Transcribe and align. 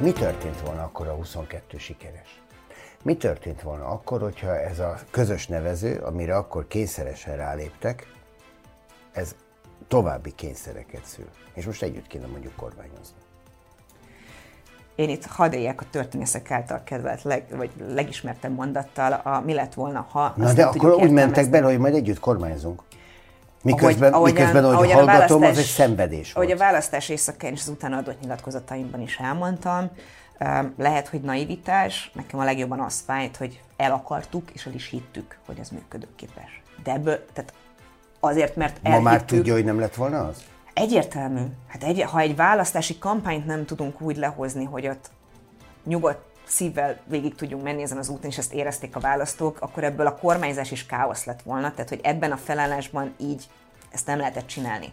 Mi 0.00 0.12
történt 0.12 0.60
volna 0.60 0.82
akkor 0.82 1.06
a 1.06 1.12
22 1.12 1.78
sikeres? 1.78 2.42
Mi 3.02 3.16
történt 3.16 3.62
volna 3.62 3.86
akkor, 3.86 4.20
hogyha 4.20 4.60
ez 4.60 4.78
a 4.78 4.94
közös 5.10 5.46
nevező, 5.46 5.96
amire 5.96 6.36
akkor 6.36 6.66
kényszeresen 6.66 7.36
ráléptek, 7.36 8.12
ez 9.12 9.34
további 9.88 10.32
kényszereket 10.34 11.04
szül. 11.04 11.28
És 11.54 11.66
most 11.66 11.82
együtt 11.82 12.06
kéne 12.06 12.26
mondjuk 12.26 12.56
kormányozni. 12.56 13.16
Én 14.94 15.08
itt 15.08 15.24
hadd 15.24 15.52
éljek 15.52 15.80
a 15.80 15.84
történészek 15.90 16.50
által 16.50 16.82
kedvelt, 16.84 17.22
leg, 17.22 17.44
vagy 17.56 17.70
legismertebb 17.88 18.54
mondattal, 18.54 19.12
a 19.12 19.40
mi 19.40 19.54
lett 19.54 19.74
volna, 19.74 20.06
ha... 20.10 20.32
Na 20.36 20.52
de 20.52 20.64
akkor 20.64 20.94
úgy 20.94 21.10
mentek 21.10 21.50
bele, 21.50 21.66
hogy 21.66 21.78
majd 21.78 21.94
együtt 21.94 22.20
kormányzunk. 22.20 22.82
Miközben, 23.62 24.12
ahogy, 24.12 24.32
miközben 24.32 24.64
ahogy 24.64 24.92
hallgatom, 24.92 25.42
az 25.42 25.58
egy 25.58 25.64
szenvedés 25.64 26.32
volt. 26.32 26.46
Ahogy 26.46 26.60
a 26.60 26.64
választás 26.64 27.08
éjszakán 27.08 27.52
és 27.52 27.60
az 27.60 27.68
utána 27.68 27.96
adott 27.96 28.20
nyilatkozataimban 28.20 29.00
is 29.00 29.16
elmondtam, 29.16 29.90
lehet, 30.76 31.08
hogy 31.08 31.20
naivitás, 31.20 32.10
nekem 32.14 32.40
a 32.40 32.44
legjobban 32.44 32.80
az 32.80 33.02
fájt, 33.06 33.36
hogy 33.36 33.62
el 33.76 33.92
akartuk, 33.92 34.50
és 34.52 34.66
el 34.66 34.72
is 34.72 34.88
hittük, 34.88 35.38
hogy 35.46 35.58
ez 35.58 35.68
működőképes. 35.68 36.62
De 36.82 36.92
ebből, 36.92 37.24
tehát 37.32 37.52
azért, 38.20 38.56
mert 38.56 38.76
elhittük... 38.82 39.04
Ma 39.04 39.10
már 39.10 39.22
tudja, 39.22 39.52
hogy 39.52 39.64
nem 39.64 39.80
lett 39.80 39.94
volna 39.94 40.26
az? 40.26 40.42
Egyértelmű. 40.74 41.42
Hát 41.66 41.82
egy, 41.82 42.02
ha 42.02 42.20
egy 42.20 42.36
választási 42.36 42.98
kampányt 42.98 43.46
nem 43.46 43.64
tudunk 43.64 44.00
úgy 44.00 44.16
lehozni, 44.16 44.64
hogy 44.64 44.86
ott 44.88 45.10
nyugodt 45.84 46.20
szívvel 46.48 46.98
végig 47.04 47.34
tudjunk 47.34 47.62
menni 47.62 47.82
ezen 47.82 47.98
az 47.98 48.08
úton, 48.08 48.30
és 48.30 48.38
ezt 48.38 48.52
érezték 48.52 48.96
a 48.96 49.00
választók, 49.00 49.60
akkor 49.60 49.84
ebből 49.84 50.06
a 50.06 50.14
kormányzás 50.14 50.70
is 50.70 50.86
káosz 50.86 51.24
lett 51.24 51.42
volna, 51.42 51.70
tehát 51.70 51.88
hogy 51.88 52.00
ebben 52.02 52.32
a 52.32 52.36
felállásban 52.36 53.14
így 53.16 53.44
ezt 53.90 54.06
nem 54.06 54.18
lehetett 54.18 54.46
csinálni. 54.46 54.92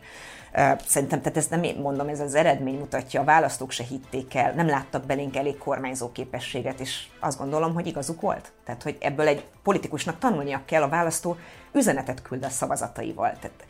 Szerintem, 0.86 1.22
tehát 1.22 1.38
ezt 1.38 1.50
nem 1.50 1.64
én 1.64 1.76
mondom, 1.76 2.08
ez 2.08 2.20
az 2.20 2.36
eredmény 2.36 2.78
mutatja, 2.78 3.22
a 3.22 3.24
választók 3.24 3.72
se 3.72 3.84
hitték 3.84 4.36
el, 4.36 4.54
nem 4.54 4.68
láttak 4.68 5.06
belénk 5.06 5.36
elég 5.36 5.58
kormányzó 5.58 6.12
képességet, 6.12 6.80
és 6.80 7.08
azt 7.20 7.38
gondolom, 7.38 7.74
hogy 7.74 7.88
igazuk 7.88 8.22
volt. 8.22 8.52
Tehát, 8.66 8.84
hogy 8.84 8.98
ebből 9.00 9.28
egy 9.28 9.46
politikusnak 9.64 10.20
tanulnia 10.20 10.62
kell, 10.66 10.82
a 10.82 10.90
választó 10.90 11.38
üzenetet 11.72 12.22
küld 12.22 12.44
a 12.44 12.50
szavazataival. 12.50 13.38
Tehát 13.40 13.66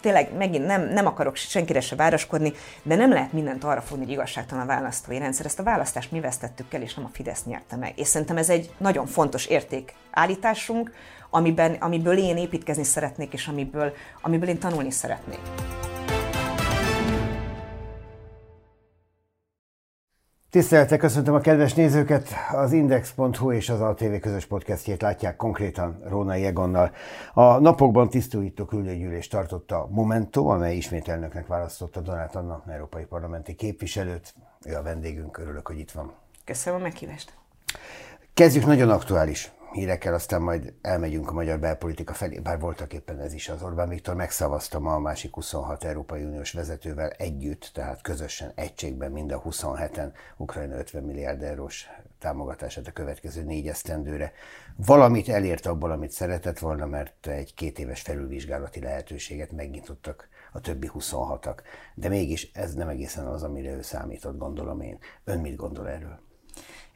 tényleg 0.00 0.36
megint 0.36 0.66
nem, 0.66 0.88
nem 0.88 1.06
akarok 1.06 1.36
senkire 1.36 1.80
se 1.80 1.96
városkodni, 1.96 2.52
de 2.82 2.94
nem 2.94 3.12
lehet 3.12 3.32
mindent 3.32 3.64
arra 3.64 3.80
fogni, 3.80 4.04
hogy 4.04 4.12
igazságtalan 4.12 4.64
a 4.64 4.66
választói 4.66 5.18
rendszer. 5.18 5.46
Ezt 5.46 5.58
a 5.58 5.62
választást 5.62 6.12
mi 6.12 6.20
vesztettük 6.20 6.74
el, 6.74 6.82
és 6.82 6.94
nem 6.94 7.04
a 7.04 7.10
Fidesz 7.12 7.44
nyerte 7.44 7.76
meg. 7.76 7.92
És 7.96 8.06
szerintem 8.06 8.36
ez 8.36 8.50
egy 8.50 8.70
nagyon 8.76 9.06
fontos 9.06 9.46
érték 9.46 9.94
állításunk, 10.10 10.92
amiben, 11.30 11.74
amiből 11.74 12.18
én 12.18 12.36
építkezni 12.36 12.84
szeretnék, 12.84 13.32
és 13.32 13.46
amiből, 13.46 13.92
amiből 14.20 14.48
én 14.48 14.58
tanulni 14.58 14.90
szeretnék. 14.90 15.40
Tisztelettel 20.52 20.98
köszöntöm 20.98 21.34
a 21.34 21.40
kedves 21.40 21.74
nézőket! 21.74 22.28
Az 22.52 22.72
Index.hu 22.72 23.52
és 23.52 23.68
az 23.68 23.80
ATV 23.80 24.14
közös 24.20 24.46
podcastjét 24.46 25.02
látják 25.02 25.36
konkrétan 25.36 26.02
Róna 26.08 26.32
Egonnal. 26.32 26.90
A 27.32 27.58
napokban 27.58 28.08
tisztújító 28.08 28.64
küldőgyűlés 28.64 29.28
tartotta 29.28 29.88
Momentum, 29.90 30.48
amely 30.48 30.76
ismét 30.76 31.08
elnöknek 31.08 31.46
választotta 31.46 32.00
Donát 32.00 32.34
Anna, 32.34 32.62
európai 32.68 33.04
parlamenti 33.04 33.54
képviselőt. 33.54 34.34
Ő 34.64 34.76
a 34.76 34.82
vendégünk, 34.82 35.38
örülök, 35.38 35.66
hogy 35.66 35.78
itt 35.78 35.90
van. 35.90 36.12
Köszönöm 36.44 36.80
a 36.80 36.82
meghívást. 36.82 37.32
Kezdjük 38.34 38.66
nagyon 38.66 38.90
aktuális 38.90 39.52
hírekkel, 39.72 40.14
aztán 40.14 40.42
majd 40.42 40.72
elmegyünk 40.80 41.28
a 41.28 41.32
magyar 41.32 41.58
belpolitika 41.58 42.12
felé, 42.12 42.38
bár 42.38 42.58
voltak 42.60 42.92
éppen 42.92 43.18
ez 43.18 43.32
is 43.32 43.48
az 43.48 43.62
Orbán 43.62 43.88
Viktor 43.88 44.14
megszavazta 44.14 44.78
ma 44.78 44.94
a 44.94 44.98
másik 44.98 45.34
26 45.34 45.84
Európai 45.84 46.24
Uniós 46.24 46.52
vezetővel 46.52 47.10
együtt, 47.10 47.70
tehát 47.74 48.02
közösen, 48.02 48.52
egységben 48.54 49.12
mind 49.12 49.32
a 49.32 49.42
27-en 49.42 50.12
Ukrajna 50.36 50.76
50 50.76 51.02
milliárd 51.02 51.42
eurós 51.42 51.88
támogatását 52.18 52.86
a 52.86 52.92
következő 52.92 53.42
négy 53.42 53.68
esztendőre. 53.68 54.32
Valamit 54.76 55.28
elért 55.28 55.66
abból, 55.66 55.90
amit 55.90 56.10
szeretett 56.10 56.58
volna, 56.58 56.86
mert 56.86 57.26
egy 57.26 57.54
két 57.54 57.78
éves 57.78 58.00
felülvizsgálati 58.00 58.80
lehetőséget 58.80 59.52
megnyitottak 59.52 60.28
a 60.52 60.60
többi 60.60 60.90
26-ak. 60.94 61.58
De 61.94 62.08
mégis 62.08 62.50
ez 62.52 62.74
nem 62.74 62.88
egészen 62.88 63.26
az, 63.26 63.42
amire 63.42 63.70
ő 63.70 63.82
számított, 63.82 64.38
gondolom 64.38 64.80
én. 64.80 64.98
Ön 65.24 65.38
mit 65.38 65.56
gondol 65.56 65.88
erről? 65.88 66.30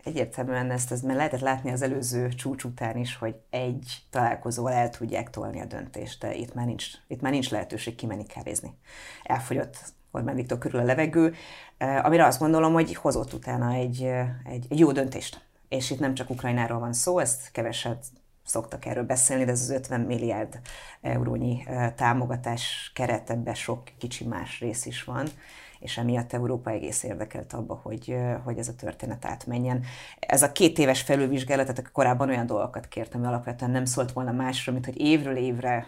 Egyértelműen 0.07 0.71
ezt, 0.71 0.93
ezt 0.93 1.03
mert 1.03 1.17
lehetett 1.17 1.41
látni 1.41 1.73
az 1.73 1.83
előző 1.83 2.29
csúcs 2.29 2.65
után 2.65 2.97
is, 2.97 3.17
hogy 3.17 3.35
egy 3.51 4.03
találkozóval 4.11 4.73
el 4.73 4.91
tudják 4.91 5.31
tolni 5.31 5.61
a 5.61 5.65
döntést, 5.65 6.21
de 6.21 6.35
itt 6.35 6.55
már 6.55 6.67
nincs, 6.67 6.87
itt 7.07 7.21
már 7.21 7.33
nincs 7.33 7.51
lehetőség 7.51 7.95
kimenni 7.95 8.27
kávézni. 8.27 8.75
Elfogyott 9.23 9.77
Orbán 10.11 10.35
Viktor 10.35 10.59
körül 10.59 10.81
a 10.81 10.85
levegő, 10.85 11.35
eh, 11.79 12.05
amire 12.05 12.27
azt 12.27 12.39
gondolom, 12.39 12.73
hogy 12.73 12.95
hozott 12.95 13.33
utána 13.33 13.73
egy, 13.73 14.03
eh, 14.03 14.29
egy, 14.45 14.67
egy 14.69 14.79
jó 14.79 14.93
döntést. 14.93 15.45
És 15.69 15.91
itt 15.91 15.99
nem 16.01 16.15
csak 16.15 16.31
Ukrajnáról 16.31 16.79
van 16.79 16.93
szó, 16.93 17.19
ezt 17.19 17.51
keveset 17.53 18.05
szoktak 18.45 18.87
erről 18.87 19.05
beszélni, 19.05 19.45
de 19.45 19.51
ez 19.51 19.61
az 19.61 19.71
50 19.71 20.01
milliárd 20.01 20.61
eurónyi 21.01 21.65
eh, 21.67 21.93
támogatás 21.97 22.91
keret, 22.95 23.31
ebben 23.31 23.55
sok 23.55 23.83
kicsi 23.99 24.25
más 24.25 24.61
rész 24.61 24.87
is 24.87 25.05
van 25.05 25.27
és 25.79 25.99
emiatt 25.99 26.33
Európa 26.33 26.71
egész 26.71 27.03
érdekelt 27.03 27.53
abba, 27.53 27.81
hogy, 27.83 28.17
hogy 28.45 28.59
ez 28.59 28.69
a 28.69 28.75
történet 28.75 29.25
átmenjen. 29.25 29.85
Ez 30.19 30.43
a 30.43 30.53
két 30.53 30.79
éves 30.79 31.03
felülvizsgálat, 31.03 31.67
tehát 31.67 31.93
korábban 31.93 32.29
olyan 32.29 32.47
dolgokat 32.47 32.89
kértem, 32.89 33.21
hogy 33.21 33.29
alapvetően 33.29 33.71
nem 33.71 33.85
szólt 33.85 34.13
volna 34.13 34.33
másra, 34.33 34.73
mint 34.73 34.85
hogy 34.85 35.01
évről 35.01 35.37
évre 35.37 35.87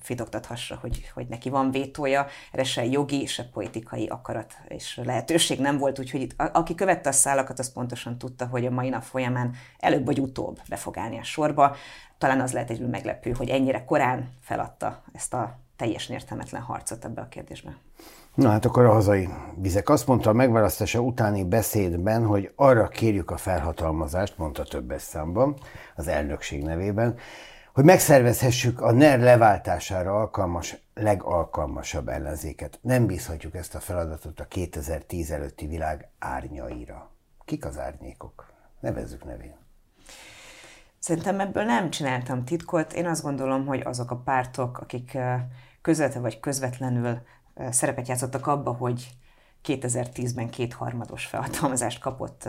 fitoktathassa, 0.00 0.78
hogy, 0.80 1.10
hogy 1.14 1.26
neki 1.26 1.48
van 1.48 1.70
vétója, 1.70 2.26
erre 2.52 2.64
se 2.64 2.84
jogi, 2.84 3.26
se 3.26 3.44
politikai 3.44 4.06
akarat 4.06 4.54
és 4.68 5.00
lehetőség 5.04 5.60
nem 5.60 5.78
volt, 5.78 5.98
úgyhogy 5.98 6.20
itt, 6.20 6.34
aki 6.36 6.74
követte 6.74 7.08
a 7.08 7.12
szálakat, 7.12 7.58
az 7.58 7.72
pontosan 7.72 8.18
tudta, 8.18 8.46
hogy 8.46 8.66
a 8.66 8.70
mai 8.70 8.88
nap 8.88 9.02
folyamán 9.02 9.54
előbb 9.78 10.04
vagy 10.04 10.20
utóbb 10.20 10.60
be 10.68 10.76
fog 10.76 10.98
állni 10.98 11.18
a 11.18 11.24
sorba. 11.24 11.76
Talán 12.18 12.40
az 12.40 12.52
lehet 12.52 12.70
egy 12.70 12.88
meglepő, 12.88 13.30
hogy 13.30 13.48
ennyire 13.48 13.84
korán 13.84 14.32
feladta 14.40 15.02
ezt 15.12 15.34
a 15.34 15.58
teljesen 15.76 16.14
értelmetlen 16.16 16.62
harcot 16.62 17.04
ebbe 17.04 17.20
a 17.20 17.28
kérdésbe. 17.28 17.76
Na 18.34 18.50
hát 18.50 18.64
akkor 18.64 18.84
a 18.84 18.92
hazai 18.92 19.28
vizek. 19.54 19.88
Azt 19.88 20.06
mondta 20.06 20.30
a 20.30 20.32
megválasztása 20.32 21.00
utáni 21.00 21.44
beszédben, 21.44 22.26
hogy 22.26 22.52
arra 22.56 22.88
kérjük 22.88 23.30
a 23.30 23.36
felhatalmazást, 23.36 24.38
mondta 24.38 24.64
többes 24.64 25.02
számban, 25.02 25.56
az 25.96 26.08
elnökség 26.08 26.62
nevében, 26.62 27.18
hogy 27.74 27.84
megszervezhessük 27.84 28.80
a 28.80 28.92
NER 28.92 29.18
leváltására 29.18 30.20
alkalmas, 30.20 30.76
legalkalmasabb 30.94 32.08
ellenzéket. 32.08 32.78
Nem 32.82 33.06
bízhatjuk 33.06 33.54
ezt 33.54 33.74
a 33.74 33.80
feladatot 33.80 34.40
a 34.40 34.44
2010 34.44 35.30
előtti 35.30 35.66
világ 35.66 36.08
árnyaira. 36.18 37.10
Kik 37.44 37.64
az 37.64 37.78
árnyékok? 37.78 38.52
Nevezzük 38.80 39.24
nevén. 39.24 39.56
Szerintem 40.98 41.40
ebből 41.40 41.64
nem 41.64 41.90
csináltam 41.90 42.44
titkot. 42.44 42.92
Én 42.92 43.06
azt 43.06 43.22
gondolom, 43.22 43.66
hogy 43.66 43.80
azok 43.80 44.10
a 44.10 44.16
pártok, 44.16 44.78
akik 44.78 45.18
közvetve 45.82 46.20
vagy 46.20 46.40
közvetlenül 46.40 47.18
szerepet 47.70 48.08
játszottak 48.08 48.46
abba, 48.46 48.72
hogy 48.72 49.08
2010-ben 49.64 50.50
kétharmados 50.50 51.24
felhatalmazást 51.24 52.00
kapott 52.00 52.48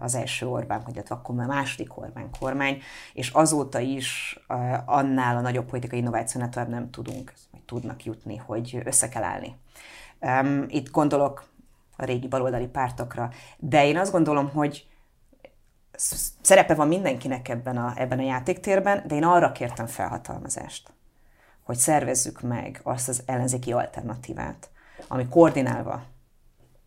az 0.00 0.14
első 0.14 0.46
Orbán, 0.46 0.82
vagy 0.84 1.02
akkor 1.08 1.34
már 1.34 1.46
második 1.46 1.96
Orbán 1.96 2.30
kormány, 2.40 2.80
és 3.12 3.30
azóta 3.30 3.78
is 3.78 4.38
annál 4.84 5.36
a 5.36 5.40
nagyobb 5.40 5.68
politikai 5.68 5.98
innovációnál 5.98 6.50
tovább 6.50 6.68
nem 6.68 6.90
tudunk, 6.90 7.32
vagy 7.52 7.62
tudnak 7.62 8.04
jutni, 8.04 8.36
hogy 8.36 8.80
össze 8.84 9.08
kell 9.08 9.22
állni. 9.22 9.56
Itt 10.68 10.90
gondolok 10.90 11.48
a 11.96 12.04
régi 12.04 12.28
baloldali 12.28 12.66
pártokra, 12.66 13.30
de 13.58 13.86
én 13.86 13.96
azt 13.98 14.12
gondolom, 14.12 14.50
hogy 14.50 14.86
szerepe 16.40 16.74
van 16.74 16.88
mindenkinek 16.88 17.48
ebben 17.48 17.76
a, 17.76 17.92
ebben 17.96 18.18
a 18.18 18.22
játéktérben, 18.22 19.04
de 19.06 19.14
én 19.14 19.24
arra 19.24 19.52
kértem 19.52 19.86
felhatalmazást, 19.86 20.92
hogy 21.70 21.78
szervezzük 21.78 22.40
meg 22.40 22.80
azt 22.82 23.08
az 23.08 23.22
ellenzéki 23.26 23.72
alternatívát, 23.72 24.70
ami 25.08 25.26
koordinálva 25.28 26.02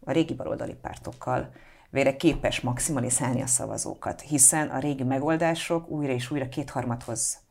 a 0.05 0.11
régi 0.11 0.33
baloldali 0.33 0.73
pártokkal 0.73 1.49
vére 1.89 2.15
képes 2.15 2.61
maximalizálni 2.61 3.41
a 3.41 3.47
szavazókat, 3.47 4.21
hiszen 4.21 4.67
a 4.67 4.79
régi 4.79 5.03
megoldások 5.03 5.89
újra 5.89 6.13
és 6.13 6.31
újra 6.31 6.49
kétharmadhoz 6.49 7.43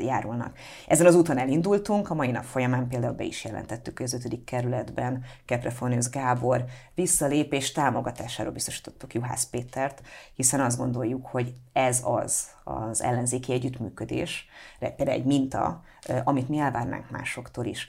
járulnak. 0.00 0.58
Ezen 0.86 1.06
az 1.06 1.14
úton 1.14 1.38
elindultunk, 1.38 2.10
a 2.10 2.14
mai 2.14 2.30
nap 2.30 2.44
folyamán 2.44 2.88
például 2.88 3.12
be 3.12 3.24
is 3.24 3.44
jelentettük, 3.44 3.96
hogy 3.96 4.06
az 4.06 4.12
ötödik 4.12 4.44
kerületben 4.44 5.24
Keprefonius 5.44 6.10
Gábor 6.10 6.64
visszalépés 6.94 7.72
támogatásáról 7.72 8.52
biztosítottuk 8.52 9.14
Juhász 9.14 9.46
Pétert, 9.46 10.02
hiszen 10.34 10.60
azt 10.60 10.78
gondoljuk, 10.78 11.26
hogy 11.26 11.52
ez 11.72 12.02
az, 12.04 12.46
az 12.64 13.02
ellenzéki 13.02 13.52
együttműködés, 13.52 14.46
például 14.78 15.10
egy 15.10 15.24
minta, 15.24 15.82
amit 16.24 16.48
mi 16.48 16.58
elvárnánk 16.58 17.10
másoktól 17.10 17.64
is. 17.64 17.88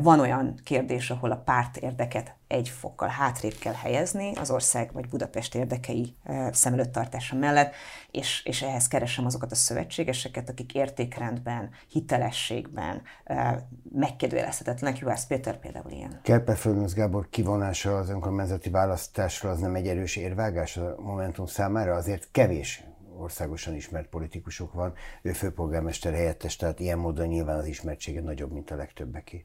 Van 0.00 0.20
olyan 0.20 0.54
kérdés, 0.64 1.10
ahol 1.10 1.30
a 1.30 1.42
párt 1.44 1.76
érdeket 1.76 2.34
egy 2.46 2.68
fokkal 2.68 3.08
hátrébb 3.08 3.54
kell 3.58 3.74
helyezni 3.74 4.32
az 4.34 4.50
ország 4.50 4.92
vagy 4.92 5.08
Budapest 5.08 5.54
érdekei 5.54 6.16
szem 6.50 6.72
előtt 6.72 6.92
tartása 6.92 7.36
mellett, 7.36 7.74
és, 8.10 8.44
és 8.44 8.62
ehhez 8.62 8.88
keresem 8.88 9.26
azokat 9.26 9.52
a 9.52 9.54
szövetségeseket, 9.54 10.48
akik 10.48 10.74
értékrendben, 10.74 11.70
hitelességben 11.88 13.02
megkérdőjelezhetetlenek. 13.92 14.98
Juhász 14.98 15.26
Péter 15.26 15.58
például 15.58 15.90
ilyen. 15.90 16.20
Kerper 16.22 16.58
Gábor 16.94 17.28
kivonása 17.28 17.96
az 17.96 18.10
önkormányzati 18.10 18.70
választásról 18.70 19.52
az 19.52 19.58
nem 19.58 19.74
egy 19.74 19.86
erős 19.86 20.16
érvágás 20.16 20.76
a 20.76 20.94
Momentum 20.98 21.46
számára? 21.46 21.94
Azért 21.94 22.28
kevés 22.32 22.84
országosan 23.16 23.74
ismert 23.74 24.08
politikusok 24.08 24.72
van, 24.72 24.94
ő 25.22 25.32
főpolgármester 25.32 26.12
helyettes, 26.12 26.56
tehát 26.56 26.80
ilyen 26.80 26.98
módon 26.98 27.26
nyilván 27.26 27.58
az 27.58 27.66
ismertsége 27.66 28.20
nagyobb, 28.20 28.52
mint 28.52 28.70
a 28.70 28.76
legtöbbeké. 28.76 29.44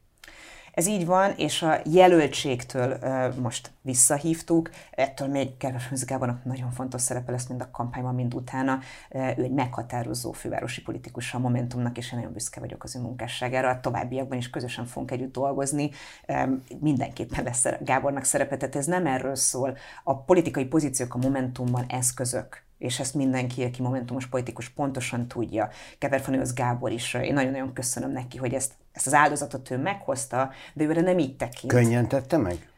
Ez 0.78 0.88
így 0.88 1.06
van, 1.06 1.34
és 1.38 1.62
a 1.62 1.80
jelöltségtől 1.86 2.98
uh, 3.02 3.36
most 3.36 3.72
visszahívtuk, 3.81 4.69
ettől 4.92 5.28
még 5.28 5.58
Kerves 5.58 6.06
Gábornak 6.06 6.44
nagyon 6.44 6.72
fontos 6.72 7.02
szerepe 7.02 7.31
lesz 7.31 7.48
mind 7.48 7.62
a 7.62 7.72
kampányban, 7.72 8.16
mind 8.16 8.34
utána. 8.34 8.80
Uh, 9.10 9.38
ő 9.38 9.44
egy 9.44 9.52
meghatározó 9.52 10.31
fővárosi 10.31 10.81
politikus 10.81 11.34
a 11.34 11.40
Momentumnak, 11.40 11.98
és 11.98 12.12
én 12.12 12.18
nagyon 12.18 12.34
büszke 12.34 12.60
vagyok 12.60 12.84
az 12.84 12.96
ő 12.96 13.00
munkásságára. 13.00 13.69
A 13.69 13.80
továbbiakban 13.80 14.38
is 14.38 14.50
közösen 14.50 14.86
fogunk 14.86 15.12
együtt 15.12 15.34
dolgozni. 15.34 15.90
Um, 16.28 16.64
mindenképpen 16.80 17.44
lesz 17.44 17.66
Gábornak 17.80 18.24
szerepe, 18.24 18.58
tehát 18.58 18.75
ez 18.75 18.86
nem 18.86 19.06
erről 19.06 19.36
szól. 19.36 19.78
A 20.04 20.18
politikai 20.18 20.66
pozíciók 20.66 21.14
a 21.14 21.18
Momentumban 21.18 21.86
eszközök 21.88 22.67
és 22.78 23.00
ezt 23.00 23.14
mindenki, 23.14 23.64
aki 23.64 23.82
momentumos 23.82 24.28
politikus 24.28 24.70
pontosan 24.70 25.28
tudja. 25.28 25.70
Keperfanőz 25.98 26.54
Gábor 26.54 26.92
is, 26.92 27.14
én 27.14 27.34
nagyon-nagyon 27.34 27.74
köszönöm 27.74 28.12
neki, 28.12 28.38
hogy 28.38 28.54
ezt, 28.54 28.74
ezt 28.92 29.08
az 29.08 29.14
áldozatot 29.14 29.72
ő 29.72 29.78
meghozta, 29.78 30.52
de 30.74 30.84
őre 30.84 31.02
nem 31.02 31.20
így 31.20 31.36
tekint. 31.36 31.74
Könnyen 31.74 32.08
tette 32.08 32.38
meg? 32.38 32.72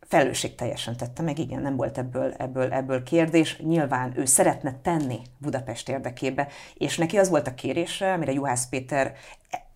Felelősség 0.00 0.54
teljesen 0.54 0.96
tette 0.96 1.22
meg, 1.22 1.38
igen, 1.38 1.62
nem 1.62 1.76
volt 1.76 1.98
ebből, 1.98 2.32
ebből, 2.32 2.72
ebből 2.72 3.02
kérdés. 3.02 3.58
Nyilván 3.58 4.12
ő 4.16 4.24
szeretne 4.24 4.78
tenni 4.82 5.20
Budapest 5.38 5.88
érdekébe, 5.88 6.48
és 6.74 6.96
neki 6.96 7.18
az 7.18 7.28
volt 7.28 7.46
a 7.46 7.54
kérése, 7.54 8.12
amire 8.12 8.32
Juhász 8.32 8.68
Péter 8.68 9.14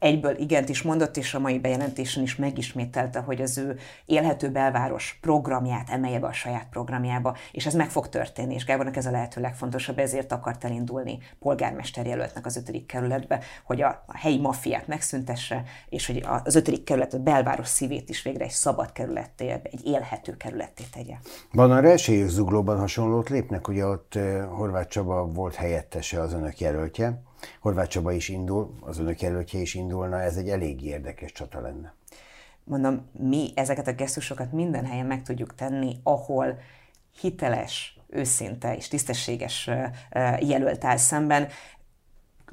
egyből 0.02 0.36
igent 0.38 0.68
is 0.68 0.82
mondott, 0.82 1.16
és 1.16 1.34
a 1.34 1.38
mai 1.38 1.58
bejelentésen 1.58 2.22
is 2.22 2.36
megismételte, 2.36 3.20
hogy 3.20 3.40
az 3.40 3.58
ő 3.58 3.78
élhető 4.06 4.50
belváros 4.50 5.18
programját 5.20 5.90
emelje 5.90 6.18
be 6.18 6.26
a 6.26 6.32
saját 6.32 6.66
programjába, 6.70 7.36
és 7.52 7.66
ez 7.66 7.74
meg 7.74 7.90
fog 7.90 8.08
történni, 8.08 8.54
és 8.54 8.64
Gábornak 8.64 8.96
ez 8.96 9.06
a 9.06 9.10
lehető 9.10 9.40
legfontosabb, 9.40 9.98
ezért 9.98 10.32
akart 10.32 10.64
elindulni 10.64 11.18
polgármester 11.38 12.06
jelöltnek 12.06 12.46
az 12.46 12.56
ötödik 12.56 12.86
kerületbe, 12.86 13.40
hogy 13.64 13.82
a, 13.82 14.04
a 14.06 14.16
helyi 14.16 14.38
maffiát 14.38 14.86
megszüntesse, 14.86 15.62
és 15.88 16.06
hogy 16.06 16.24
az 16.44 16.54
ötödik 16.54 16.84
kerület, 16.84 17.14
a 17.14 17.18
belváros 17.18 17.68
szívét 17.68 18.08
is 18.08 18.22
végre 18.22 18.44
egy 18.44 18.50
szabad 18.50 18.92
kerületté, 18.92 19.48
egy 19.48 19.86
élhető 19.86 20.36
kerületté 20.36 20.84
tegye. 20.92 21.14
Van 21.52 21.70
arra 21.70 21.88
esélyük 21.88 22.28
Zuglóban 22.28 22.78
hasonlót 22.78 23.28
lépnek, 23.28 23.68
ugye 23.68 23.86
ott 23.86 24.14
eh, 24.14 24.44
Horváth 24.50 24.88
Csaba 24.88 25.26
volt 25.26 25.54
helyettese 25.54 26.20
az 26.20 26.32
önök 26.32 26.60
jelöltje, 26.60 27.22
Horváth 27.60 27.88
Csaba 27.88 28.12
is 28.12 28.28
indul, 28.28 28.74
az 28.80 28.98
önök 28.98 29.20
jelöltje 29.20 29.60
is 29.60 29.74
indulna, 29.74 30.20
ez 30.20 30.36
egy 30.36 30.48
elég 30.48 30.82
érdekes 30.82 31.32
csata 31.32 31.60
lenne. 31.60 31.94
Mondom, 32.64 33.08
mi 33.12 33.52
ezeket 33.54 33.86
a 33.86 33.92
gesztusokat 33.92 34.52
minden 34.52 34.86
helyen 34.86 35.06
meg 35.06 35.22
tudjuk 35.22 35.54
tenni, 35.54 35.96
ahol 36.02 36.58
hiteles, 37.20 37.98
őszinte 38.08 38.76
és 38.76 38.88
tisztességes 38.88 39.70
jelölt 40.40 40.84
áll 40.84 40.96
szemben. 40.96 41.48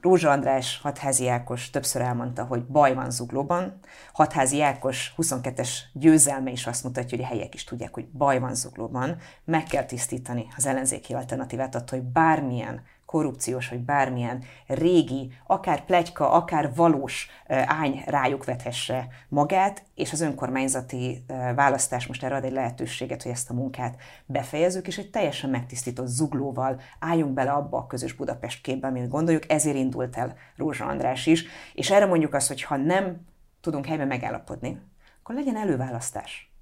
Rózsa 0.01 0.29
András, 0.29 0.79
Hatházi 0.81 1.27
Ákos 1.27 1.69
többször 1.69 2.01
elmondta, 2.01 2.43
hogy 2.43 2.65
baj 2.65 2.93
van 2.93 3.11
Zuglóban. 3.11 3.79
Hatházi 4.13 4.61
Ákos 4.61 5.13
22-es 5.17 5.69
győzelme 5.93 6.51
is 6.51 6.67
azt 6.67 6.83
mutatja, 6.83 7.17
hogy 7.17 7.25
a 7.25 7.29
helyek 7.29 7.53
is 7.53 7.63
tudják, 7.63 7.93
hogy 7.93 8.07
baj 8.07 8.39
van 8.39 8.55
Zuglóban. 8.55 9.17
Meg 9.45 9.63
kell 9.63 9.85
tisztítani 9.85 10.47
az 10.55 10.65
ellenzéki 10.65 11.13
alternatívát 11.13 11.75
attól, 11.75 11.99
hogy 11.99 12.07
bármilyen 12.07 12.81
korrupciós 13.09 13.69
vagy 13.69 13.79
bármilyen 13.79 14.43
régi, 14.67 15.31
akár 15.47 15.85
plegyka, 15.85 16.31
akár 16.31 16.75
valós 16.75 17.29
ány 17.47 18.03
rájuk 18.05 18.45
vethesse 18.45 19.07
magát, 19.29 19.83
és 19.95 20.11
az 20.11 20.21
önkormányzati 20.21 21.25
választás 21.55 22.07
most 22.07 22.23
erre 22.23 22.35
ad 22.35 22.43
egy 22.43 22.51
lehetőséget, 22.51 23.23
hogy 23.23 23.31
ezt 23.31 23.49
a 23.49 23.53
munkát 23.53 23.95
befejezzük, 24.25 24.87
és 24.87 24.97
egy 24.97 25.09
teljesen 25.09 25.49
megtisztított 25.49 26.07
zuglóval 26.07 26.81
álljunk 26.99 27.33
bele 27.33 27.51
abba 27.51 27.77
a 27.77 27.87
közös 27.87 28.13
Budapest 28.13 28.61
képbe, 28.61 28.87
amit 28.87 29.09
gondoljuk, 29.09 29.51
ezért 29.51 29.75
indult 29.75 30.17
el 30.17 30.35
Rózsa 30.55 30.85
András 30.85 31.25
is, 31.25 31.45
és 31.73 31.91
erre 31.91 32.05
mondjuk 32.05 32.33
azt, 32.33 32.47
hogy 32.47 32.63
ha 32.63 32.75
nem 32.77 33.25
tudunk 33.61 33.85
helyben 33.85 34.07
megállapodni, 34.07 34.81
akkor 35.21 35.35
legyen 35.35 35.57
előválasztás. 35.57 36.53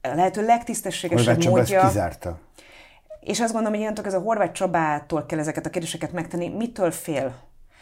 A 0.00 0.14
lehető 0.14 0.44
legtisztességesebb 0.44 1.44
módja... 1.44 1.80
Ezt 1.80 1.88
kizárta. 1.88 2.38
És 3.24 3.40
azt 3.40 3.52
gondolom, 3.52 3.72
hogy 3.72 3.80
innentől 3.80 4.06
ez 4.06 4.14
a 4.14 4.20
Horváth 4.20 4.52
Csabától 4.52 5.26
kell 5.26 5.38
ezeket 5.38 5.66
a 5.66 5.70
kérdéseket 5.70 6.12
megtenni. 6.12 6.48
Mitől 6.48 6.90
fél? 6.90 7.34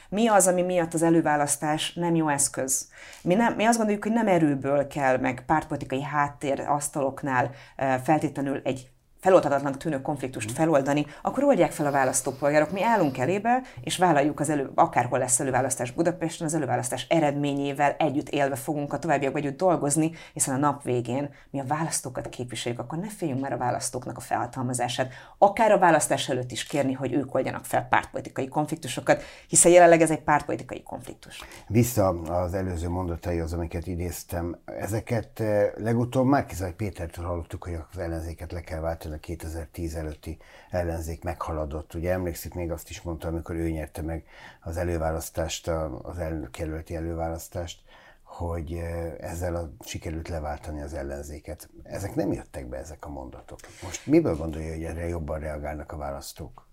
Mi 0.09 0.29
az, 0.29 0.47
ami 0.47 0.63
miatt 0.63 0.95
az 0.95 1.03
előválasztás 1.03 1.95
nem 1.95 2.15
jó 2.15 2.29
eszköz? 2.29 2.89
Mi, 3.23 3.35
nem, 3.35 3.55
mi 3.55 3.65
azt 3.65 3.77
gondoljuk, 3.77 4.03
hogy 4.03 4.13
nem 4.13 4.27
erőből 4.27 4.87
kell, 4.87 5.19
meg 5.19 5.45
pártpolitikai 5.47 6.03
háttér 6.03 6.61
asztaloknál 6.61 7.51
eh, 7.77 8.01
feltétlenül 8.05 8.61
egy 8.65 8.92
feloldhatatlan 9.23 9.73
tűnő 9.73 10.01
konfliktust 10.01 10.51
mm. 10.51 10.55
feloldani, 10.55 11.07
akkor 11.23 11.45
oldják 11.45 11.71
fel 11.73 11.87
a 11.87 11.91
választópolgárok. 11.91 12.71
Mi 12.71 12.83
állunk 12.83 13.19
elébe, 13.19 13.63
és 13.81 13.97
vállaljuk 13.99 14.41
az 14.41 14.49
elő, 14.49 14.71
akárhol 14.75 15.19
lesz 15.19 15.41
előválasztás 15.41 15.91
Budapesten, 15.91 16.47
az 16.47 16.55
előválasztás 16.55 17.07
eredményével 17.09 17.95
együtt 17.99 18.29
élve 18.29 18.57
fogunk 18.57 18.93
a 18.93 18.99
továbbiakban 18.99 19.43
együtt 19.43 19.57
dolgozni, 19.57 20.13
hiszen 20.33 20.55
a 20.55 20.59
nap 20.59 20.83
végén 20.83 21.31
mi 21.51 21.61
a 21.61 21.65
választókat 21.65 22.29
képviseljük, 22.29 22.81
akkor 22.81 22.99
ne 22.99 23.09
féljünk 23.09 23.41
már 23.41 23.53
a 23.53 23.57
választóknak 23.57 24.17
a 24.17 24.21
felhatalmazását. 24.21 25.13
Akár 25.39 25.73
a 25.73 25.79
választás 25.79 26.29
előtt 26.29 26.51
is 26.51 26.65
kérni, 26.65 26.93
hogy 26.93 27.13
ők 27.13 27.35
oldjanak 27.35 27.65
fel 27.65 27.87
pártpolitikai 27.89 28.49
konfliktusokat, 28.49 29.23
hiszen 29.49 29.73
jelenleg 29.73 30.01
ez 30.01 30.11
egy 30.11 30.23
pártpolitikai 30.23 30.83
konfliktus. 30.83 31.41
Vissza 31.67 32.09
az 32.09 32.55
előző 32.55 32.89
mondataihoz, 32.89 33.53
amiket 33.53 33.87
idéztem, 33.87 34.57
ezeket 34.65 35.41
eh, 35.41 35.71
legutóbb 35.77 36.27
Márkizaj 36.27 36.73
Pétertől 36.75 37.25
hallottuk, 37.25 37.65
hogy 37.65 37.79
az 37.93 37.99
ellenzéket 37.99 38.53
le 38.53 38.61
kell 38.61 38.81
váltani 38.81 39.12
a 39.13 39.19
2010 39.19 39.95
előtti 39.95 40.39
ellenzék 40.71 41.23
meghaladott. 41.23 41.95
Ugye 41.95 42.13
emlékszik, 42.13 42.55
még 42.55 42.71
azt 42.71 42.91
is 42.91 43.03
mondta, 43.03 43.29
amikor 43.29 43.55
ő 43.55 43.71
nyerte 43.71 44.03
meg 44.03 44.25
az 44.61 44.77
előválasztást, 44.77 45.69
az 46.03 46.19
elnökjelölti 46.19 46.97
előválasztást, 46.97 47.83
hogy 48.23 48.73
ezzel 49.21 49.55
a, 49.57 49.71
sikerült 49.85 50.29
leváltani 50.29 50.83
az 50.83 50.95
ellenzéket. 50.95 51.69
Ezek 51.83 52.15
nem 52.15 52.33
jöttek 52.33 52.69
be, 52.69 52.77
ezek 52.77 53.05
a 53.05 53.09
mondatok. 53.09 53.59
Most 53.83 54.07
miből 54.07 54.37
gondolja, 54.37 54.73
hogy 54.73 54.85
erre 54.85 55.09
jobban 55.09 55.41
reagálnak 55.41 55.93
a 55.93 55.97
választók? 55.97 56.67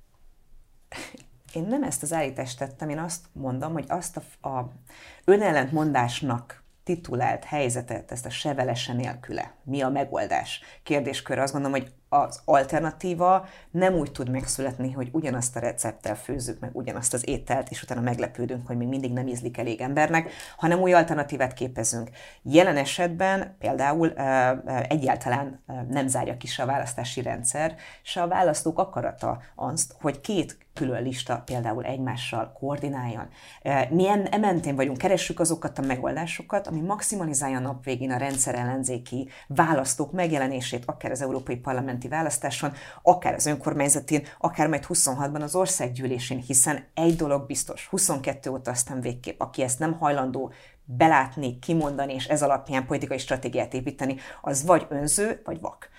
Én 1.53 1.63
nem 1.63 1.83
ezt 1.83 2.03
az 2.03 2.13
állítást 2.13 2.57
tettem, 2.57 2.89
én 2.89 2.99
azt 2.99 3.25
mondom, 3.31 3.73
hogy 3.73 3.85
azt 3.87 4.17
a, 4.17 4.47
a 4.47 4.71
önellentmondásnak 5.25 6.63
titulált 6.83 7.43
helyzetet, 7.43 8.11
ezt 8.11 8.25
a 8.25 8.29
sevelese 8.29 8.93
nélküle, 8.93 9.53
mi 9.63 9.81
a 9.81 9.89
megoldás 9.89 10.61
kérdéskör, 10.83 11.39
azt 11.39 11.53
gondolom, 11.53 11.79
hogy 11.81 11.93
az 12.09 12.41
alternatíva 12.45 13.47
nem 13.71 13.93
úgy 13.93 14.11
tud 14.11 14.29
megszületni, 14.29 14.91
hogy 14.91 15.09
ugyanazt 15.11 15.55
a 15.55 15.59
recepttel 15.59 16.15
főzzük 16.15 16.59
meg 16.59 16.69
ugyanazt 16.73 17.13
az 17.13 17.27
ételt, 17.27 17.69
és 17.69 17.83
utána 17.83 18.01
meglepődünk, 18.01 18.67
hogy 18.67 18.77
még 18.77 18.87
mindig 18.87 19.13
nem 19.13 19.27
ízlik 19.27 19.57
elég 19.57 19.81
embernek, 19.81 20.31
hanem 20.57 20.79
új 20.79 20.93
alternatívát 20.93 21.53
képezünk. 21.53 22.09
Jelen 22.41 22.77
esetben 22.77 23.55
például 23.59 24.09
egyáltalán 24.87 25.63
nem 25.89 26.07
zárja 26.07 26.37
ki 26.37 26.47
se 26.47 26.63
a 26.63 26.65
választási 26.65 27.21
rendszer, 27.21 27.75
se 28.01 28.21
a 28.21 28.27
választók 28.27 28.79
akarata 28.79 29.41
azt, 29.55 29.95
hogy 30.01 30.21
két 30.21 30.57
külön 30.79 31.03
lista 31.03 31.41
például 31.45 31.83
egymással 31.83 32.51
koordináljon. 32.59 33.27
Mi 33.89 34.07
ementén 34.29 34.75
vagyunk, 34.75 34.97
keressük 34.97 35.39
azokat 35.39 35.79
a 35.79 35.81
megoldásokat, 35.81 36.67
ami 36.67 36.81
maximalizálja 36.81 37.57
a 37.57 37.61
nap 37.61 37.83
végén 37.83 38.11
a 38.11 38.17
rendszer 38.17 38.55
ellenzéki 38.55 39.29
választók 39.47 40.11
megjelenését, 40.11 40.83
akár 40.85 41.11
az 41.11 41.21
Európai 41.21 41.55
Parlamenti 41.55 42.07
választáson, 42.07 42.73
akár 43.01 43.33
az 43.33 43.45
önkormányzatén, 43.45 44.23
akár 44.37 44.67
majd 44.67 44.85
26-ban 44.87 45.41
az 45.41 45.55
országgyűlésén, 45.55 46.39
hiszen 46.39 46.83
egy 46.93 47.15
dolog 47.15 47.45
biztos, 47.45 47.87
22 47.87 48.49
óta 48.49 48.71
aztán 48.71 49.01
végképp, 49.01 49.41
aki 49.41 49.61
ezt 49.61 49.79
nem 49.79 49.93
hajlandó 49.93 50.51
belátni, 50.83 51.59
kimondani, 51.59 52.13
és 52.13 52.25
ez 52.25 52.43
alapján 52.43 52.85
politikai 52.85 53.17
stratégiát 53.17 53.73
építeni, 53.73 54.17
az 54.41 54.65
vagy 54.65 54.85
önző, 54.89 55.41
vagy 55.43 55.59
vak. 55.59 55.89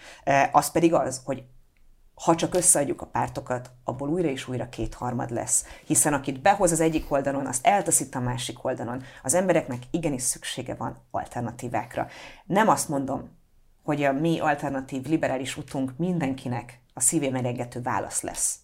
Az 0.53 0.71
pedig 0.71 0.95
az, 0.95 1.23
hogy 1.25 1.45
ha 2.21 2.35
csak 2.35 2.55
összeadjuk 2.55 3.03
a 3.03 3.07
pártokat, 3.07 3.71
abból 3.85 4.09
újra 4.09 4.29
és 4.29 4.49
újra 4.49 4.69
kétharmad 4.69 5.31
lesz. 5.31 5.65
Hiszen 5.87 6.13
akit 6.13 6.41
behoz 6.41 6.73
az 6.73 6.81
egyik 6.81 7.11
oldalon, 7.13 7.47
azt 7.47 7.67
eltaszít 7.67 8.15
a 8.15 8.21
másik 8.21 8.65
oldalon. 8.65 9.03
Az 9.23 9.35
embereknek 9.35 9.83
igenis 9.91 10.23
szüksége 10.23 10.75
van 10.75 10.97
alternatívákra. 11.11 12.09
Nem 12.45 12.69
azt 12.69 12.89
mondom, 12.89 13.29
hogy 13.83 14.03
a 14.03 14.13
mi 14.13 14.39
alternatív 14.39 15.07
liberális 15.07 15.57
utunk 15.57 15.93
mindenkinek 15.97 16.81
a 16.95 17.01
szívém 17.01 17.35
elégető 17.35 17.83
válasz 17.83 18.23
lesz. 18.23 18.59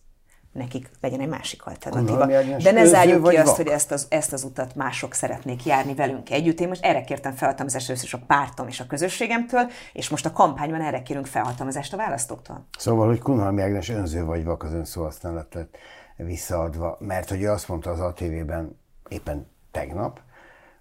Nekik 0.56 0.90
legyen 1.00 1.20
egy 1.20 1.28
másik 1.28 1.66
alternatíva. 1.66 2.26
De 2.58 2.72
ne 2.72 2.84
zárjuk 2.84 3.28
ki 3.28 3.36
azt, 3.36 3.46
vak? 3.46 3.56
hogy 3.56 3.66
ezt 3.66 3.90
az, 3.90 4.06
ezt 4.08 4.32
az 4.32 4.44
utat 4.44 4.74
mások 4.74 5.14
szeretnék 5.14 5.64
járni 5.64 5.94
velünk 5.94 6.30
együtt. 6.30 6.60
Én 6.60 6.68
most 6.68 6.84
erre 6.84 7.04
kértem 7.04 7.32
felhatalmazást 7.32 7.88
először 7.88 8.06
is 8.06 8.14
a 8.14 8.20
pártom 8.26 8.68
és 8.68 8.80
a 8.80 8.86
közösségemtől, 8.86 9.70
és 9.92 10.08
most 10.08 10.26
a 10.26 10.32
kampányban 10.32 10.80
erre 10.80 11.02
kérünk 11.02 11.26
felhatalmazást 11.26 11.92
a 11.92 11.96
választóktól. 11.96 12.66
Szóval, 12.78 13.06
hogy 13.06 13.18
Kunhalmi 13.18 13.62
Ágnes 13.62 13.88
önző 13.88 14.24
vagy 14.24 14.44
vak 14.44 14.62
az 14.62 14.72
önszóhasználatot 14.72 15.76
visszaadva, 16.16 16.96
mert 17.00 17.28
hogy 17.28 17.44
azt 17.44 17.68
mondta 17.68 17.90
az 17.90 18.00
ATV-ben 18.00 18.78
éppen 19.08 19.46
tegnap, 19.70 20.20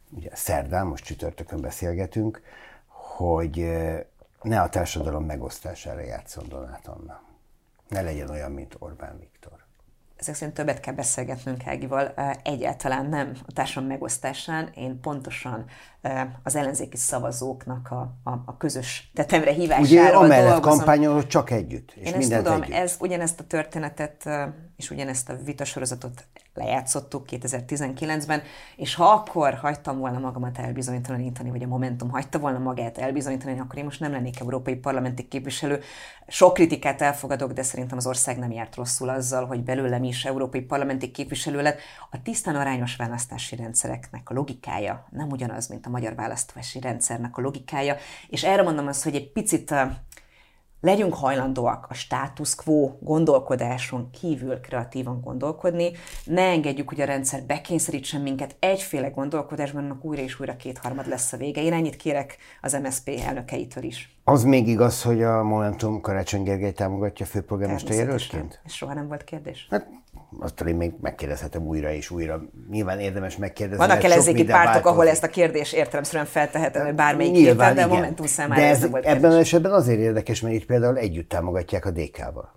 ugye 0.09 0.29
szerdán, 0.33 0.87
most 0.87 1.03
csütörtökön 1.03 1.61
beszélgetünk, 1.61 2.41
hogy 2.87 3.71
ne 4.41 4.61
a 4.61 4.69
társadalom 4.69 5.25
megosztására 5.25 6.01
játszon 6.01 6.43
Donát 6.49 6.87
Anna. 6.87 7.21
Ne 7.87 8.01
legyen 8.01 8.29
olyan, 8.29 8.51
mint 8.51 8.75
Orbán 8.79 9.19
Viktor 9.19 9.64
ezek 10.15 10.35
szerint 10.35 10.55
többet 10.55 10.79
kell 10.79 10.93
beszélgetnünk 10.93 11.67
Ágival, 11.67 12.13
egyáltalán 12.43 13.05
nem 13.05 13.31
a 13.45 13.51
társadalom 13.51 13.89
megosztásán, 13.89 14.69
én 14.75 14.99
pontosan 14.99 15.65
az 16.43 16.55
ellenzéki 16.55 16.97
szavazóknak 16.97 17.91
a, 17.91 18.15
a, 18.23 18.31
a 18.45 18.57
közös 18.57 19.11
tetemre 19.13 19.51
hívásáról 19.51 19.85
Ugye 19.85 20.15
amellett 20.15 20.59
kampányolod 20.59 21.27
csak 21.27 21.51
együtt, 21.51 21.91
és 21.95 22.07
Én 22.07 22.13
ezt 22.13 22.33
tudom, 22.33 22.61
együtt. 22.61 22.75
Ez, 22.75 22.95
ugyanezt 22.99 23.39
a 23.39 23.43
történetet 23.43 24.29
és 24.77 24.89
ugyanezt 24.89 25.29
a 25.29 25.35
vitasorozatot 25.43 26.25
lejátszottuk 26.55 27.25
2019-ben, 27.31 28.41
és 28.75 28.95
ha 28.95 29.05
akkor 29.05 29.53
hagytam 29.53 29.97
volna 29.97 30.19
magamat 30.19 30.57
elbizonytalanítani, 30.57 31.49
vagy 31.49 31.63
a 31.63 31.67
Momentum 31.67 32.09
hagyta 32.09 32.39
volna 32.39 32.59
magát 32.59 32.97
elbizonytalanítani, 32.97 33.67
akkor 33.67 33.77
én 33.77 33.83
most 33.83 33.99
nem 33.99 34.11
lennék 34.11 34.39
európai 34.39 34.75
parlamenti 34.75 35.27
képviselő. 35.27 35.81
Sok 36.27 36.53
kritikát 36.53 37.01
elfogadok, 37.01 37.51
de 37.51 37.63
szerintem 37.63 37.97
az 37.97 38.07
ország 38.07 38.37
nem 38.37 38.51
járt 38.51 38.75
rosszul 38.75 39.09
azzal, 39.09 39.45
hogy 39.45 39.63
belőlem 39.63 40.03
is 40.03 40.25
európai 40.25 40.61
parlamenti 40.61 41.11
képviselő 41.11 41.61
lett. 41.61 41.79
A 42.11 42.21
tisztán 42.21 42.55
arányos 42.55 42.95
választási 42.95 43.55
rendszereknek 43.55 44.29
a 44.29 44.33
logikája 44.33 45.05
nem 45.09 45.29
ugyanaz, 45.29 45.67
mint 45.67 45.85
a 45.85 45.89
magyar 45.89 46.15
választási 46.15 46.79
rendszernek 46.79 47.37
a 47.37 47.41
logikája, 47.41 47.95
és 48.29 48.43
erre 48.43 48.61
mondom 48.61 48.87
azt, 48.87 49.03
hogy 49.03 49.15
egy 49.15 49.31
picit 49.31 49.73
legyünk 50.85 51.13
hajlandóak 51.13 51.85
a 51.89 51.93
status 51.93 52.55
quo 52.55 52.91
gondolkodáson 52.99 54.09
kívül 54.19 54.59
kreatívan 54.59 55.21
gondolkodni, 55.21 55.91
ne 56.25 56.41
engedjük, 56.41 56.89
hogy 56.89 57.01
a 57.01 57.05
rendszer 57.05 57.43
bekényszerítsen 57.43 58.21
minket 58.21 58.55
egyféle 58.59 59.09
gondolkodásban, 59.09 59.83
annak 59.83 60.05
újra 60.05 60.21
és 60.21 60.39
újra 60.39 60.55
kétharmad 60.55 61.07
lesz 61.07 61.33
a 61.33 61.37
vége. 61.37 61.61
Én 61.61 61.73
ennyit 61.73 61.95
kérek 61.95 62.37
az 62.61 62.73
MSZP 62.73 63.09
elnökeitől 63.25 63.83
is. 63.83 64.14
Az 64.27 64.43
még 64.43 64.67
igaz, 64.67 65.03
hogy 65.03 65.23
a 65.23 65.43
Momentum 65.43 66.01
Karácsony 66.01 66.43
Gergely 66.43 66.71
támogatja 66.71 67.25
főpolgármester 67.25 67.95
jelöltként? 67.95 68.61
Ez 68.65 68.71
soha 68.71 68.93
nem 68.93 69.07
volt 69.07 69.23
kérdés. 69.23 69.67
Hát 69.69 69.87
azt 70.39 70.61
én 70.61 70.75
még 70.75 70.93
megkérdezhetem 71.01 71.67
újra 71.67 71.91
és 71.91 72.09
újra. 72.09 72.41
Nyilván 72.69 72.99
érdemes 72.99 73.37
megkérdezni. 73.37 73.87
Vannak 73.87 74.03
ellenzéki 74.03 74.43
pártok, 74.43 74.63
változik. 74.63 74.85
ahol 74.85 75.07
ezt 75.07 75.23
a 75.23 75.27
kérdést 75.27 75.73
értelemszerűen 75.73 76.25
feltehetem, 76.25 76.85
hogy 76.85 76.95
bármelyik 76.95 77.31
Nyilván, 77.31 77.69
héten, 77.69 77.75
de 77.75 77.93
a 77.93 77.95
Momentum 77.95 78.25
számára 78.25 78.61
de 78.61 78.67
ez, 78.67 78.83
ez 78.83 78.89
volt 78.89 79.05
ebben 79.05 79.31
az 79.31 79.37
esetben 79.37 79.71
azért 79.71 79.99
érdekes, 79.99 80.41
mert 80.41 80.55
itt 80.55 80.65
például 80.65 80.97
együtt 80.97 81.29
támogatják 81.29 81.85
a 81.85 81.91
DK-val. 81.91 82.53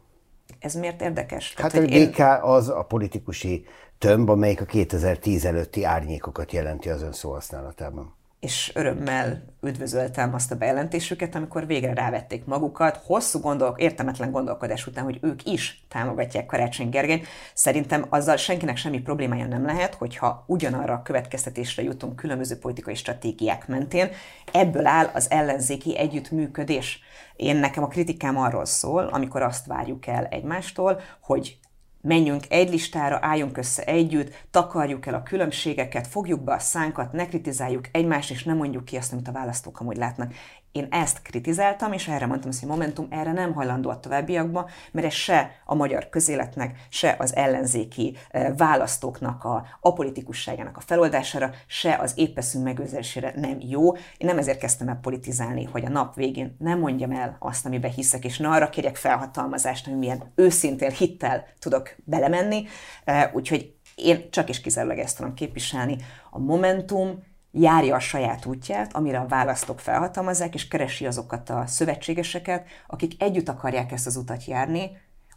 Ez 0.59 0.75
miért 0.75 1.03
érdekes? 1.03 1.55
Hát 1.57 1.73
Tehát, 1.73 1.89
a 1.89 1.91
DK 1.91 2.19
én... 2.19 2.25
az 2.41 2.69
a 2.69 2.83
politikusi 2.83 3.67
tömb, 3.99 4.29
amelyik 4.29 4.61
a 4.61 4.65
2010 4.65 5.45
előtti 5.45 5.85
árnyékokat 5.85 6.53
jelenti 6.53 6.89
az 6.89 7.03
ön 7.03 7.13
szóhasználatában 7.13 8.18
és 8.41 8.73
örömmel 8.75 9.43
üdvözöltem 9.63 10.35
azt 10.35 10.51
a 10.51 10.57
bejelentésüket, 10.57 11.35
amikor 11.35 11.67
végre 11.67 11.95
rávették 11.95 12.45
magukat, 12.45 13.01
hosszú 13.05 13.41
gondolk, 13.41 13.81
értelmetlen 13.81 14.31
gondolkodás 14.31 14.87
után, 14.87 15.05
hogy 15.05 15.19
ők 15.23 15.45
is 15.45 15.85
támogatják 15.89 16.47
Karácsony 16.47 16.89
Gergelyt. 16.89 17.27
Szerintem 17.55 18.07
azzal 18.09 18.37
senkinek 18.37 18.77
semmi 18.77 19.01
problémája 19.01 19.47
nem 19.47 19.65
lehet, 19.65 19.95
hogyha 19.95 20.45
ugyanarra 20.47 20.93
a 20.93 21.03
következtetésre 21.03 21.83
jutunk 21.83 22.17
különböző 22.17 22.59
politikai 22.59 22.95
stratégiák 22.95 23.69
mentén. 23.69 24.09
Ebből 24.53 24.87
áll 24.87 25.11
az 25.15 25.31
ellenzéki 25.31 25.99
együttműködés. 25.99 27.01
Én 27.37 27.57
nekem 27.57 27.83
a 27.83 27.89
kritikám 27.89 28.39
arról 28.39 28.65
szól, 28.65 29.05
amikor 29.05 29.43
azt 29.43 29.67
várjuk 29.67 30.07
el 30.07 30.25
egymástól, 30.25 31.01
hogy 31.21 31.59
menjünk 32.01 32.45
egy 32.49 32.71
listára, 32.71 33.19
álljunk 33.21 33.57
össze 33.57 33.85
együtt, 33.85 34.47
takarjuk 34.51 35.07
el 35.07 35.15
a 35.15 35.23
különbségeket, 35.23 36.07
fogjuk 36.07 36.41
be 36.41 36.53
a 36.53 36.59
szánkat, 36.59 37.13
ne 37.13 37.27
kritizáljuk 37.27 37.89
egymást, 37.93 38.31
és 38.31 38.45
nem 38.45 38.57
mondjuk 38.57 38.85
ki 38.85 38.97
azt, 38.97 39.13
amit 39.13 39.29
a 39.29 39.33
választók 39.33 39.81
amúgy 39.81 39.97
látnak. 39.97 40.33
Én 40.73 40.87
ezt 40.91 41.23
kritizáltam, 41.23 41.93
és 41.93 42.09
erre 42.09 42.27
mondtam, 42.27 42.51
hogy 42.61 42.69
Momentum 42.69 43.07
erre 43.11 43.33
nem 43.33 43.53
hajlandó 43.53 43.91
a 43.91 44.01
továbbiakba, 44.01 44.69
mert 44.93 45.07
ez 45.07 45.13
se 45.13 45.51
a 45.65 45.75
magyar 45.75 46.09
közéletnek, 46.09 46.79
se 46.89 47.17
az 47.19 47.37
ellenzéki 47.37 48.17
eh, 48.31 48.53
választóknak 48.57 49.45
a 49.45 49.67
apolitikusságának 49.81 50.77
a 50.77 50.81
feloldására, 50.81 51.51
se 51.67 51.97
az 51.97 52.13
épeszünk 52.17 52.65
megőrzésére 52.65 53.33
nem 53.37 53.59
jó. 53.61 53.95
Én 53.95 54.27
nem 54.27 54.39
ezért 54.39 54.59
kezdtem 54.59 54.89
el 54.89 54.99
politizálni, 55.03 55.65
hogy 55.65 55.85
a 55.85 55.89
nap 55.89 56.15
végén 56.15 56.57
nem 56.59 56.79
mondjam 56.79 57.11
el 57.11 57.37
azt, 57.39 57.67
amiben 57.67 57.91
hiszek, 57.91 58.25
és 58.25 58.39
ne 58.39 58.49
arra 58.49 58.69
kérjek 58.69 58.97
felhatalmazást, 58.97 59.85
hogy 59.85 59.99
milyen 59.99 60.33
őszintén 60.35 60.91
hittel 60.91 61.45
tudok 61.59 61.95
belemenni. 62.05 62.65
Eh, 63.05 63.31
úgyhogy 63.35 63.75
én 63.95 64.31
csak 64.31 64.49
és 64.49 64.61
kizárólag 64.61 64.99
ezt 64.99 65.17
tudom 65.17 65.35
képviselni. 65.35 65.97
A 66.31 66.39
Momentum 66.39 67.23
járja 67.61 67.95
a 67.95 68.01
saját 68.01 68.47
útját, 68.47 68.97
amire 68.97 69.19
a 69.19 69.27
választók 69.27 69.81
felhatalmazzák, 69.81 70.55
és 70.55 70.69
keresi 70.69 71.07
azokat 71.07 71.51
a 71.51 71.65
szövetségeseket, 71.67 72.67
akik 72.87 73.23
együtt 73.23 73.49
akarják 73.49 73.93
ezt 73.93 74.07
az 74.07 74.17
utat 74.17 74.45
járni, 74.45 74.91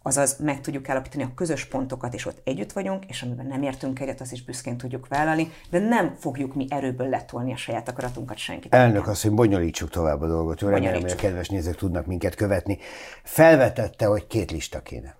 azaz 0.03 0.37
meg 0.39 0.61
tudjuk 0.61 0.89
állapítani 0.89 1.23
a 1.23 1.31
közös 1.35 1.65
pontokat, 1.65 2.13
és 2.13 2.25
ott 2.25 2.41
együtt 2.43 2.71
vagyunk, 2.71 3.05
és 3.05 3.21
amiben 3.21 3.45
nem 3.45 3.63
értünk 3.63 3.99
egyet, 3.99 4.21
azt 4.21 4.31
is 4.31 4.43
büszkén 4.43 4.77
tudjuk 4.77 5.07
vállalni, 5.07 5.51
de 5.69 5.79
nem 5.79 6.15
fogjuk 6.19 6.55
mi 6.55 6.65
erőből 6.69 7.09
letolni 7.09 7.53
a 7.53 7.57
saját 7.57 7.89
akaratunkat 7.89 8.37
senkit. 8.37 8.73
Elnök 8.73 9.07
azt, 9.07 9.21
hogy 9.21 9.31
bonyolítsuk 9.31 9.89
tovább 9.89 10.21
a 10.21 10.27
dolgot. 10.27 10.61
Jó, 10.61 10.67
remélem, 10.67 11.01
hogy 11.01 11.11
a 11.11 11.15
kedves 11.15 11.49
nézők 11.49 11.75
tudnak 11.75 12.05
minket 12.05 12.35
követni. 12.35 12.77
Felvetette, 13.23 14.05
hogy 14.05 14.27
két 14.27 14.51
lista 14.51 14.81
kéne. 14.81 15.15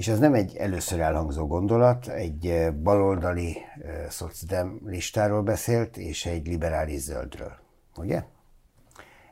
És 0.00 0.08
ez 0.08 0.18
nem 0.18 0.34
egy 0.34 0.56
először 0.56 1.00
elhangzó 1.00 1.46
gondolat, 1.46 2.08
egy 2.08 2.46
eh, 2.46 2.72
baloldali 2.72 3.56
uh, 3.76 4.08
szocdem 4.08 4.80
listáról 4.84 5.42
beszélt, 5.42 5.96
és 5.96 6.26
egy 6.26 6.46
liberális 6.46 7.00
zöldről. 7.00 7.52
Ugye? 7.96 8.24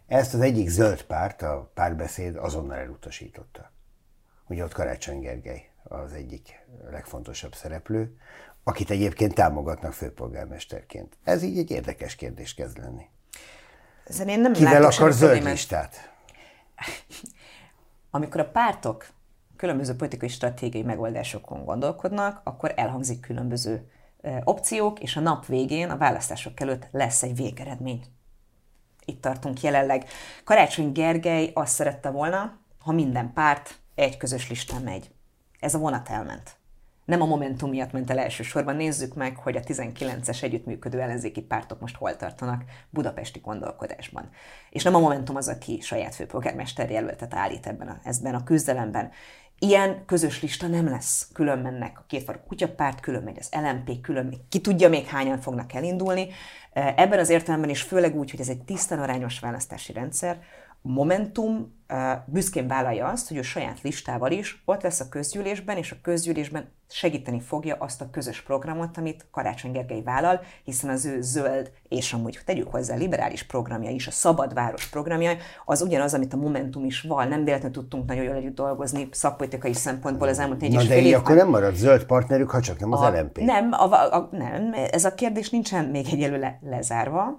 Ezt 0.06 0.34
az 0.34 0.40
egyik 0.40 0.68
zöld 0.68 1.02
párt, 1.02 1.42
a 1.42 1.70
párbeszéd 1.74 2.36
azonnal 2.36 2.76
elutasította. 2.76 3.72
Ugye 4.48 4.64
ott 4.64 4.72
Karácsony 4.72 5.20
Gergely 5.20 5.70
az 5.82 6.12
egyik 6.12 6.66
legfontosabb 6.90 7.54
szereplő, 7.54 8.16
akit 8.64 8.90
egyébként 8.90 9.34
támogatnak 9.34 9.92
főpolgármesterként. 9.92 11.16
Ez 11.24 11.42
így 11.42 11.58
egy 11.58 11.70
érdekes 11.70 12.14
kérdés 12.14 12.54
kezd 12.54 12.78
lenni. 12.78 13.04
Ezen 14.04 14.28
én 14.28 14.40
nem 14.40 14.52
Kivel 14.52 14.84
akar 14.84 15.12
zöld 15.12 15.42
listát? 15.42 16.12
Amikor 18.10 18.40
a 18.40 18.50
pártok 18.50 19.16
különböző 19.58 19.96
politikai 19.96 20.28
stratégiai 20.28 20.82
megoldásokon 20.82 21.64
gondolkodnak, 21.64 22.40
akkor 22.44 22.72
elhangzik 22.76 23.20
különböző 23.20 23.90
opciók, 24.44 25.00
és 25.00 25.16
a 25.16 25.20
nap 25.20 25.46
végén, 25.46 25.90
a 25.90 25.96
választások 25.96 26.60
előtt 26.60 26.88
lesz 26.90 27.22
egy 27.22 27.36
végeredmény. 27.36 28.04
Itt 29.04 29.20
tartunk 29.20 29.60
jelenleg. 29.60 30.04
Karácsony 30.44 30.92
Gergely 30.92 31.50
azt 31.54 31.74
szerette 31.74 32.10
volna, 32.10 32.58
ha 32.78 32.92
minden 32.92 33.32
párt 33.32 33.78
egy 33.94 34.16
közös 34.16 34.48
listán 34.48 34.82
megy. 34.82 35.10
Ez 35.60 35.74
a 35.74 35.78
vonat 35.78 36.08
elment. 36.08 36.56
Nem 37.08 37.22
a 37.22 37.26
Momentum 37.26 37.70
miatt 37.70 37.92
ment 37.92 38.10
el 38.10 38.18
elsősorban. 38.18 38.76
Nézzük 38.76 39.14
meg, 39.14 39.36
hogy 39.36 39.56
a 39.56 39.60
19-es 39.60 40.42
együttműködő 40.42 41.00
ellenzéki 41.00 41.42
pártok 41.42 41.80
most 41.80 41.96
hol 41.96 42.16
tartanak 42.16 42.64
budapesti 42.90 43.38
gondolkodásban. 43.38 44.30
És 44.70 44.82
nem 44.82 44.94
a 44.94 44.98
Momentum 44.98 45.36
az, 45.36 45.48
aki 45.48 45.80
saját 45.80 46.14
főpolgármester 46.14 46.90
jelöltet 46.90 47.34
állít 47.34 47.66
ebben 47.66 47.88
a, 47.88 48.00
ebben 48.02 48.34
a 48.34 48.44
küzdelemben. 48.44 49.10
Ilyen 49.58 50.04
közös 50.06 50.42
lista 50.42 50.66
nem 50.66 50.88
lesz. 50.88 51.28
Külön 51.32 51.58
mennek 51.58 51.98
a 51.98 52.04
kétfarkú 52.06 52.46
kutyapárt, 52.46 53.00
külön 53.00 53.22
megy 53.22 53.36
az 53.38 53.48
LMP, 53.52 54.00
külön 54.00 54.26
még 54.26 54.38
ki 54.48 54.60
tudja 54.60 54.88
még 54.88 55.06
hányan 55.06 55.40
fognak 55.40 55.72
elindulni. 55.74 56.28
Ebben 56.72 57.18
az 57.18 57.28
értelemben 57.28 57.70
is 57.70 57.82
főleg 57.82 58.16
úgy, 58.16 58.30
hogy 58.30 58.40
ez 58.40 58.48
egy 58.48 58.62
tisztán 58.62 59.00
arányos 59.00 59.38
választási 59.38 59.92
rendszer, 59.92 60.40
Momentum 60.82 61.76
büszkén 62.26 62.68
vállalja 62.68 63.06
azt, 63.06 63.28
hogy 63.28 63.36
ő 63.36 63.42
saját 63.42 63.80
listával 63.82 64.30
is 64.30 64.62
ott 64.64 64.82
lesz 64.82 65.00
a 65.00 65.08
közgyűlésben, 65.08 65.76
és 65.76 65.92
a 65.92 65.96
közgyűlésben 66.02 66.72
segíteni 66.90 67.40
fogja 67.40 67.76
azt 67.78 68.00
a 68.00 68.10
közös 68.10 68.42
programot, 68.42 68.96
amit 68.96 69.26
Karácsony 69.30 69.72
Gergely 69.72 70.02
vállal, 70.02 70.40
hiszen 70.64 70.90
az 70.90 71.04
ő 71.04 71.20
zöld, 71.20 71.70
és 71.88 72.12
amúgy 72.12 72.38
tegyük 72.44 72.70
hozzá 72.70 72.94
liberális 72.94 73.42
programja 73.42 73.90
is, 73.90 74.06
a 74.06 74.10
Szabad 74.10 74.54
Város 74.54 74.86
programja, 74.88 75.36
az 75.64 75.82
ugyanaz, 75.82 76.14
amit 76.14 76.32
a 76.32 76.36
Momentum 76.36 76.84
is 76.84 77.00
val. 77.00 77.24
Nem 77.24 77.44
véletlenül 77.44 77.76
tudtunk 77.76 78.08
nagyon 78.08 78.24
jól 78.24 78.34
együtt 78.34 78.54
dolgozni 78.54 79.08
szakpolitikai 79.10 79.72
szempontból 79.72 80.28
az 80.28 80.38
elmúlt 80.38 80.60
négy 80.60 80.72
Na 80.72 80.80
és 80.80 80.88
de 80.88 80.94
fél 80.94 81.16
akkor 81.16 81.36
nem 81.36 81.48
marad 81.48 81.74
zöld 81.74 82.04
partnerük, 82.04 82.50
ha 82.50 82.60
csak 82.60 82.78
nem 82.78 82.92
az 82.92 83.00
a, 83.00 83.10
LMP. 83.10 83.38
Nem, 83.38 83.72
a, 83.72 84.14
a, 84.16 84.28
nem, 84.32 84.74
ez 84.90 85.04
a 85.04 85.14
kérdés 85.14 85.50
nincsen 85.50 85.84
még 85.84 86.06
egyelőre 86.10 86.58
lezárva. 86.62 87.38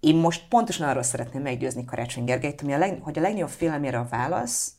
Én 0.00 0.16
most 0.16 0.48
pontosan 0.48 0.88
arról 0.88 1.02
szeretném 1.02 1.42
meggyőzni 1.42 1.84
Karácsony 1.84 2.24
Gergelyt, 2.24 2.60
hogy 2.60 2.72
a, 2.72 2.78
leg, 2.78 2.98
hogy 3.02 3.18
a 3.18 3.20
legnagyobb 3.20 3.48
félelmére 3.48 3.98
a 3.98 4.06
válasz 4.10 4.72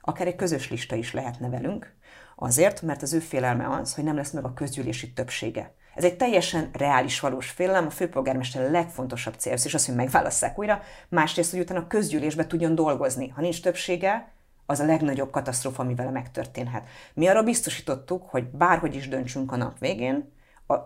akár 0.00 0.26
egy 0.26 0.36
közös 0.36 0.70
lista 0.70 0.96
is 0.96 1.12
lehetne 1.12 1.48
velünk, 1.48 1.96
Azért, 2.40 2.82
mert 2.82 3.02
az 3.02 3.12
ő 3.12 3.18
félelme 3.18 3.68
az, 3.68 3.94
hogy 3.94 4.04
nem 4.04 4.16
lesz 4.16 4.30
meg 4.30 4.44
a 4.44 4.54
közgyűlési 4.54 5.12
többsége. 5.12 5.74
Ez 5.94 6.04
egy 6.04 6.16
teljesen 6.16 6.70
reális, 6.72 7.20
valós 7.20 7.50
félelem, 7.50 7.86
a 7.86 7.90
főpolgármester 7.90 8.70
legfontosabb 8.70 9.34
cél, 9.34 9.52
és 9.64 9.74
az, 9.74 9.86
hogy 9.86 9.94
megválasszák 9.94 10.58
újra, 10.58 10.82
másrészt, 11.08 11.50
hogy 11.50 11.60
utána 11.60 11.80
a 11.80 11.86
közgyűlésbe 11.86 12.46
tudjon 12.46 12.74
dolgozni. 12.74 13.28
Ha 13.28 13.40
nincs 13.40 13.62
többsége, 13.62 14.32
az 14.66 14.80
a 14.80 14.84
legnagyobb 14.84 15.30
katasztrófa, 15.30 15.82
ami 15.82 15.94
vele 15.94 16.10
megtörténhet. 16.10 16.88
Mi 17.14 17.26
arra 17.26 17.42
biztosítottuk, 17.42 18.22
hogy 18.30 18.44
bárhogy 18.44 18.94
is 18.94 19.08
döntsünk 19.08 19.52
a 19.52 19.56
nap 19.56 19.78
végén, 19.78 20.32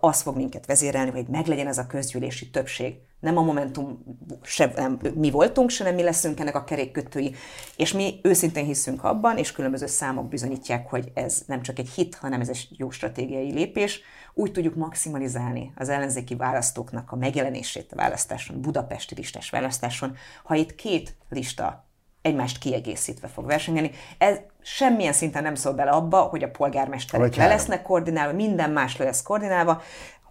az 0.00 0.20
fog 0.22 0.36
minket 0.36 0.66
vezérelni, 0.66 1.10
hogy 1.10 1.26
meglegyen 1.28 1.66
ez 1.66 1.78
a 1.78 1.86
közgyűlési 1.86 2.50
többség. 2.50 2.94
Nem 3.20 3.36
a 3.36 3.42
Momentum, 3.42 4.04
se 4.42 4.72
nem 4.76 4.98
mi 5.14 5.30
voltunk, 5.30 5.70
se 5.70 5.84
nem 5.84 5.94
mi 5.94 6.02
leszünk 6.02 6.40
ennek 6.40 6.54
a 6.54 6.64
kerékkötői. 6.64 7.34
És 7.76 7.92
mi 7.92 8.20
őszintén 8.22 8.64
hiszünk 8.64 9.04
abban, 9.04 9.36
és 9.38 9.52
különböző 9.52 9.86
számok 9.86 10.28
bizonyítják, 10.28 10.90
hogy 10.90 11.10
ez 11.14 11.42
nem 11.46 11.62
csak 11.62 11.78
egy 11.78 11.88
hit, 11.88 12.14
hanem 12.14 12.40
ez 12.40 12.48
egy 12.48 12.68
jó 12.70 12.90
stratégiai 12.90 13.52
lépés. 13.52 14.00
Úgy 14.34 14.52
tudjuk 14.52 14.74
maximalizálni 14.74 15.72
az 15.76 15.88
ellenzéki 15.88 16.34
választóknak 16.34 17.12
a 17.12 17.16
megjelenését 17.16 17.92
a 17.92 17.96
választáson, 17.96 18.60
budapesti 18.60 19.14
listás 19.14 19.50
választáson, 19.50 20.16
ha 20.44 20.54
itt 20.54 20.74
két 20.74 21.14
lista 21.28 21.86
egymást 22.22 22.58
kiegészítve 22.58 23.28
fog 23.28 23.46
versengeni. 23.46 23.90
Ez 24.18 24.36
semmilyen 24.62 25.12
szinten 25.12 25.42
nem 25.42 25.54
szól 25.54 25.72
bele 25.72 25.90
abba, 25.90 26.20
hogy 26.20 26.42
a 26.42 26.50
polgármesterek 26.50 27.36
le 27.36 27.46
lesznek 27.46 27.82
koordinálva, 27.82 28.32
minden 28.32 28.70
más 28.70 28.96
le 28.96 29.04
lesz 29.04 29.22
koordinálva, 29.22 29.82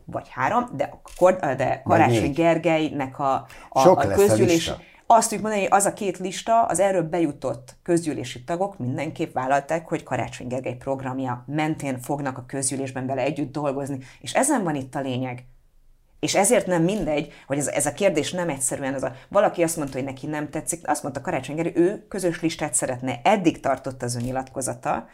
vagy 0.06 0.28
három, 0.30 0.70
de, 0.74 1.00
a, 1.18 1.54
de 1.54 1.82
Karácsony 1.86 2.32
Gergelynek 2.32 3.20
a, 3.20 3.48
a, 3.70 3.80
Sok 3.80 4.04
a 4.04 4.08
közgyűlés... 4.08 4.68
A 4.68 4.78
azt 5.14 5.30
tudjuk 5.30 5.42
mondani, 5.42 5.68
hogy 5.68 5.78
az 5.78 5.86
a 5.86 5.94
két 5.94 6.18
lista, 6.18 6.64
az 6.64 6.80
erről 6.80 7.04
bejutott 7.04 7.76
közgyűlési 7.84 8.44
tagok 8.44 8.78
mindenképp 8.78 9.34
vállalták, 9.34 9.88
hogy 9.88 10.04
Karácsony 10.04 10.48
Gergely 10.48 10.76
programja 10.76 11.44
mentén 11.48 12.00
fognak 12.00 12.38
a 12.38 12.46
közgyűlésben 12.48 13.06
vele 13.06 13.22
együtt 13.22 13.52
dolgozni. 13.52 14.00
És 14.20 14.34
ezen 14.34 14.64
van 14.64 14.76
itt 14.76 14.96
a 14.96 15.00
lényeg. 15.00 15.46
És 16.22 16.36
ezért 16.36 16.68
nem 16.68 16.84
mindegy, 16.84 17.34
hogy 17.48 17.58
ez, 17.58 17.68
ez 17.68 17.86
a 17.86 17.94
kérdés 17.94 18.32
nem 18.32 18.50
egyszerűen 18.50 18.94
az 18.94 19.04
a, 19.04 19.16
valaki 19.30 19.64
azt 19.64 19.78
mondta, 19.78 19.98
hogy 19.98 20.06
neki 20.06 20.28
nem 20.28 20.50
tetszik, 20.50 20.90
azt 20.90 21.04
mondta 21.04 21.22
Karácsony 21.22 21.56
Gerő, 21.56 21.72
ő 21.76 22.06
közös 22.08 22.42
listát 22.42 22.74
szeretne. 22.74 23.20
Eddig 23.24 23.60
tartott 23.60 24.04
az 24.04 24.16
önnyilatkozata, 24.16 25.08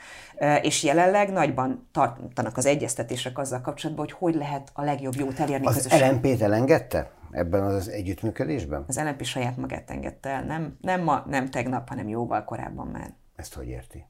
és 0.62 0.84
jelenleg 0.84 1.32
nagyban 1.32 1.90
tartanak 1.92 2.58
az 2.58 2.66
egyeztetések 2.66 3.38
azzal 3.38 3.62
kapcsolatban, 3.62 4.06
hogy 4.06 4.16
hogy 4.20 4.36
lehet 4.36 4.70
a 4.74 4.84
legjobb 4.84 5.16
jót 5.16 5.40
elérni 5.40 5.66
az 5.66 5.76
közösen. 5.76 6.02
Az 6.02 6.10
LNP-t 6.10 6.42
elengedte 6.42 7.12
ebben 7.32 7.64
az 7.64 7.90
együttműködésben? 7.90 8.84
Az 8.88 9.00
LNP 9.00 9.24
saját 9.24 9.58
magát 9.58 9.90
engedte 9.90 10.30
el, 10.30 10.44
nem, 10.44 10.78
nem 10.82 11.02
ma, 11.04 11.24
nem 11.28 11.50
tegnap, 11.50 11.90
hanem 11.90 12.08
jóval 12.08 12.44
korábban 12.44 12.88
már. 12.88 13.14
Ezt 13.36 13.54
hogy 13.54 13.68
érti? 13.68 14.06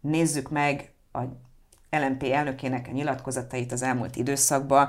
Nézzük 0.00 0.50
meg 0.50 0.92
a 1.12 1.20
LNP 1.90 2.22
elnökének 2.22 2.86
a 2.88 2.92
nyilatkozatait 2.92 3.72
az 3.72 3.82
elmúlt 3.82 4.16
időszakban, 4.16 4.88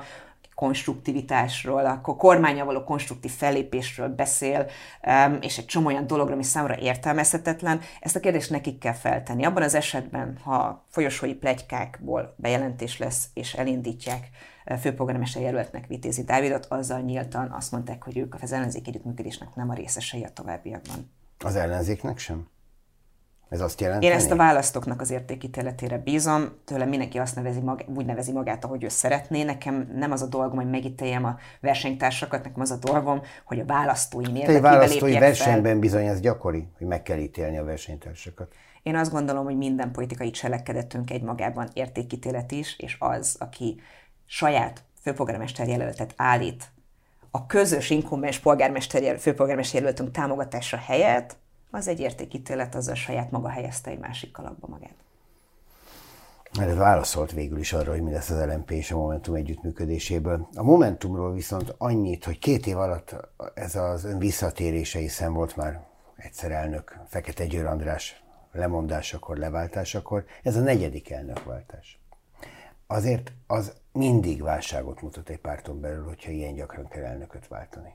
konstruktivitásról, 0.55 1.85
akkor 1.85 2.15
kormánya 2.15 2.65
való 2.65 2.83
konstruktív 2.83 3.31
fellépésről 3.31 4.07
beszél, 4.07 4.65
és 5.39 5.57
egy 5.57 5.65
csomó 5.65 5.87
olyan 5.87 6.07
dologra, 6.07 6.33
ami 6.33 6.43
számomra 6.43 6.77
értelmezhetetlen, 6.77 7.81
ezt 7.99 8.15
a 8.15 8.19
kérdést 8.19 8.49
nekik 8.49 8.79
kell 8.79 8.93
feltenni. 8.93 9.45
Abban 9.45 9.63
az 9.63 9.75
esetben, 9.75 10.37
ha 10.43 10.85
folyosói 10.89 11.33
plegykákból 11.33 12.35
bejelentés 12.37 12.97
lesz, 12.97 13.27
és 13.33 13.53
elindítják 13.53 14.29
eh, 14.63 14.77
főpolgármester 14.77 15.41
jelöltnek 15.41 15.87
Vitézi 15.87 16.23
Dávidot, 16.23 16.65
azzal 16.65 16.99
nyíltan 16.99 17.51
azt 17.51 17.71
mondták, 17.71 18.03
hogy 18.03 18.17
ők 18.17 18.35
az 18.41 18.51
ellenzék 18.51 18.87
együttműködésnek 18.87 19.55
nem 19.55 19.69
a 19.69 19.73
részesei 19.73 20.23
a 20.23 20.29
továbbiakban. 20.33 21.11
Az 21.39 21.55
ellenzéknek 21.55 22.17
sem? 22.17 22.47
Ez 23.53 23.61
azt 23.61 23.81
jelenti? 23.81 24.05
Én 24.05 24.11
ezt 24.11 24.31
a 24.31 24.35
választóknak 24.35 25.01
az 25.01 25.11
értékítéletére 25.11 25.97
bízom, 25.97 26.49
tőlem 26.65 26.89
mindenki 26.89 27.17
azt 27.17 27.35
nevezi 27.35 27.59
mag, 27.59 27.85
úgy 27.95 28.05
nevezi 28.05 28.31
magát, 28.31 28.65
ahogy 28.65 28.83
ő 28.83 28.87
szeretné. 28.87 29.43
Nekem 29.43 29.91
nem 29.95 30.11
az 30.11 30.21
a 30.21 30.25
dolgom, 30.25 30.55
hogy 30.55 30.69
megítéljem 30.69 31.25
a 31.25 31.37
versenytársakat, 31.61 32.43
nekem 32.43 32.61
az 32.61 32.71
a 32.71 32.77
dolgom, 32.77 33.21
hogy 33.45 33.59
a 33.59 33.65
választóim 33.65 34.35
érdekében 34.35 34.61
Te 34.61 34.69
választói 34.69 35.19
versenyben 35.19 35.71
fel. 35.71 35.79
bizony 35.79 36.05
ez 36.05 36.19
gyakori, 36.19 36.67
hogy 36.77 36.87
meg 36.87 37.03
kell 37.03 37.17
ítélni 37.17 37.57
a 37.57 37.63
versenytársakat. 37.63 38.53
Én 38.83 38.95
azt 38.95 39.11
gondolom, 39.11 39.43
hogy 39.43 39.57
minden 39.57 39.91
politikai 39.91 40.29
cselekedetünk 40.29 41.11
egy 41.11 41.21
magában 41.21 41.67
értékítélet 41.73 42.51
is, 42.51 42.79
és 42.79 42.95
az, 42.99 43.35
aki 43.39 43.81
saját 44.25 44.83
főpolgármester 45.01 45.67
jelöltet 45.67 46.13
állít 46.17 46.71
a 47.31 47.45
közös 47.45 47.89
inkumbens 47.89 48.39
polgármester, 48.39 49.19
főpolgármester 49.19 49.79
jelöltünk 49.79 50.11
támogatása 50.11 50.77
helyett, 50.77 51.35
az 51.73 51.87
egy 51.87 51.99
értékítélet, 51.99 52.75
az 52.75 52.87
a 52.87 52.95
saját 52.95 53.31
maga 53.31 53.49
helyezte 53.49 53.91
egy 53.91 53.99
másik 53.99 54.31
kalapba 54.31 54.67
magát. 54.67 54.95
Mert 56.57 56.75
válaszolt 56.75 57.31
végül 57.31 57.59
is 57.59 57.73
arra, 57.73 57.91
hogy 57.91 58.01
mi 58.01 58.11
lesz 58.11 58.29
az 58.29 58.45
LMP 58.45 58.71
és 58.71 58.91
a 58.91 58.97
Momentum 58.97 59.35
együttműködéséből. 59.35 60.47
A 60.55 60.63
Momentumról 60.63 61.33
viszont 61.33 61.75
annyit, 61.77 62.25
hogy 62.25 62.39
két 62.39 62.67
év 62.67 62.77
alatt 62.77 63.15
ez 63.53 63.75
az 63.75 64.03
ön 64.03 64.17
visszatérése, 64.17 64.99
hiszen 64.99 65.33
volt 65.33 65.55
már 65.55 65.85
egyszer 66.15 66.51
elnök, 66.51 66.99
Fekete 67.07 67.45
Győr 67.45 67.65
András 67.65 68.23
lemondásakor, 68.51 69.37
leváltásakor, 69.37 70.25
ez 70.43 70.55
a 70.55 70.61
negyedik 70.61 71.09
elnökváltás. 71.09 71.99
Azért 72.87 73.31
az 73.47 73.73
mindig 73.91 74.41
válságot 74.41 75.01
mutat 75.01 75.29
egy 75.29 75.39
párton 75.39 75.81
belül, 75.81 76.03
hogyha 76.03 76.31
ilyen 76.31 76.53
gyakran 76.53 76.87
kell 76.87 77.03
elnököt 77.03 77.47
váltani. 77.47 77.93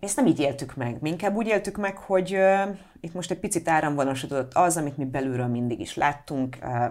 Ezt 0.00 0.16
nem 0.16 0.26
így 0.26 0.40
éltük 0.40 0.76
meg. 0.76 1.00
Mi 1.00 1.08
inkább 1.08 1.34
úgy 1.34 1.46
éltük 1.46 1.76
meg, 1.76 1.96
hogy 1.96 2.34
uh, 2.34 2.76
itt 3.00 3.14
most 3.14 3.30
egy 3.30 3.38
picit 3.38 3.68
áramvonosodott 3.68 4.54
az, 4.54 4.76
amit 4.76 4.96
mi 4.96 5.04
belülről 5.04 5.46
mindig 5.46 5.80
is 5.80 5.94
láttunk. 5.94 6.56
Uh, 6.62 6.84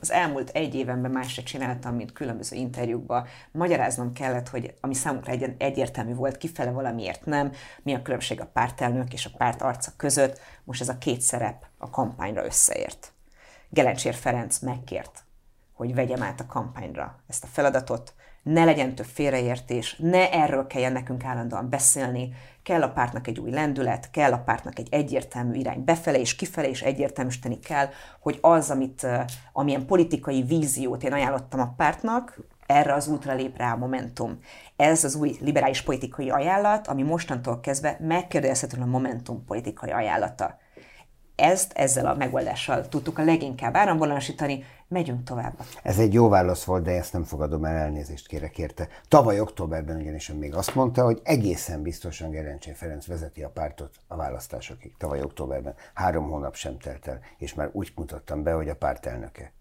az 0.00 0.10
elmúlt 0.10 0.50
egy 0.50 0.74
évenben 0.74 1.10
más 1.10 1.32
se 1.32 1.42
csináltam, 1.42 1.94
mint 1.94 2.12
különböző 2.12 2.56
interjúkban. 2.56 3.26
Magyaráznom 3.52 4.12
kellett, 4.12 4.48
hogy 4.48 4.74
ami 4.80 4.94
számunkra 4.94 5.32
egy, 5.32 5.54
egyértelmű 5.58 6.14
volt, 6.14 6.36
kifele 6.36 6.70
valamiért 6.70 7.24
nem, 7.24 7.52
mi 7.82 7.94
a 7.94 8.02
különbség 8.02 8.40
a 8.40 8.46
pártelnök 8.46 9.12
és 9.12 9.26
a 9.26 9.30
párt 9.36 9.62
arca 9.62 9.92
között. 9.96 10.40
Most 10.64 10.80
ez 10.80 10.88
a 10.88 10.98
két 10.98 11.20
szerep 11.20 11.66
a 11.78 11.90
kampányra 11.90 12.44
összeért. 12.44 13.12
Gelencsér 13.68 14.14
Ferenc 14.14 14.58
megkért, 14.58 15.24
hogy 15.72 15.94
vegyem 15.94 16.22
át 16.22 16.40
a 16.40 16.46
kampányra 16.46 17.18
ezt 17.26 17.44
a 17.44 17.48
feladatot, 17.52 18.14
ne 18.52 18.64
legyen 18.64 18.94
több 18.94 19.06
félreértés, 19.06 19.96
ne 19.98 20.30
erről 20.30 20.66
kelljen 20.66 20.92
nekünk 20.92 21.24
állandóan 21.24 21.68
beszélni, 21.68 22.32
kell 22.62 22.82
a 22.82 22.90
pártnak 22.90 23.26
egy 23.26 23.38
új 23.38 23.50
lendület, 23.50 24.10
kell 24.10 24.32
a 24.32 24.38
pártnak 24.38 24.78
egy 24.78 24.88
egyértelmű 24.90 25.58
irány 25.58 25.84
befele 25.84 26.18
és 26.18 26.36
kifele, 26.36 26.68
és 26.68 26.82
egyértelműsíteni 26.82 27.58
kell, 27.58 27.88
hogy 28.20 28.38
az, 28.40 28.70
amit, 28.70 29.06
amilyen 29.52 29.86
politikai 29.86 30.42
víziót 30.42 31.02
én 31.02 31.12
ajánlottam 31.12 31.60
a 31.60 31.74
pártnak, 31.76 32.38
erre 32.66 32.94
az 32.94 33.08
útra 33.08 33.34
lép 33.34 33.56
rá 33.56 33.72
a 33.72 33.76
Momentum. 33.76 34.38
Ez 34.76 35.04
az 35.04 35.14
új 35.14 35.36
liberális 35.40 35.82
politikai 35.82 36.30
ajánlat, 36.30 36.86
ami 36.86 37.02
mostantól 37.02 37.60
kezdve 37.60 37.96
megkérdezhetően 38.00 38.82
a 38.82 38.90
Momentum 38.90 39.44
politikai 39.44 39.90
ajánlata. 39.90 40.58
Ezt 41.36 41.72
ezzel 41.72 42.06
a 42.06 42.14
megoldással 42.14 42.88
tudtuk 42.88 43.18
a 43.18 43.24
leginkább 43.24 43.76
áramvonalasítani, 43.76 44.64
megyünk 44.88 45.24
tovább. 45.24 45.54
Ez 45.82 45.98
egy 45.98 46.12
jó 46.12 46.28
válasz 46.28 46.64
volt, 46.64 46.82
de 46.82 46.90
ezt 46.90 47.12
nem 47.12 47.24
fogadom 47.24 47.64
el, 47.64 47.76
elnézést 47.76 48.26
kérek 48.26 48.58
érte. 48.58 48.88
Tavaly 49.08 49.40
októberben 49.40 49.96
ugyanis 49.96 50.28
még 50.28 50.54
azt 50.54 50.74
mondta, 50.74 51.04
hogy 51.04 51.20
egészen 51.24 51.82
biztosan 51.82 52.30
Gerencsé 52.30 52.72
Ferenc 52.72 53.06
vezeti 53.06 53.42
a 53.42 53.48
pártot 53.48 53.94
a 54.06 54.16
választásokig. 54.16 54.94
Tavaly 54.98 55.22
októberben. 55.22 55.74
Három 55.94 56.30
hónap 56.30 56.54
sem 56.54 56.78
telt 56.78 57.06
el, 57.06 57.20
és 57.38 57.54
már 57.54 57.68
úgy 57.72 57.92
mutattam 57.94 58.42
be, 58.42 58.52
hogy 58.52 58.68
a 58.68 58.76
párt 58.76 59.06
elnöke. 59.06 59.52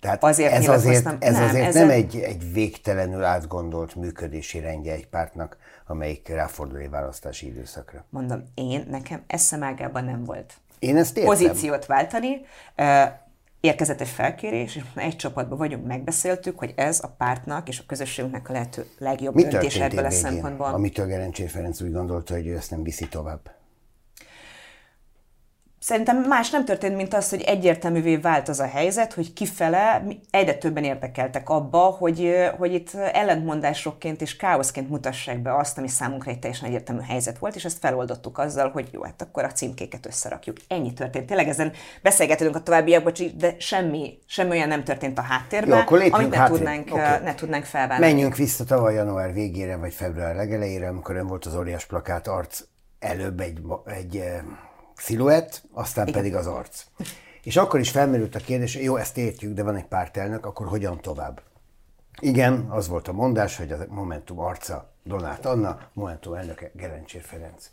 Tehát 0.00 0.24
azért 0.24 0.52
ez 0.52 0.68
azért, 0.68 1.22
ez 1.22 1.34
nem, 1.34 1.44
azért 1.44 1.66
ezen... 1.66 1.86
nem 1.86 1.96
egy, 1.96 2.16
egy 2.16 2.52
végtelenül 2.52 3.24
átgondolt 3.24 3.94
működési 3.94 4.60
rendje 4.60 4.92
egy 4.92 5.06
pártnak, 5.06 5.56
amelyik 5.86 6.28
ráfordul 6.28 6.78
egy 6.78 6.90
választási 6.90 7.46
időszakra. 7.46 8.04
Mondom, 8.10 8.44
én, 8.54 8.86
nekem 8.90 9.22
eszemágában 9.26 10.04
nem 10.04 10.24
volt 10.24 10.54
én 10.84 10.96
ezt 10.96 11.16
értem. 11.16 11.32
pozíciót 11.32 11.86
váltani. 11.86 12.40
Érkezett 13.64 14.00
egy 14.00 14.08
felkérés, 14.08 14.76
és 14.76 14.82
egy 14.94 15.16
csapatban 15.16 15.58
vagyunk, 15.58 15.86
megbeszéltük, 15.86 16.58
hogy 16.58 16.72
ez 16.76 17.00
a 17.02 17.08
pártnak 17.08 17.68
és 17.68 17.78
a 17.78 17.82
közösségünknek 17.86 18.48
a 18.48 18.52
lehető 18.52 18.86
legjobb 18.98 19.34
Mi 19.34 19.42
döntés 19.42 19.76
ebből 19.76 20.04
a 20.04 20.10
szempontból. 20.10 20.66
Amitől 20.66 21.06
Gerencsér 21.06 21.48
Ferenc 21.48 21.80
úgy 21.80 21.92
gondolta, 21.92 22.34
hogy 22.34 22.46
ő 22.46 22.56
ezt 22.56 22.70
nem 22.70 22.82
viszi 22.82 23.08
tovább. 23.08 23.50
Szerintem 25.84 26.16
más 26.28 26.50
nem 26.50 26.64
történt, 26.64 26.96
mint 26.96 27.14
az, 27.14 27.30
hogy 27.30 27.40
egyértelművé 27.40 28.16
vált 28.16 28.48
az 28.48 28.60
a 28.60 28.66
helyzet, 28.66 29.12
hogy 29.12 29.32
kifele 29.32 30.06
egyre 30.30 30.54
többen 30.54 30.84
érdekeltek 30.84 31.48
abba, 31.48 31.78
hogy, 31.78 32.34
hogy 32.58 32.74
itt 32.74 32.94
ellentmondásokként 32.94 34.20
és 34.20 34.36
káoszként 34.36 34.88
mutassák 34.88 35.42
be 35.42 35.56
azt, 35.56 35.78
ami 35.78 35.88
számunkra 35.88 36.30
egy 36.30 36.38
teljesen 36.38 36.68
egyértelmű 36.68 37.00
helyzet 37.02 37.38
volt, 37.38 37.54
és 37.54 37.64
ezt 37.64 37.78
feloldottuk 37.78 38.38
azzal, 38.38 38.70
hogy 38.70 38.88
jó, 38.92 39.02
hát 39.02 39.22
akkor 39.22 39.44
a 39.44 39.52
címkéket 39.52 40.06
összerakjuk. 40.06 40.56
Ennyi 40.68 40.92
történt. 40.92 41.26
Tényleg 41.26 41.48
ezen 41.48 41.72
beszélgetünk 42.02 42.56
a 42.56 42.62
továbbiakban, 42.62 43.12
de 43.36 43.54
semmi, 43.58 44.18
semmi 44.26 44.50
olyan 44.50 44.68
nem 44.68 44.84
történt 44.84 45.18
a 45.18 45.22
háttérben, 45.22 45.76
jó, 45.76 45.82
akkor 45.82 46.00
amit 46.10 46.30
ne, 46.30 46.36
háttér. 46.36 46.56
tudnánk, 46.56 46.88
okay. 46.92 47.22
ne 47.22 47.34
tudnánk 47.34 47.64
felvállalni. 47.64 48.12
Menjünk 48.12 48.36
vissza 48.36 48.64
tavaly 48.64 48.94
január 48.94 49.32
végére, 49.32 49.76
vagy 49.76 49.94
február 49.94 50.34
legelejére, 50.34 50.88
amikor 50.88 51.16
ön 51.16 51.26
volt 51.26 51.44
az 51.44 51.56
óriás 51.56 51.86
plakát 51.86 52.26
arc 52.26 52.60
előbb 52.98 53.40
egy, 53.40 53.60
egy 53.84 54.22
sziluett, 54.96 55.62
aztán 55.72 56.06
Igen. 56.06 56.20
pedig 56.20 56.36
az 56.36 56.46
arc. 56.46 56.84
És 57.42 57.56
akkor 57.56 57.80
is 57.80 57.90
felmerült 57.90 58.34
a 58.34 58.38
kérdés, 58.38 58.74
jó, 58.74 58.96
ezt 58.96 59.18
értjük, 59.18 59.54
de 59.54 59.62
van 59.62 59.76
egy 59.76 59.86
pártelnök, 59.86 60.46
akkor 60.46 60.66
hogyan 60.66 61.00
tovább? 61.00 61.42
Igen, 62.20 62.66
az 62.70 62.88
volt 62.88 63.08
a 63.08 63.12
mondás, 63.12 63.56
hogy 63.56 63.72
a 63.72 63.78
Momentum 63.88 64.38
arca 64.38 64.92
Donát 65.02 65.46
Anna, 65.46 65.78
Momentum 65.92 66.34
elnöke 66.34 66.70
Gerencsér 66.74 67.22
Ferenc. 67.22 67.68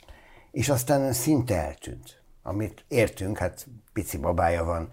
És 0.52 0.70
aztán 0.70 1.14
szinte 1.14 1.56
eltűnt. 1.56 2.22
Amit 2.44 2.86
értünk, 2.88 3.38
hát 3.38 3.68
pici 3.94 4.18
babája 4.18 4.64
van, 4.64 4.92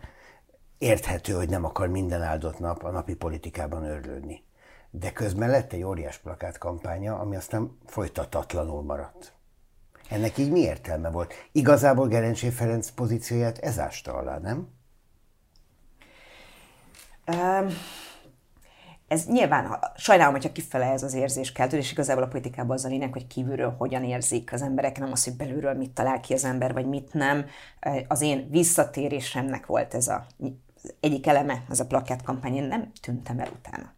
érthető, 0.79 1.33
hogy 1.33 1.49
nem 1.49 1.64
akar 1.64 1.88
minden 1.88 2.23
áldott 2.23 2.59
nap 2.59 2.85
a 2.85 2.91
napi 2.91 3.14
politikában 3.14 3.85
örlődni. 3.85 4.45
De 4.91 5.12
közben 5.12 5.51
lett 5.51 5.73
egy 5.73 5.83
óriás 5.83 6.19
plakát 6.19 6.59
kampánya, 6.59 7.19
ami 7.19 7.37
aztán 7.37 7.79
folytatatlanul 7.87 8.83
maradt. 8.83 9.33
Ennek 10.09 10.38
így 10.38 10.51
mi 10.51 10.61
értelme 10.61 11.11
volt? 11.11 11.35
Igazából 11.53 12.09
Gerencsé 12.09 12.49
Ferenc 12.49 12.90
pozícióját 12.90 13.59
ez 13.59 13.79
ásta 13.79 14.14
alá, 14.14 14.38
nem? 14.38 14.68
Um, 17.27 17.66
ez 19.09 19.27
nyilván, 19.27 19.79
sajnálom, 19.97 20.33
hogyha 20.33 20.53
kifele 20.53 20.87
ez 20.87 21.03
az 21.03 21.14
érzés 21.14 21.53
kell, 21.53 21.68
és 21.68 21.92
igazából 21.92 22.23
a 22.23 22.29
politikában 22.29 22.77
az 22.77 22.85
a 22.85 22.88
lényeg, 22.88 23.12
hogy 23.12 23.27
kívülről 23.27 23.75
hogyan 23.79 24.05
érzik 24.05 24.53
az 24.53 24.62
emberek, 24.62 24.99
nem 24.99 25.12
az, 25.12 25.25
hogy 25.25 25.37
belülről 25.37 25.75
mit 25.75 25.90
talál 25.90 26.21
ki 26.21 26.33
az 26.33 26.44
ember, 26.44 26.73
vagy 26.73 26.87
mit 26.87 27.12
nem. 27.12 27.47
Az 28.09 28.21
én 28.21 28.49
visszatérésemnek 28.51 29.66
volt 29.66 29.94
ez 29.94 30.09
a 30.09 30.27
egyik 31.01 31.27
eleme, 31.27 31.64
ez 31.71 31.81
a 31.81 31.87
plakátkampány, 31.87 32.55
én 32.55 32.64
nem 32.64 32.92
tűntem 33.01 33.38
el 33.38 33.49
utána. 33.59 33.92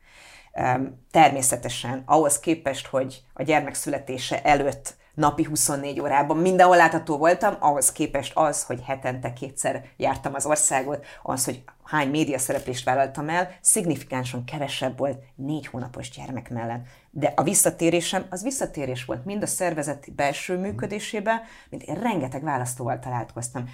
Természetesen 1.10 2.02
ahhoz 2.06 2.38
képest, 2.38 2.86
hogy 2.86 3.22
a 3.32 3.42
gyermek 3.42 3.74
születése 3.74 4.42
előtt 4.42 4.98
napi 5.14 5.44
24 5.44 6.00
órában 6.00 6.36
mindenhol 6.36 6.76
látható 6.76 7.16
voltam, 7.16 7.56
ahhoz 7.58 7.92
képest 7.92 8.32
az, 8.34 8.64
hogy 8.64 8.82
hetente 8.84 9.32
kétszer 9.32 9.84
jártam 9.96 10.34
az 10.34 10.46
országot, 10.46 11.04
az, 11.22 11.44
hogy 11.44 11.62
hány 11.84 12.08
média 12.08 12.38
szereplést 12.38 12.84
vállaltam 12.84 13.28
el, 13.28 13.50
szignifikánsan 13.60 14.44
kevesebb 14.44 14.98
volt 14.98 15.22
négy 15.34 15.66
hónapos 15.66 16.10
gyermek 16.10 16.50
mellett. 16.50 16.86
De 17.10 17.32
a 17.36 17.42
visszatérésem, 17.42 18.26
az 18.30 18.42
visszatérés 18.42 19.04
volt 19.04 19.24
mind 19.24 19.42
a 19.42 19.46
szervezeti 19.46 20.10
belső 20.10 20.58
működésébe, 20.58 21.42
mint 21.70 21.82
én 21.82 21.94
rengeteg 21.94 22.42
választóval 22.42 22.98
találkoztam. 22.98 23.68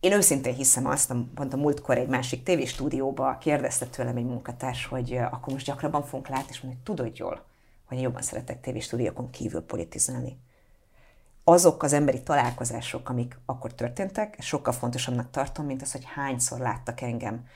Én 0.00 0.12
őszintén 0.12 0.54
hiszem 0.54 0.86
azt, 0.86 1.12
pont 1.34 1.52
a 1.52 1.56
múltkor 1.56 1.98
egy 1.98 2.08
másik 2.08 2.42
tévéstúdióba 2.42 3.38
kérdezte 3.38 3.86
tőlem 3.86 4.16
egy 4.16 4.24
munkatárs, 4.24 4.86
hogy 4.86 5.16
akkor 5.30 5.52
most 5.52 5.66
gyakrabban 5.66 6.02
fogunk 6.02 6.28
látni, 6.28 6.46
és 6.50 6.60
mondani, 6.60 6.82
hogy 6.84 6.96
tudod 6.96 7.18
jól, 7.18 7.44
hogy 7.86 7.96
én 7.96 8.02
jobban 8.02 8.22
szeretek 8.22 8.60
tévéstúdiókon 8.60 9.30
kívül 9.30 9.62
politizálni. 9.62 10.38
Azok 11.44 11.82
az 11.82 11.92
emberi 11.92 12.22
találkozások, 12.22 13.08
amik 13.08 13.38
akkor 13.46 13.74
történtek, 13.74 14.36
sokkal 14.40 14.72
fontosabbnak 14.72 15.30
tartom, 15.30 15.66
mint 15.66 15.82
az, 15.82 15.92
hogy 15.92 16.04
hányszor 16.14 16.58
láttak 16.58 17.00
engem 17.00 17.46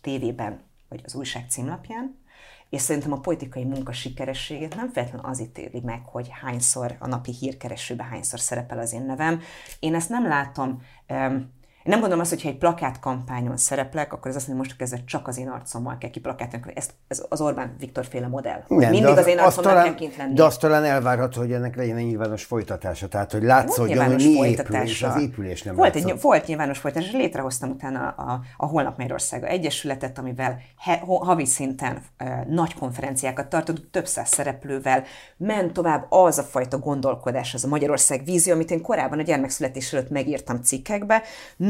tévében, 0.00 0.62
vagy 0.88 1.00
az 1.04 1.14
újság 1.14 1.44
címlapján, 1.48 2.22
és 2.68 2.80
szerintem 2.80 3.12
a 3.12 3.20
politikai 3.20 3.64
munka 3.64 3.92
sikerességét 3.92 4.74
nem 4.74 4.92
feltétlenül 4.92 5.30
az 5.30 5.40
ítéli 5.40 5.80
meg, 5.80 6.02
hogy 6.04 6.28
hányszor 6.42 6.96
a 6.98 7.06
napi 7.06 7.32
hírkeresőben 7.32 8.06
hányszor 8.06 8.40
szerepel 8.40 8.78
az 8.78 8.92
én 8.92 9.02
nevem. 9.02 9.40
Én 9.78 9.94
ezt 9.94 10.08
nem 10.08 10.26
látom 10.26 10.82
um, 11.08 11.52
én 11.84 11.92
nem 11.92 12.00
gondolom 12.00 12.20
azt, 12.20 12.30
hogy 12.30 12.42
ha 12.42 12.48
egy 12.48 12.58
plakátkampányon 12.58 13.56
szereplek, 13.56 14.12
akkor 14.12 14.30
ez 14.30 14.36
azt 14.36 14.46
mondja, 14.46 14.64
most 14.64 14.78
kezdve 14.78 14.98
csak 15.06 15.28
az 15.28 15.38
én 15.38 15.48
arcommal 15.48 15.98
kell 15.98 16.10
kiplatálni. 16.10 16.72
Ez, 16.74 16.88
ez 17.08 17.24
az 17.28 17.40
Orbán 17.40 17.74
Viktor 17.78 18.06
féle 18.06 18.26
modell. 18.26 18.64
Nem, 18.68 18.90
Mindig 18.90 19.10
az, 19.10 19.18
az 19.18 19.26
én 19.26 19.38
arcommal 19.38 19.72
talán, 19.72 19.84
kell 19.84 19.94
kint 19.94 20.16
lenni. 20.16 20.34
De 20.34 20.44
azt 20.44 20.60
talán 20.60 20.84
elvárható, 20.84 21.40
hogy 21.40 21.52
ennek 21.52 21.76
legyen 21.76 21.96
egy 21.96 22.04
nyilvános 22.04 22.44
folytatása. 22.44 23.08
Tehát, 23.08 23.32
hogy 23.32 23.42
látszódjon, 23.42 24.04
hogy 24.04 24.14
mi 24.14 24.48
épül, 24.48 24.76
és 24.76 25.02
az 25.02 25.20
épülés 25.20 25.62
nem 25.62 25.74
volt, 25.74 25.94
egy, 25.94 26.20
volt 26.20 26.46
nyilvános 26.46 26.78
folytatás, 26.78 27.08
és 27.08 27.14
létrehoztam 27.14 27.70
utána 27.70 28.08
a, 28.08 28.32
a, 28.32 28.40
a 28.56 28.66
Holnap 28.66 28.98
Magyarországa 28.98 29.46
Egyesületet, 29.46 30.18
amivel 30.18 30.60
he, 30.78 31.02
havi 31.06 31.46
szinten 31.46 32.02
e, 32.16 32.46
nagy 32.48 32.74
konferenciákat 32.74 33.46
tartott, 33.46 33.90
több 33.90 34.06
száz 34.06 34.28
szereplővel, 34.28 35.04
ment 35.36 35.72
tovább 35.72 36.06
az 36.08 36.38
a 36.38 36.42
fajta 36.42 36.78
gondolkodás, 36.78 37.54
az 37.54 37.64
a 37.64 37.68
Magyarország 37.68 38.24
vízió, 38.24 38.52
amit 38.54 38.70
én 38.70 38.82
korábban 38.82 39.18
a 39.18 39.22
gyermekszületés 39.22 39.92
előtt 39.92 40.10
megírtam 40.10 40.62
cikkekbe, 40.62 41.22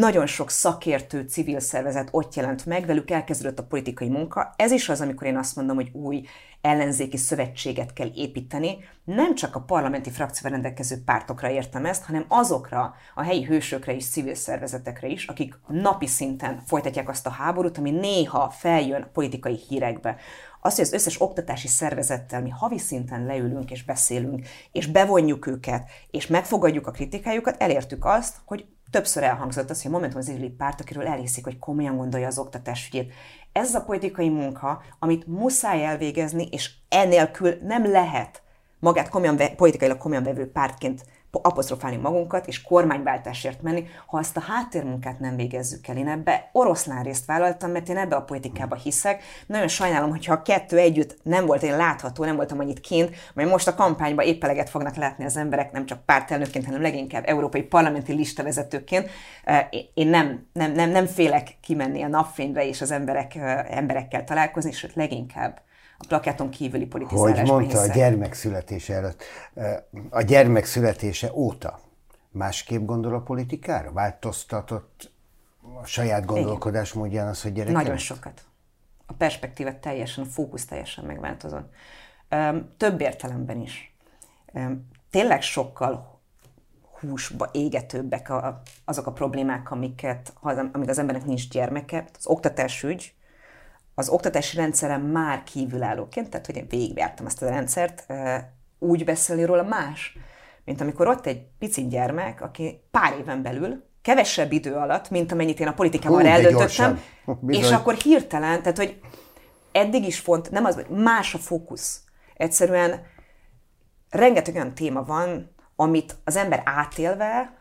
nagyon 0.04 0.26
sok 0.26 0.50
szakértő 0.50 1.22
civil 1.22 1.60
szervezet 1.60 2.08
ott 2.10 2.34
jelent 2.34 2.66
meg, 2.66 2.86
velük 2.86 3.10
elkezdődött 3.10 3.58
a 3.58 3.64
politikai 3.64 4.08
munka. 4.08 4.54
Ez 4.56 4.70
is 4.70 4.88
az, 4.88 5.00
amikor 5.00 5.26
én 5.26 5.36
azt 5.36 5.56
mondom, 5.56 5.76
hogy 5.76 5.90
új 5.92 6.24
ellenzéki 6.60 7.16
szövetséget 7.16 7.92
kell 7.92 8.10
építeni. 8.14 8.76
Nem 9.04 9.34
csak 9.34 9.54
a 9.54 9.60
parlamenti 9.60 10.10
frakcióval 10.10 10.52
rendelkező 10.52 10.96
pártokra 11.04 11.50
értem 11.50 11.84
ezt, 11.84 12.04
hanem 12.04 12.24
azokra 12.28 12.94
a 13.14 13.22
helyi 13.22 13.44
hősökre 13.44 13.94
és 13.94 14.08
civil 14.08 14.34
szervezetekre 14.34 15.06
is, 15.06 15.26
akik 15.26 15.58
napi 15.66 16.06
szinten 16.06 16.62
folytatják 16.66 17.08
azt 17.08 17.26
a 17.26 17.30
háborút, 17.30 17.78
ami 17.78 17.90
néha 17.90 18.50
feljön 18.50 19.10
politikai 19.12 19.58
hírekbe 19.68 20.16
az, 20.60 20.74
hogy 20.74 20.84
az 20.84 20.92
összes 20.92 21.20
oktatási 21.20 21.68
szervezettel 21.68 22.42
mi 22.42 22.50
havi 22.50 22.78
szinten 22.78 23.26
leülünk 23.26 23.70
és 23.70 23.84
beszélünk, 23.84 24.46
és 24.72 24.86
bevonjuk 24.86 25.46
őket, 25.46 25.90
és 26.10 26.26
megfogadjuk 26.26 26.86
a 26.86 26.90
kritikájukat, 26.90 27.62
elértük 27.62 28.04
azt, 28.04 28.36
hogy 28.44 28.66
többször 28.94 29.22
elhangzott 29.22 29.70
az, 29.70 29.82
hogy 29.82 29.90
a 29.90 29.94
Momentum 29.94 30.18
az 30.18 30.28
izraeli 30.28 30.50
párt, 30.50 30.80
akiről 30.80 31.06
elhiszik, 31.06 31.44
hogy 31.44 31.58
komolyan 31.58 31.96
gondolja 31.96 32.26
az 32.26 32.38
oktatás 32.38 32.86
ügyét. 32.86 33.12
Ez 33.52 33.74
a 33.74 33.80
politikai 33.80 34.28
munka, 34.28 34.82
amit 34.98 35.26
muszáj 35.26 35.84
elvégezni, 35.84 36.48
és 36.50 36.70
enélkül 36.88 37.54
nem 37.62 37.90
lehet 37.90 38.42
magát 38.78 39.08
komolyan, 39.08 39.38
politikailag 39.56 39.98
komolyan 39.98 40.22
vevő 40.22 40.50
pártként 40.50 41.04
apostrofálni 41.42 41.96
magunkat, 41.96 42.46
és 42.46 42.62
kormányváltásért 42.62 43.62
menni, 43.62 43.86
ha 44.06 44.18
azt 44.18 44.36
a 44.36 44.40
háttérmunkát 44.40 45.20
nem 45.20 45.36
végezzük 45.36 45.86
el. 45.86 45.96
Én 45.96 46.08
ebbe 46.08 46.50
oroszlán 46.52 47.02
részt 47.02 47.26
vállaltam, 47.26 47.70
mert 47.70 47.88
én 47.88 47.96
ebbe 47.96 48.16
a 48.16 48.22
politikába 48.22 48.74
hiszek. 48.74 49.22
Nagyon 49.46 49.68
sajnálom, 49.68 50.10
hogyha 50.10 50.32
a 50.32 50.42
kettő 50.42 50.78
együtt 50.78 51.16
nem 51.22 51.46
volt 51.46 51.62
én 51.62 51.76
látható, 51.76 52.24
nem 52.24 52.36
voltam 52.36 52.58
annyit 52.58 52.80
kint, 52.80 53.16
mert 53.34 53.50
most 53.50 53.68
a 53.68 53.74
kampányban 53.74 54.26
épp 54.26 54.44
eleget 54.44 54.70
fognak 54.70 54.96
látni 54.96 55.24
az 55.24 55.36
emberek, 55.36 55.72
nem 55.72 55.86
csak 55.86 56.04
pártelnökként, 56.04 56.64
hanem 56.64 56.82
leginkább 56.82 57.22
európai 57.26 57.62
parlamenti 57.62 58.12
listavezetőként. 58.12 59.10
Én 59.94 60.08
nem, 60.08 60.46
nem, 60.52 60.72
nem, 60.72 60.90
nem 60.90 61.06
félek 61.06 61.56
kimenni 61.60 62.02
a 62.02 62.08
napfényre 62.08 62.66
és 62.66 62.80
az 62.80 62.90
emberek, 62.90 63.34
emberekkel 63.68 64.24
találkozni, 64.24 64.72
sőt 64.72 64.94
leginkább 64.94 65.62
a 66.04 66.06
plakáton 66.08 66.50
kívüli 66.50 66.86
politizálásban 66.86 67.40
Hogy 67.40 67.48
mondta 67.48 67.78
hiszek. 67.78 67.94
a 67.94 67.98
gyermek 67.98 68.34
születése 68.34 68.94
előtt, 68.94 69.22
a 70.10 70.22
gyermek 70.22 70.64
születése 70.64 71.32
óta 71.32 71.80
másképp 72.30 72.84
gondol 72.84 73.14
a 73.14 73.20
politikára? 73.20 73.92
Változtatott 73.92 75.12
a 75.82 75.86
saját 75.86 76.24
gondolkodásmódján 76.24 77.28
az, 77.28 77.42
hogy 77.42 77.52
gyerek? 77.52 77.72
Nagyon 77.72 77.96
sokat. 77.96 78.44
A 79.06 79.12
perspektíva 79.12 79.78
teljesen, 79.78 80.24
a 80.24 80.26
fókusz 80.26 80.64
teljesen 80.64 81.04
megváltozott. 81.04 81.72
Több 82.76 83.00
értelemben 83.00 83.60
is. 83.60 83.96
Tényleg 85.10 85.42
sokkal 85.42 86.20
húsba 87.00 87.48
égetőbbek 87.52 88.30
a, 88.30 88.62
azok 88.84 89.06
a 89.06 89.12
problémák, 89.12 89.70
amiket, 89.70 90.32
amíg 90.72 90.88
az 90.88 90.98
embernek 90.98 91.24
nincs 91.24 91.48
gyermeke. 91.48 92.04
Az 92.18 92.26
oktatásügy, 92.26 93.14
az 93.94 94.08
oktatási 94.08 94.56
rendszeren 94.56 95.00
már 95.00 95.42
kívülállóként, 95.42 96.28
tehát 96.30 96.46
hogy 96.46 96.56
én 96.56 96.66
végigvártam 96.68 97.26
ezt 97.26 97.42
a 97.42 97.48
rendszert, 97.48 98.06
úgy 98.78 99.04
beszélni 99.04 99.44
róla 99.44 99.62
más, 99.62 100.16
mint 100.64 100.80
amikor 100.80 101.08
ott 101.08 101.26
egy 101.26 101.46
pici 101.58 101.86
gyermek, 101.88 102.40
aki 102.42 102.80
pár 102.90 103.18
éven 103.18 103.42
belül, 103.42 103.84
kevesebb 104.02 104.52
idő 104.52 104.74
alatt, 104.74 105.10
mint 105.10 105.32
amennyit 105.32 105.60
én 105.60 105.66
a 105.66 105.72
politikában 105.72 106.26
eldöntöttem, 106.26 107.00
és 107.48 107.70
akkor 107.70 107.94
hirtelen, 107.94 108.62
tehát 108.62 108.78
hogy 108.78 109.00
eddig 109.72 110.06
is 110.06 110.18
font, 110.18 110.50
nem 110.50 110.64
az, 110.64 110.74
hogy 110.74 110.88
más 110.88 111.34
a 111.34 111.38
fókusz. 111.38 112.02
Egyszerűen 112.34 113.06
rengeteg 114.10 114.54
olyan 114.54 114.74
téma 114.74 115.04
van, 115.04 115.54
amit 115.76 116.16
az 116.24 116.36
ember 116.36 116.62
átélve 116.64 117.54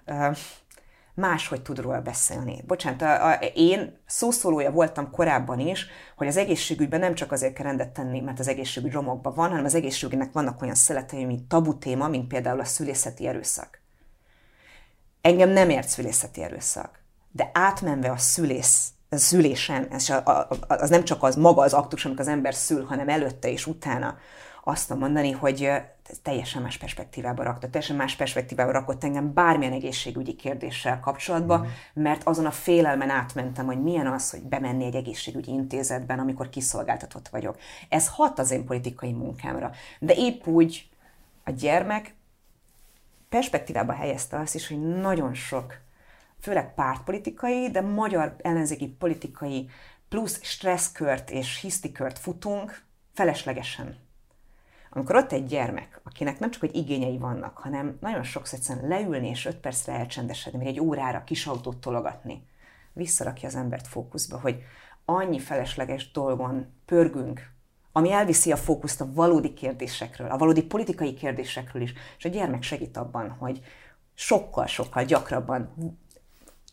máshogy 1.13 1.61
tud 1.61 1.79
róla 1.79 2.01
beszélni. 2.01 2.63
Bocsánat, 2.67 3.01
a, 3.01 3.29
a, 3.29 3.33
én 3.53 3.97
szószólója 4.05 4.71
voltam 4.71 5.11
korábban 5.11 5.59
is, 5.59 5.87
hogy 6.17 6.27
az 6.27 6.37
egészségügyben 6.37 6.99
nem 6.99 7.15
csak 7.15 7.31
azért 7.31 7.53
kell 7.53 7.65
rendet 7.65 7.89
tenni, 7.89 8.19
mert 8.19 8.39
az 8.39 8.47
egészségügy 8.47 8.91
romokban 8.91 9.33
van, 9.33 9.49
hanem 9.49 9.65
az 9.65 9.75
egészségügynek 9.75 10.31
vannak 10.31 10.61
olyan 10.61 10.75
szeletei, 10.75 11.25
mint 11.25 11.47
tabu 11.47 11.77
téma, 11.77 12.07
mint 12.07 12.27
például 12.27 12.59
a 12.59 12.65
szülészeti 12.65 13.27
erőszak. 13.27 13.81
Engem 15.21 15.49
nem 15.49 15.69
ért 15.69 15.87
szülészeti 15.87 16.43
erőszak, 16.43 16.99
de 17.31 17.49
átmenve 17.53 18.11
a 18.11 18.17
szülész 18.17 18.87
a 19.13 19.17
szülésen, 19.17 19.87
ez 19.91 20.09
a, 20.09 20.25
a, 20.25 20.47
az 20.67 20.89
nem 20.89 21.03
csak 21.03 21.23
az 21.23 21.35
maga 21.35 21.61
az 21.61 21.73
aktus, 21.73 22.05
amikor 22.05 22.21
az 22.21 22.31
ember 22.31 22.53
szül, 22.53 22.83
hanem 22.83 23.09
előtte 23.09 23.49
és 23.49 23.67
utána, 23.67 24.17
azt 24.63 24.89
mondani, 24.89 25.31
hogy 25.31 25.71
ez 26.13 26.19
teljesen 26.21 26.61
más 26.61 26.77
perspektívába 26.77 27.43
rakta, 27.43 27.69
teljesen 27.69 27.95
más 27.95 28.15
perspektívába 28.15 28.71
rakott 28.71 29.03
engem 29.03 29.33
bármilyen 29.33 29.73
egészségügyi 29.73 30.35
kérdéssel 30.35 30.99
kapcsolatban, 30.99 31.59
mm. 31.59 32.01
mert 32.03 32.23
azon 32.23 32.45
a 32.45 32.51
félelmen 32.51 33.09
átmentem, 33.09 33.65
hogy 33.65 33.81
milyen 33.81 34.07
az, 34.07 34.31
hogy 34.31 34.41
bemenni 34.41 34.85
egy 34.85 34.95
egészségügyi 34.95 35.51
intézetben, 35.51 36.19
amikor 36.19 36.49
kiszolgáltatott 36.49 37.27
vagyok. 37.27 37.57
Ez 37.89 38.07
hat 38.07 38.39
az 38.39 38.51
én 38.51 38.65
politikai 38.65 39.11
munkámra. 39.11 39.71
De 39.99 40.13
épp 40.13 40.47
úgy 40.47 40.89
a 41.43 41.51
gyermek 41.51 42.15
perspektívába 43.29 43.93
helyezte 43.93 44.39
azt 44.39 44.55
is, 44.55 44.67
hogy 44.67 44.81
nagyon 44.81 45.33
sok 45.33 45.77
főleg 46.39 46.73
pártpolitikai, 46.73 47.69
de 47.71 47.81
magyar 47.81 48.35
ellenzéki 48.41 48.87
politikai 48.87 49.69
plusz 50.09 50.43
stresszkört 50.43 51.29
és 51.29 51.59
hisztikört 51.61 52.19
futunk 52.19 52.83
feleslegesen. 53.13 54.02
Amikor 54.95 55.15
ott 55.15 55.31
egy 55.31 55.45
gyermek, 55.45 56.01
akinek 56.03 56.39
nem 56.39 56.51
csak 56.51 56.61
hogy 56.61 56.75
igényei 56.75 57.17
vannak, 57.17 57.57
hanem 57.57 57.97
nagyon 58.01 58.23
sokszor 58.23 58.59
egyszerűen 58.59 58.87
leülni 58.87 59.27
és 59.27 59.45
öt 59.45 59.57
percre 59.57 59.93
elcsendesedni, 59.93 60.59
vagy 60.59 60.67
egy 60.67 60.79
órára 60.79 61.23
kis 61.23 61.45
autót 61.45 61.77
tologatni, 61.77 62.45
visszarakja 62.93 63.47
az 63.47 63.55
embert 63.55 63.87
fókuszba, 63.87 64.39
hogy 64.39 64.63
annyi 65.05 65.39
felesleges 65.39 66.11
dolgon 66.11 66.65
pörgünk, 66.85 67.51
ami 67.91 68.11
elviszi 68.11 68.51
a 68.51 68.57
fókuszt 68.57 69.01
a 69.01 69.13
valódi 69.13 69.53
kérdésekről, 69.53 70.29
a 70.29 70.37
valódi 70.37 70.63
politikai 70.63 71.13
kérdésekről 71.13 71.81
is, 71.81 71.93
és 72.17 72.25
a 72.25 72.29
gyermek 72.29 72.63
segít 72.63 72.97
abban, 72.97 73.29
hogy 73.29 73.61
sokkal-sokkal 74.13 75.03
gyakrabban 75.03 75.73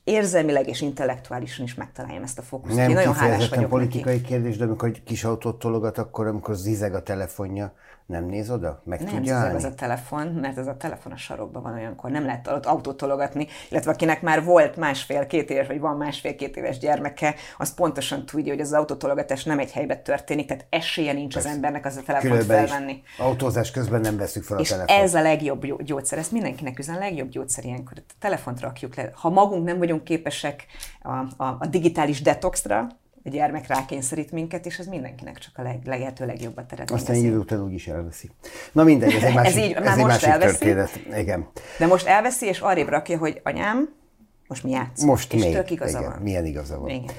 érzelmileg 0.05 0.69
és 0.69 0.81
intellektuálisan 0.81 1.65
is 1.65 1.75
megtaláljam 1.75 2.23
ezt 2.23 2.39
a 2.39 2.43
fókuszt. 2.43 2.77
Nem 2.77 2.89
Én 2.89 2.95
nagyon 2.95 3.15
hálás 3.15 3.49
vagyok 3.49 3.69
politikai 3.69 4.15
neki. 4.15 4.27
kérdés, 4.27 4.57
de 4.57 4.65
amikor 4.65 4.89
egy 4.89 5.03
kis 5.03 5.25
autót 5.25 5.59
tologat, 5.59 5.99
akkor 5.99 6.27
amikor 6.27 6.55
zizeg 6.55 6.95
a 6.95 7.03
telefonja, 7.03 7.75
nem 8.11 8.25
néz 8.25 8.51
oda? 8.51 8.83
Meg 8.85 9.03
nem 9.03 9.15
tudja 9.15 9.37
állni? 9.37 9.55
ez 9.55 9.65
a 9.65 9.75
telefon, 9.75 10.27
mert 10.27 10.59
ez 10.59 10.67
a 10.67 10.77
telefon 10.77 11.13
a 11.13 11.17
sarokban 11.17 11.63
van 11.63 11.73
olyankor, 11.73 12.11
nem 12.11 12.25
lehet 12.25 12.49
ott 12.49 12.67
autót 12.67 12.97
tologatni, 12.97 13.47
illetve 13.69 13.91
akinek 13.91 14.23
már 14.23 14.45
volt 14.45 14.77
másfél-két 14.77 15.51
éves, 15.51 15.67
vagy 15.67 15.81
van 15.81 15.97
másfél-két 15.97 16.57
éves 16.57 16.79
gyermeke, 16.79 17.35
az 17.59 17.75
pontosan 17.75 18.27
tudja, 18.27 18.53
hogy 18.53 18.63
az 18.63 18.73
autótologatás 18.73 19.45
nem 19.45 19.59
egy 19.59 19.73
helyben 19.73 20.03
történik, 20.03 20.47
tehát 20.47 20.67
esélye 20.71 21.13
nincs 21.13 21.35
Persze. 21.35 21.49
az 21.49 21.55
embernek 21.55 21.87
az 21.87 21.97
a 21.97 22.03
telefont 22.03 22.45
felvenni. 22.45 23.03
Autózás 23.19 23.71
közben 23.71 24.01
nem 24.01 24.17
veszük 24.17 24.43
fel 24.43 24.57
a 24.57 24.61
és 24.61 24.69
telefont. 24.69 25.03
ez 25.03 25.15
a 25.15 25.23
legjobb 25.23 25.83
gyógyszer, 25.83 26.19
ezt 26.19 26.33
mindenkinek 26.33 26.79
üzen, 26.79 26.95
a 26.95 26.99
legjobb 26.99 27.29
gyógyszer 27.29 27.65
ilyenkor. 27.65 27.93
A 27.97 28.13
telefont 28.19 28.61
rakjuk 28.61 28.97
le. 28.97 29.11
Ha 29.15 29.31
magunk 29.31 29.65
nem 29.65 29.79
vagyunk 29.79 30.05
képesek 30.05 30.67
a, 31.03 31.11
a, 31.37 31.57
a 31.59 31.67
digitális 31.71 32.23
detoxra, 32.23 32.89
a 33.25 33.29
gyermek 33.29 33.67
rákényszerít 33.67 34.33
minket, 34.33 34.67
és 34.67 34.79
ez 34.79 34.87
mindenkinek 34.87 35.39
csak 35.39 35.59
a 35.59 35.63
leg, 35.63 35.81
lehető 35.85 36.27
legjobbat 36.27 36.73
eredményezi. 36.73 36.95
Aztán 36.95 37.17
egy 37.17 37.23
idő 37.23 37.39
után 37.39 37.63
úgy 37.63 37.73
is 37.73 37.87
elveszi. 37.87 38.31
Na 38.73 38.85
mindegy, 38.85 39.15
ez 39.15 39.23
egy 39.23 39.35
másik, 39.35 39.57
ez 39.57 39.65
így, 39.65 39.73
ez 39.73 39.99
egy 39.99 40.05
másik 40.05 40.29
elveszi, 40.29 40.59
történet. 40.59 41.21
Igen. 41.21 41.49
De 41.79 41.87
most 41.87 42.07
elveszi, 42.07 42.47
és 42.47 42.61
arrébb 42.61 42.89
rakja, 42.89 43.19
hogy 43.19 43.41
anyám, 43.45 43.95
most 44.47 44.65
mi 44.65 44.71
játszunk. 44.71 45.11
Most 45.11 45.33
és 45.33 45.43
még. 45.43 45.55
tök 45.55 45.71
igaza 45.71 45.99
igen, 45.99 46.11
van. 46.11 46.23
Milyen 46.23 46.45
igaza 46.45 46.79
van. 46.79 46.89
Igen. 46.89 47.15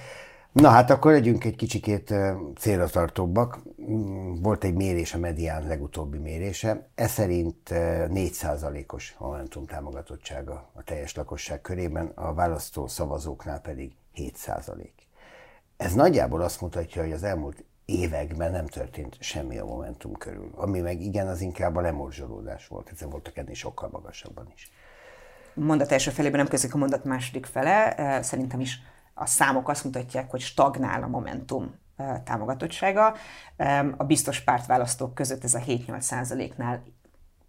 Na 0.51 0.69
hát 0.69 0.89
akkor 0.89 1.11
legyünk 1.11 1.43
egy 1.43 1.55
kicsikét 1.55 2.13
célra 2.57 2.87
tartóbbak. 2.87 3.59
Volt 4.41 4.63
egy 4.63 4.73
mérés, 4.73 5.13
a 5.13 5.17
Medián 5.17 5.67
legutóbbi 5.67 6.17
mérése. 6.17 6.87
Ez 6.95 7.11
szerint 7.11 7.57
4%-os 7.69 9.15
Momentum 9.17 9.65
támogatottsága 9.65 10.69
a 10.73 10.83
teljes 10.83 11.15
lakosság 11.15 11.61
körében, 11.61 12.11
a 12.15 12.33
választó 12.33 12.87
szavazóknál 12.87 13.61
pedig 13.61 13.91
7%. 14.15 14.87
Ez 15.81 15.93
nagyjából 15.93 16.41
azt 16.41 16.61
mutatja, 16.61 17.01
hogy 17.01 17.11
az 17.11 17.23
elmúlt 17.23 17.63
években 17.85 18.51
nem 18.51 18.65
történt 18.65 19.17
semmi 19.19 19.57
a 19.57 19.65
Momentum 19.65 20.13
körül. 20.13 20.51
Ami 20.55 20.79
meg 20.79 21.01
igen, 21.01 21.27
az 21.27 21.41
inkább 21.41 21.75
a 21.75 21.81
lemorzsolódás 21.81 22.67
volt. 22.67 22.89
Ezen 22.89 23.09
voltak 23.09 23.37
ennél 23.37 23.53
sokkal 23.53 23.89
magasabban 23.91 24.51
is. 24.55 24.71
Mondat 25.53 25.91
első 25.91 26.11
felében 26.11 26.39
nem 26.39 26.47
közik 26.47 26.73
a 26.73 26.77
mondat 26.77 27.03
második 27.03 27.45
fele. 27.45 28.19
Szerintem 28.23 28.59
is 28.59 28.79
a 29.13 29.25
számok 29.25 29.69
azt 29.69 29.83
mutatják, 29.83 30.29
hogy 30.29 30.39
stagnál 30.39 31.03
a 31.03 31.07
Momentum 31.07 31.75
támogatottsága. 32.23 33.13
A 33.97 34.03
biztos 34.03 34.41
pártválasztók 34.41 35.13
között 35.13 35.43
ez 35.43 35.53
a 35.53 35.59
7-8 35.59 35.99
százaléknál 35.99 36.83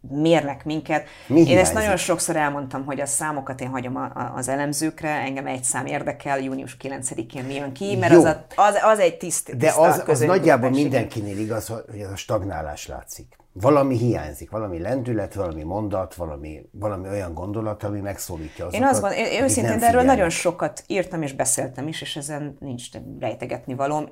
mérnek 0.08 0.64
minket. 0.64 1.06
Mi 1.26 1.38
én 1.38 1.44
hiányzik? 1.44 1.64
ezt 1.64 1.74
nagyon 1.74 1.96
sokszor 1.96 2.36
elmondtam, 2.36 2.84
hogy 2.84 3.00
a 3.00 3.06
számokat 3.06 3.60
én 3.60 3.68
hagyom 3.68 3.96
a, 3.96 4.04
a, 4.04 4.32
az 4.36 4.48
elemzőkre, 4.48 5.08
engem 5.08 5.46
egy 5.46 5.64
szám 5.64 5.86
érdekel, 5.86 6.40
június 6.40 6.76
9-én 6.82 7.44
mi 7.44 7.54
jön 7.54 7.72
ki, 7.72 7.96
mert 7.96 8.14
az, 8.14 8.24
a, 8.24 8.44
az, 8.54 8.74
az 8.82 8.98
egy 8.98 9.16
tiszt, 9.16 9.56
De 9.56 9.72
az, 9.76 10.02
az 10.06 10.20
nagyjából 10.20 10.70
mindenkinél 10.70 11.38
igaz, 11.38 11.66
hogy 11.66 12.00
ez 12.00 12.10
a 12.10 12.16
stagnálás 12.16 12.86
látszik. 12.86 13.40
Valami 13.52 13.96
hiányzik, 13.96 14.50
valami 14.50 14.78
lendület, 14.78 15.34
valami 15.34 15.62
mondat, 15.62 16.14
valami, 16.14 16.62
valami 16.70 17.08
olyan 17.08 17.34
gondolat, 17.34 17.82
ami 17.82 18.00
megszólítja 18.00 18.66
azokat, 18.66 18.80
Én 18.80 18.86
azt 18.86 19.00
gondolom, 19.00 19.24
én 19.24 19.42
őszintén, 19.42 19.78
de 19.78 19.86
erről 19.86 20.02
nagyon 20.02 20.30
sokat 20.30 20.84
írtam 20.86 21.22
és 21.22 21.32
beszéltem 21.32 21.88
is, 21.88 22.00
és 22.00 22.16
ezen 22.16 22.56
nincs 22.60 22.88
rejtegetni 23.20 23.74
valóm 23.74 24.08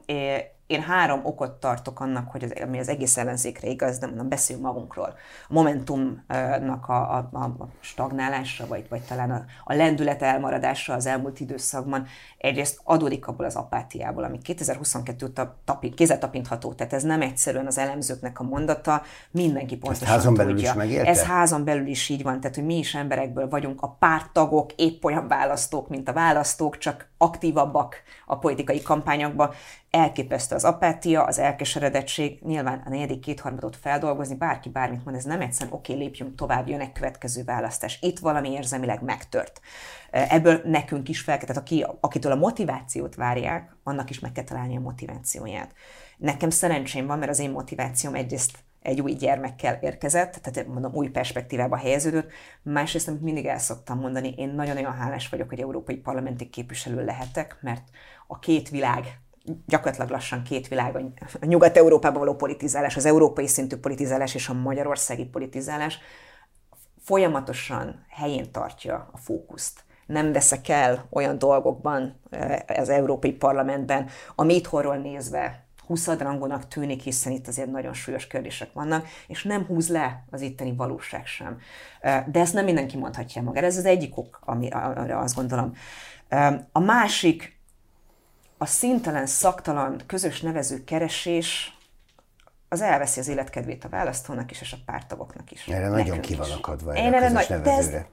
én 0.70 0.82
három 0.82 1.20
okot 1.22 1.52
tartok 1.52 2.00
annak, 2.00 2.30
hogy 2.30 2.44
az, 2.44 2.52
ami 2.62 2.78
az 2.78 2.88
egész 2.88 3.16
ellenzékre 3.16 3.68
igaz, 3.68 3.98
de 3.98 4.06
mondom, 4.06 4.28
beszéljünk 4.28 4.66
magunkról. 4.66 5.14
A 5.48 5.52
Momentumnak 5.52 6.88
a, 6.88 7.14
a, 7.14 7.38
a 7.38 7.68
stagnálásra, 7.80 8.66
vagy, 8.66 8.86
vagy 8.88 9.02
talán 9.02 9.30
a, 9.30 9.44
a 9.64 9.74
lendület 9.74 10.22
elmaradásra 10.22 10.94
az 10.94 11.06
elmúlt 11.06 11.40
időszakban 11.40 12.06
egyrészt 12.38 12.80
adódik 12.84 13.26
abból 13.26 13.46
az 13.46 13.56
apátiából, 13.56 14.24
ami 14.24 14.38
2022 14.38 15.32
tapint, 15.64 15.94
kézzeltapintható, 15.94 16.72
tehát 16.72 16.92
ez 16.92 17.02
nem 17.02 17.22
egyszerűen 17.22 17.66
az 17.66 17.78
elemzőknek 17.78 18.40
a 18.40 18.42
mondata, 18.42 19.02
mindenki 19.30 19.76
pontosan 19.76 20.06
Ezt 20.06 20.16
házon 20.16 20.34
belül 20.34 20.54
tudja. 20.54 20.70
is 20.70 20.76
megélte? 20.76 21.10
Ez 21.10 21.22
házon 21.22 21.64
belül 21.64 21.86
is 21.86 22.08
így 22.08 22.22
van, 22.22 22.40
tehát 22.40 22.56
hogy 22.56 22.64
mi 22.64 22.78
is 22.78 22.94
emberekből 22.94 23.48
vagyunk, 23.48 23.82
a 23.82 23.96
párttagok 23.98 24.72
épp 24.72 25.04
olyan 25.04 25.28
választók, 25.28 25.88
mint 25.88 26.08
a 26.08 26.12
választók, 26.12 26.78
csak 26.78 27.09
aktívabbak 27.22 28.02
a 28.26 28.38
politikai 28.38 28.82
kampányokban, 28.82 29.50
elképesztő 29.90 30.54
az 30.54 30.64
apátia, 30.64 31.24
az 31.24 31.38
elkeseredettség, 31.38 32.38
nyilván 32.42 32.82
a 32.86 32.88
negyedik 32.88 33.20
kétharmadot 33.20 33.76
feldolgozni, 33.76 34.34
bárki 34.34 34.68
bármit 34.68 35.04
mond, 35.04 35.16
ez 35.16 35.24
nem 35.24 35.40
egyszerűen 35.40 35.76
oké, 35.76 35.92
lépjünk 35.94 36.34
tovább, 36.34 36.68
jön 36.68 36.80
egy 36.80 36.92
következő 36.92 37.44
választás. 37.44 37.98
Itt 38.00 38.18
valami 38.18 38.50
érzelmileg 38.50 39.02
megtört. 39.02 39.60
Ebből 40.10 40.60
nekünk 40.64 41.08
is 41.08 41.20
fel, 41.20 41.38
tehát 41.38 41.56
aki, 41.56 41.86
akitől 42.00 42.32
a 42.32 42.36
motivációt 42.36 43.14
várják, 43.14 43.76
annak 43.82 44.10
is 44.10 44.18
meg 44.18 44.32
kell 44.32 44.44
találni 44.44 44.76
a 44.76 44.80
motivációját. 44.80 45.74
Nekem 46.16 46.50
szerencsém 46.50 47.06
van, 47.06 47.18
mert 47.18 47.30
az 47.30 47.38
én 47.38 47.50
motivációm 47.50 48.14
egyrészt 48.14 48.58
egy 48.82 49.00
új 49.00 49.12
gyermekkel 49.12 49.78
érkezett, 49.80 50.32
tehát 50.32 50.68
mondom, 50.68 50.94
új 50.94 51.08
perspektívába 51.08 51.76
helyeződött. 51.76 52.30
Másrészt, 52.62 53.08
amit 53.08 53.20
mindig 53.20 53.46
el 53.46 53.58
szoktam 53.58 53.98
mondani, 53.98 54.34
én 54.36 54.48
nagyon-nagyon 54.48 54.92
hálás 54.92 55.28
vagyok, 55.28 55.48
hogy 55.48 55.60
európai 55.60 55.96
parlamenti 55.96 56.48
képviselő 56.48 57.04
lehetek, 57.04 57.58
mert 57.60 57.88
a 58.26 58.38
két 58.38 58.68
világ 58.68 59.20
gyakorlatilag 59.66 60.10
lassan 60.10 60.42
két 60.42 60.68
világ, 60.68 60.96
a 61.40 61.46
Nyugat-Európában 61.46 62.18
való 62.18 62.34
politizálás, 62.34 62.96
az 62.96 63.04
európai 63.04 63.46
szintű 63.46 63.76
politizálás 63.76 64.34
és 64.34 64.48
a 64.48 64.52
magyarországi 64.52 65.24
politizálás 65.24 65.98
folyamatosan 67.02 68.04
helyén 68.08 68.52
tartja 68.52 69.08
a 69.12 69.16
fókuszt. 69.16 69.84
Nem 70.06 70.32
veszek 70.32 70.68
el 70.68 71.06
olyan 71.10 71.38
dolgokban 71.38 72.20
eh, 72.30 72.58
az 72.66 72.88
Európai 72.88 73.32
Parlamentben, 73.32 74.08
ami 74.34 74.54
itthonról 74.54 74.96
nézve 74.96 75.59
huszadrangónak 75.90 76.68
tűnik, 76.68 77.02
hiszen 77.02 77.32
itt 77.32 77.48
azért 77.48 77.70
nagyon 77.70 77.92
súlyos 77.92 78.26
kérdések 78.26 78.72
vannak, 78.72 79.06
és 79.26 79.42
nem 79.42 79.64
húz 79.66 79.88
le 79.88 80.24
az 80.30 80.40
itteni 80.40 80.74
valóság 80.76 81.26
sem. 81.26 81.58
De 82.02 82.40
ezt 82.40 82.52
nem 82.52 82.64
mindenki 82.64 82.96
mondhatja 82.96 83.42
magára. 83.42 83.66
Ez 83.66 83.76
az 83.76 83.84
egyik 83.84 84.16
ok, 84.16 84.40
amire 84.44 85.18
azt 85.18 85.34
gondolom. 85.34 85.74
A 86.72 86.78
másik 86.78 87.58
a 88.58 88.66
szintelen, 88.66 89.26
szaktalan 89.26 90.00
közös 90.06 90.40
nevező 90.40 90.84
keresés 90.84 91.78
az 92.68 92.80
elveszi 92.80 93.20
az 93.20 93.28
életkedvét 93.28 93.84
a 93.84 93.88
választónak 93.88 94.50
is, 94.50 94.60
és 94.60 94.72
a 94.72 94.76
pártagoknak 94.86 95.50
is. 95.50 95.66
Erre 95.66 95.88
nagyon 95.88 96.20
ki 96.20 96.34
van 96.34 96.50
akadva 96.50 96.94
erre 96.94 97.06
Én 97.06 97.14
erre 97.14 97.28
nagy, 97.30 97.46
nevezőre. 97.48 97.96
Ez, 97.96 98.04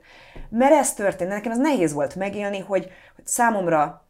mert 0.49 0.73
ez 0.73 0.93
történt, 0.93 1.29
nekem 1.29 1.51
ez 1.51 1.57
nehéz 1.57 1.93
volt 1.93 2.15
megélni, 2.15 2.59
hogy, 2.59 2.91
hogy 3.15 3.27
számomra 3.27 4.06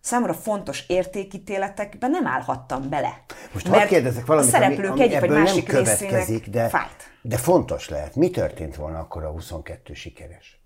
számomra 0.00 0.34
fontos 0.34 0.88
értékítéletekben 0.88 2.10
nem 2.10 2.26
állhattam 2.26 2.88
bele. 2.88 3.24
Most 3.52 3.66
hadd 3.66 3.86
kérdezek 3.86 4.26
valamit, 4.26 4.48
a 4.48 4.52
szereplők 4.52 4.90
ami, 4.90 5.00
ami 5.00 5.02
egyik 5.02 5.20
vagy 5.20 5.30
másik 5.30 5.66
nem 5.66 5.76
következik, 5.76 6.48
de, 6.48 6.68
fájt. 6.68 7.10
de 7.22 7.36
fontos 7.36 7.88
lehet. 7.88 8.14
Mi 8.14 8.30
történt 8.30 8.76
volna 8.76 8.98
akkor 8.98 9.24
a 9.24 9.30
22 9.30 9.94
sikeres? 9.94 10.60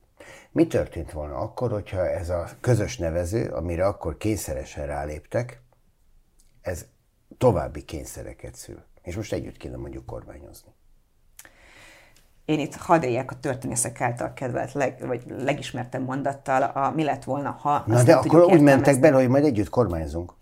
Mi 0.51 0.67
történt 0.67 1.13
volna 1.13 1.37
akkor, 1.37 1.71
hogyha 1.71 2.09
ez 2.11 2.31
a 2.31 2.49
közös 2.61 2.99
nevező, 2.99 3.49
amire 3.49 3.87
akkor 3.87 4.17
kényszeresen 4.17 4.87
ráléptek, 4.87 5.63
ez 6.61 6.87
további 7.39 7.85
kényszereket 7.85 8.55
szül? 8.55 8.83
És 9.03 9.17
most 9.17 9.33
együtt 9.33 9.57
kéne 9.57 9.77
mondjuk 9.77 10.07
kormányozni. 10.07 10.74
Én 12.45 12.59
itt 12.59 12.75
hadd 12.75 13.03
éljek 13.03 13.31
a 13.31 13.35
történészek 13.41 14.01
által 14.01 14.33
kedvelt, 14.33 14.73
leg, 14.73 15.07
vagy 15.07 15.23
legismertebb 15.39 16.07
mondattal, 16.07 16.63
a, 16.63 16.93
mi 16.95 17.05
lett 17.05 17.25
volna, 17.25 17.59
ha... 17.61 17.85
Na 17.87 18.03
de 18.03 18.15
akkor 18.15 18.45
úgy 18.45 18.61
mentek 18.61 19.01
bele, 19.01 19.17
hogy 19.17 19.29
majd 19.29 19.45
együtt 19.45 19.69
kormányzunk. 19.69 20.33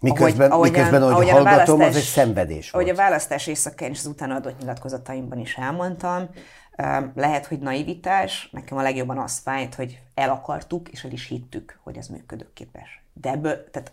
Miközben, 0.00 0.50
ahogy, 0.50 0.70
miközben 0.70 1.02
ahogy 1.02 1.12
ahogyan 1.12 1.46
hallgatom, 1.46 1.80
az 1.80 1.96
egy 1.96 2.02
szenvedés 2.02 2.70
volt. 2.70 2.84
Ahogy 2.84 2.98
a 2.98 3.02
választás 3.02 3.46
éjszakán 3.46 3.90
és 3.90 3.98
az 3.98 4.06
utána 4.06 4.34
adott 4.34 4.58
nyilatkozataimban 4.58 5.38
is 5.38 5.56
elmondtam, 5.56 6.28
lehet, 7.14 7.46
hogy 7.46 7.58
naivitás, 7.58 8.48
nekem 8.52 8.78
a 8.78 8.82
legjobban 8.82 9.18
az 9.18 9.38
fájt, 9.38 9.74
hogy 9.74 10.00
el 10.14 10.30
akartuk, 10.30 10.88
és 10.88 11.04
el 11.04 11.10
is 11.10 11.26
hittük, 11.26 11.78
hogy 11.82 11.96
ez 11.96 12.06
működőképes. 12.06 13.04
De 13.12 13.30
ebből, 13.30 13.70
tehát 13.70 13.92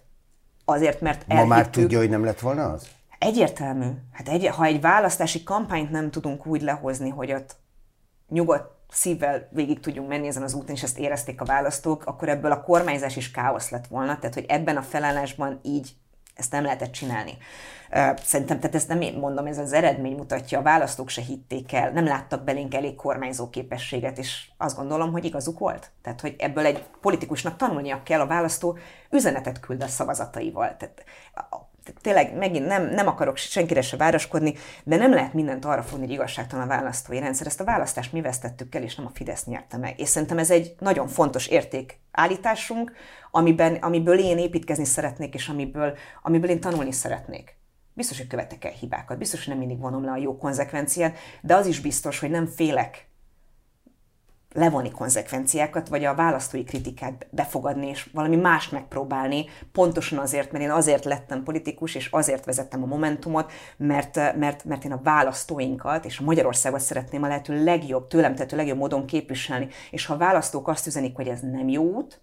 azért, 0.65 1.01
mert 1.01 1.23
elhittük... 1.27 1.49
Ma 1.49 1.55
már 1.55 1.69
tudja, 1.69 1.97
hogy 1.97 2.09
nem 2.09 2.23
lett 2.25 2.39
volna 2.39 2.71
az? 2.71 2.87
Egyértelmű. 3.19 3.87
Hát 4.13 4.27
egy, 4.27 4.47
ha 4.47 4.63
egy 4.63 4.81
választási 4.81 5.43
kampányt 5.43 5.91
nem 5.91 6.11
tudunk 6.11 6.45
úgy 6.45 6.61
lehozni, 6.61 7.09
hogy 7.09 7.31
ott 7.31 7.55
nyugodt 8.29 8.77
szívvel 8.89 9.47
végig 9.51 9.79
tudjunk 9.79 10.07
menni 10.07 10.27
ezen 10.27 10.43
az 10.43 10.53
úton, 10.53 10.75
és 10.75 10.83
ezt 10.83 10.97
érezték 10.97 11.41
a 11.41 11.45
választók, 11.45 12.05
akkor 12.05 12.29
ebből 12.29 12.51
a 12.51 12.61
kormányzás 12.61 13.15
is 13.15 13.31
káosz 13.31 13.69
lett 13.69 13.87
volna, 13.87 14.19
tehát 14.19 14.33
hogy 14.33 14.45
ebben 14.47 14.77
a 14.77 14.81
felállásban 14.81 15.59
így 15.63 15.91
ezt 16.35 16.51
nem 16.51 16.63
lehetett 16.63 16.91
csinálni. 16.91 17.37
Szerintem, 18.23 18.59
tehát 18.59 18.75
ezt 18.75 18.87
nem 18.87 19.01
én 19.01 19.17
mondom, 19.17 19.45
ez 19.45 19.57
az 19.57 19.73
eredmény 19.73 20.15
mutatja, 20.15 20.59
a 20.59 20.61
választók 20.61 21.09
se 21.09 21.21
hitték 21.21 21.73
el, 21.73 21.91
nem 21.91 22.05
láttak 22.05 22.43
belénk 22.43 22.73
elég 22.73 22.95
kormányzó 22.95 23.49
képességet, 23.49 24.17
és 24.17 24.49
azt 24.57 24.75
gondolom, 24.75 25.11
hogy 25.11 25.25
igazuk 25.25 25.59
volt. 25.59 25.91
Tehát, 26.01 26.21
hogy 26.21 26.35
ebből 26.37 26.65
egy 26.65 26.83
politikusnak 27.01 27.55
tanulnia 27.55 28.03
kell, 28.03 28.19
a 28.19 28.27
választó 28.27 28.77
üzenetet 29.09 29.59
küld 29.59 29.83
a 29.83 29.87
szavazataival. 29.87 30.77
Tehát 30.77 31.03
tényleg 32.01 32.37
megint 32.37 32.65
nem, 32.65 32.89
nem 32.89 33.07
akarok 33.07 33.37
senkire 33.37 33.81
se 33.81 33.97
városkodni, 33.97 34.53
de 34.83 34.95
nem 34.95 35.13
lehet 35.13 35.33
mindent 35.33 35.65
arra 35.65 35.83
fogni, 35.83 36.05
hogy 36.05 36.13
igazságtalan 36.13 36.65
a 36.65 36.67
választói 36.67 37.19
rendszer. 37.19 37.47
Ezt 37.47 37.59
a 37.59 37.63
választást 37.63 38.13
mi 38.13 38.21
vesztettük 38.21 38.75
el, 38.75 38.83
és 38.83 38.95
nem 38.95 39.05
a 39.05 39.11
Fidesz 39.13 39.45
nyerte 39.45 39.77
meg. 39.77 39.99
És 39.99 40.09
szerintem 40.09 40.37
ez 40.37 40.51
egy 40.51 40.75
nagyon 40.79 41.07
fontos 41.07 41.47
érték 41.47 41.99
állításunk, 42.11 42.93
amiben, 43.31 43.75
amiből 43.75 44.19
én 44.19 44.37
építkezni 44.37 44.85
szeretnék, 44.85 45.33
és 45.33 45.47
amiből, 45.47 45.97
amiből 46.21 46.49
én 46.49 46.59
tanulni 46.59 46.91
szeretnék. 46.91 47.57
Biztos, 47.93 48.17
hogy 48.17 48.27
követek 48.27 48.65
el 48.65 48.71
hibákat, 48.71 49.17
biztos, 49.17 49.39
hogy 49.39 49.49
nem 49.49 49.57
mindig 49.57 49.79
vonom 49.79 50.05
le 50.05 50.11
a 50.11 50.17
jó 50.17 50.37
konzekvenciát, 50.37 51.17
de 51.41 51.55
az 51.55 51.65
is 51.65 51.79
biztos, 51.79 52.19
hogy 52.19 52.29
nem 52.29 52.45
félek 52.45 53.08
levonni 54.53 54.91
konzekvenciákat, 54.91 55.87
vagy 55.87 56.05
a 56.05 56.15
választói 56.15 56.63
kritikát 56.63 57.27
befogadni, 57.29 57.87
és 57.87 58.09
valami 58.13 58.35
mást 58.35 58.71
megpróbálni, 58.71 59.45
pontosan 59.71 60.19
azért, 60.19 60.51
mert 60.51 60.63
én 60.63 60.71
azért 60.71 61.05
lettem 61.05 61.43
politikus, 61.43 61.95
és 61.95 62.07
azért 62.11 62.45
vezettem 62.45 62.83
a 62.83 62.85
Momentumot, 62.85 63.51
mert, 63.77 64.15
mert, 64.15 64.65
mert 64.65 64.85
én 64.85 64.91
a 64.91 65.01
választóinkat 65.03 66.05
és 66.05 66.19
a 66.19 66.23
Magyarországot 66.23 66.79
szeretném 66.79 67.23
a 67.23 67.27
lehető 67.27 67.63
legjobb, 67.63 68.07
tőlem 68.07 68.35
tehető 68.35 68.55
legjobb 68.55 68.77
módon 68.77 69.05
képviselni. 69.05 69.67
És 69.91 70.05
ha 70.05 70.13
a 70.13 70.17
választók 70.17 70.67
azt 70.67 70.87
üzenik, 70.87 71.15
hogy 71.15 71.27
ez 71.27 71.39
nem 71.39 71.67
jó 71.67 71.83
út, 71.83 72.21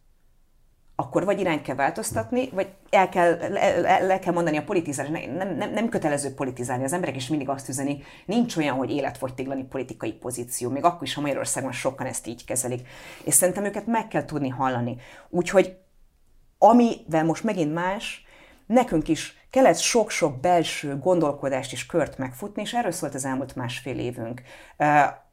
akkor 0.96 1.24
vagy 1.24 1.40
irányt 1.40 1.62
kell 1.62 1.74
változtatni, 1.74 2.48
vagy 2.52 2.68
el 2.90 3.08
kell, 3.08 3.38
le, 3.50 3.98
le, 4.00 4.18
kell 4.18 4.32
mondani 4.32 4.56
a 4.56 4.64
politizálás. 4.64 5.24
Nem, 5.26 5.56
nem, 5.56 5.70
nem 5.70 5.88
kötelező 5.88 6.34
politizálni. 6.34 6.84
Az 6.84 6.92
emberek 6.92 7.16
is 7.16 7.28
mindig 7.28 7.48
azt 7.48 7.68
üzeni, 7.68 8.02
nincs 8.26 8.56
olyan, 8.56 8.76
hogy 8.76 8.90
életfogytiglani 8.90 9.64
politikai 9.64 10.12
pozíció. 10.12 10.70
Még 10.70 10.84
akkor 10.84 11.02
is, 11.02 11.14
ha 11.14 11.20
Magyarországon 11.20 11.72
sokan 11.72 12.06
ezt 12.06 12.26
így 12.26 12.44
kezelik. 12.44 12.88
És 13.24 13.34
szerintem 13.34 13.64
őket 13.64 13.86
meg 13.86 14.08
kell 14.08 14.24
tudni 14.24 14.48
hallani. 14.48 14.96
Úgyhogy 15.28 15.76
amivel 16.58 17.24
most 17.24 17.44
megint 17.44 17.74
más, 17.74 18.24
nekünk 18.66 19.08
is 19.08 19.36
kellett 19.50 19.78
sok-sok 19.78 20.40
belső 20.40 20.98
gondolkodást 20.98 21.72
és 21.72 21.86
kört 21.86 22.18
megfutni, 22.18 22.62
és 22.62 22.74
erről 22.74 22.90
szólt 22.90 23.14
az 23.14 23.24
elmúlt 23.24 23.56
másfél 23.56 23.98
évünk. 23.98 24.42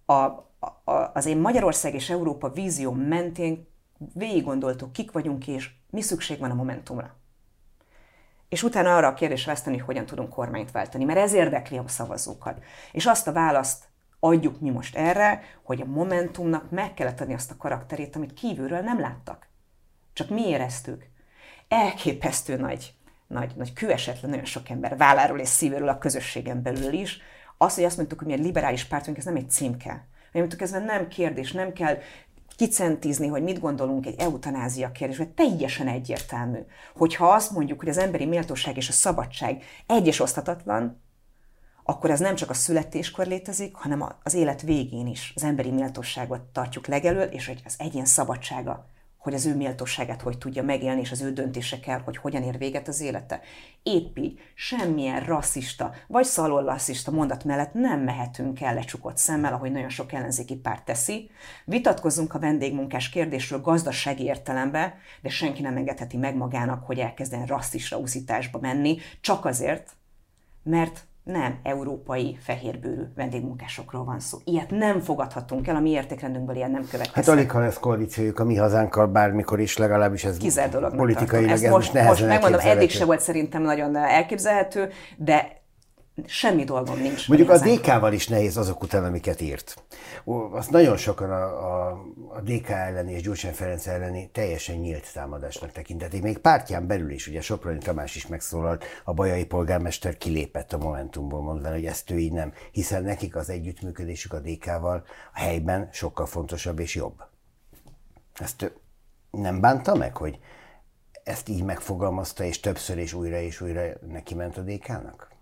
A, 0.05 0.13
a, 0.13 1.11
az 1.13 1.25
én 1.25 1.37
Magyarország 1.37 1.93
és 1.93 2.09
Európa 2.09 2.49
vízió 2.49 2.91
mentén 2.91 3.67
végig 4.13 4.43
gondoltuk, 4.43 4.91
kik 4.91 5.11
vagyunk 5.11 5.47
és 5.47 5.69
mi 5.89 6.01
szükség 6.01 6.39
van 6.39 6.51
a 6.51 6.55
Momentumra. 6.55 7.15
És 8.49 8.63
utána 8.63 8.95
arra 8.95 9.07
a 9.07 9.13
kérdésre 9.13 9.51
veszteni, 9.51 9.77
hogy 9.77 9.85
hogyan 9.85 10.05
tudunk 10.05 10.29
kormányt 10.29 10.71
váltani, 10.71 11.03
mert 11.03 11.19
ez 11.19 11.33
érdekli 11.33 11.77
a 11.77 11.87
szavazókat. 11.87 12.63
És 12.91 13.05
azt 13.05 13.27
a 13.27 13.31
választ 13.31 13.83
adjuk 14.19 14.59
mi 14.59 14.69
most 14.69 14.95
erre, 14.95 15.43
hogy 15.63 15.81
a 15.81 15.85
Momentumnak 15.85 16.71
meg 16.71 16.93
kellett 16.93 17.21
adni 17.21 17.33
azt 17.33 17.51
a 17.51 17.57
karakterét, 17.57 18.15
amit 18.15 18.33
kívülről 18.33 18.81
nem 18.81 18.99
láttak. 18.99 19.47
Csak 20.13 20.29
mi 20.29 20.47
éreztük. 20.47 21.05
Elképesztő 21.67 22.55
nagy, 22.55 22.93
nagy, 23.27 23.55
nagy 23.55 23.73
kő 23.73 23.91
esett 23.91 24.21
le 24.21 24.29
nagyon 24.29 24.45
sok 24.45 24.69
ember 24.69 24.97
válláról 24.97 25.39
és 25.39 25.47
szívéről 25.47 25.89
a 25.89 25.97
közösségen 25.97 26.61
belül 26.61 26.93
is. 26.93 27.21
Az, 27.57 27.75
hogy 27.75 27.83
azt 27.83 27.97
mondtuk, 27.97 28.19
hogy 28.19 28.27
mi 28.27 28.33
egy 28.33 28.45
liberális 28.45 28.85
pártunk, 28.85 29.17
ez 29.17 29.25
nem 29.25 29.35
egy 29.35 29.49
címke. 29.49 30.07
Mondtuk, 30.31 30.61
ez 30.61 30.71
nem 30.71 31.07
kérdés, 31.07 31.51
nem 31.51 31.73
kell 31.73 31.97
kicentizni, 32.55 33.27
hogy 33.27 33.43
mit 33.43 33.59
gondolunk 33.59 34.05
egy 34.05 34.19
eutanázia 34.19 34.91
kérdésben, 34.91 35.33
teljesen 35.33 35.87
egyértelmű. 35.87 36.59
Hogyha 36.95 37.33
azt 37.33 37.51
mondjuk, 37.51 37.79
hogy 37.79 37.89
az 37.89 37.97
emberi 37.97 38.25
méltóság 38.25 38.77
és 38.77 38.89
a 38.89 38.91
szabadság 38.91 39.63
egyes 39.87 40.19
osztatatlan, 40.19 41.01
akkor 41.83 42.09
ez 42.09 42.19
nem 42.19 42.35
csak 42.35 42.49
a 42.49 42.53
születéskor 42.53 43.25
létezik, 43.25 43.75
hanem 43.75 44.05
az 44.23 44.33
élet 44.33 44.61
végén 44.61 45.07
is 45.07 45.33
az 45.35 45.43
emberi 45.43 45.71
méltóságot 45.71 46.41
tartjuk 46.41 46.87
legelől, 46.87 47.27
és 47.27 47.47
hogy 47.47 47.61
az 47.65 47.75
egyén 47.77 48.05
szabadsága 48.05 48.85
hogy 49.23 49.33
az 49.33 49.45
ő 49.45 49.55
méltóságát 49.55 50.21
hogy 50.21 50.37
tudja 50.37 50.63
megélni, 50.63 51.01
és 51.01 51.11
az 51.11 51.21
ő 51.21 51.31
döntése 51.31 51.79
kell, 51.79 51.99
hogy 51.99 52.17
hogyan 52.17 52.43
ér 52.43 52.57
véget 52.57 52.87
az 52.87 53.01
élete. 53.01 53.41
Épp 53.83 54.17
így, 54.17 54.39
semmilyen 54.53 55.23
rasszista 55.23 55.93
vagy 56.07 56.25
szalollasszista 56.25 57.11
mondat 57.11 57.43
mellett 57.43 57.73
nem 57.73 57.99
mehetünk 57.99 58.61
el 58.61 58.73
lecsukott 58.73 59.17
szemmel, 59.17 59.53
ahogy 59.53 59.71
nagyon 59.71 59.89
sok 59.89 60.13
ellenzéki 60.13 60.55
párt 60.55 60.85
teszi. 60.85 61.29
Vitatkozzunk 61.65 62.33
a 62.33 62.39
vendégmunkás 62.39 63.09
kérdésről 63.09 63.61
gazdasági 63.61 64.23
értelembe, 64.23 64.97
de 65.21 65.29
senki 65.29 65.61
nem 65.61 65.77
engedheti 65.77 66.17
meg 66.17 66.35
magának, 66.35 66.85
hogy 66.85 66.99
elkezden 66.99 67.45
rasszista 67.45 67.97
úszításba 67.97 68.59
menni, 68.59 68.97
csak 69.21 69.45
azért, 69.45 69.91
mert 70.63 71.07
nem 71.23 71.59
európai 71.63 72.37
fehérbőrű 72.39 73.01
vendégmunkásokról 73.15 74.03
van 74.03 74.19
szó. 74.19 74.37
Ilyet 74.43 74.69
nem 74.69 74.99
fogadhatunk 74.99 75.67
el, 75.67 75.75
a 75.75 75.79
mi 75.79 75.89
értékrendünkből 75.89 76.55
ilyen 76.55 76.71
nem 76.71 76.81
következik. 76.81 77.13
Hát 77.13 77.27
alig, 77.27 77.51
ha 77.51 77.59
lesz 77.59 77.79
koalíciójuk 77.79 78.39
a 78.39 78.43
mi 78.43 78.55
hazánkkal 78.55 79.07
bármikor 79.07 79.59
is, 79.59 79.77
legalábbis 79.77 80.23
ez 80.23 80.37
Kizár 80.37 80.69
dolog. 80.69 80.95
politikailag 80.95 81.49
ez, 81.49 81.63
ez 81.63 81.71
most, 81.71 81.93
most, 81.93 82.07
most 82.07 82.25
megmondom, 82.25 82.59
eddig 82.59 82.89
se 82.89 83.05
volt 83.05 83.19
szerintem 83.19 83.61
nagyon 83.61 83.95
elképzelhető, 83.95 84.89
de 85.17 85.62
semmi 86.25 86.63
dolgom 86.63 86.99
nincs. 86.99 87.27
Mondjuk 87.27 87.49
a 87.49 87.57
DK-val 87.57 88.13
is 88.13 88.27
nehéz 88.27 88.57
azok 88.57 88.83
után, 88.83 89.03
amiket 89.03 89.41
írt. 89.41 89.83
Azt 90.51 90.69
nagyon 90.69 90.97
sokan 90.97 91.31
a, 91.31 91.43
a, 91.43 91.91
a 92.27 92.41
DK 92.41 92.69
elleni 92.69 93.11
és 93.11 93.21
Gyurcsány 93.21 93.53
Ferenc 93.53 93.87
elleni 93.87 94.29
teljesen 94.31 94.75
nyílt 94.75 95.13
támadásnak 95.13 95.71
tekintették. 95.71 96.21
Még 96.21 96.37
pártján 96.37 96.87
belül 96.87 97.11
is, 97.11 97.27
ugye 97.27 97.41
Soproni 97.41 97.77
Tamás 97.77 98.15
is 98.15 98.27
megszólalt, 98.27 98.83
a 99.03 99.13
bajai 99.13 99.45
polgármester 99.45 100.17
kilépett 100.17 100.73
a 100.73 100.77
Momentumból, 100.77 101.41
mondva, 101.41 101.71
hogy 101.71 101.85
ezt 101.85 102.11
ő 102.11 102.17
így 102.17 102.31
nem, 102.31 102.53
hiszen 102.71 103.03
nekik 103.03 103.35
az 103.35 103.49
együttműködésük 103.49 104.33
a 104.33 104.39
DK-val 104.39 105.03
a 105.33 105.39
helyben 105.39 105.89
sokkal 105.91 106.25
fontosabb 106.25 106.79
és 106.79 106.95
jobb. 106.95 107.23
Ezt 108.33 108.73
nem 109.31 109.59
bánta 109.61 109.95
meg, 109.95 110.17
hogy 110.17 110.39
ezt 111.23 111.49
így 111.49 111.63
megfogalmazta, 111.63 112.43
és 112.43 112.59
többször 112.59 112.97
és 112.97 113.13
újra 113.13 113.39
és 113.39 113.61
újra 113.61 113.81
neki 114.07 114.35
ment 114.35 114.57
a 114.57 114.61
DK-nak? 114.61 115.32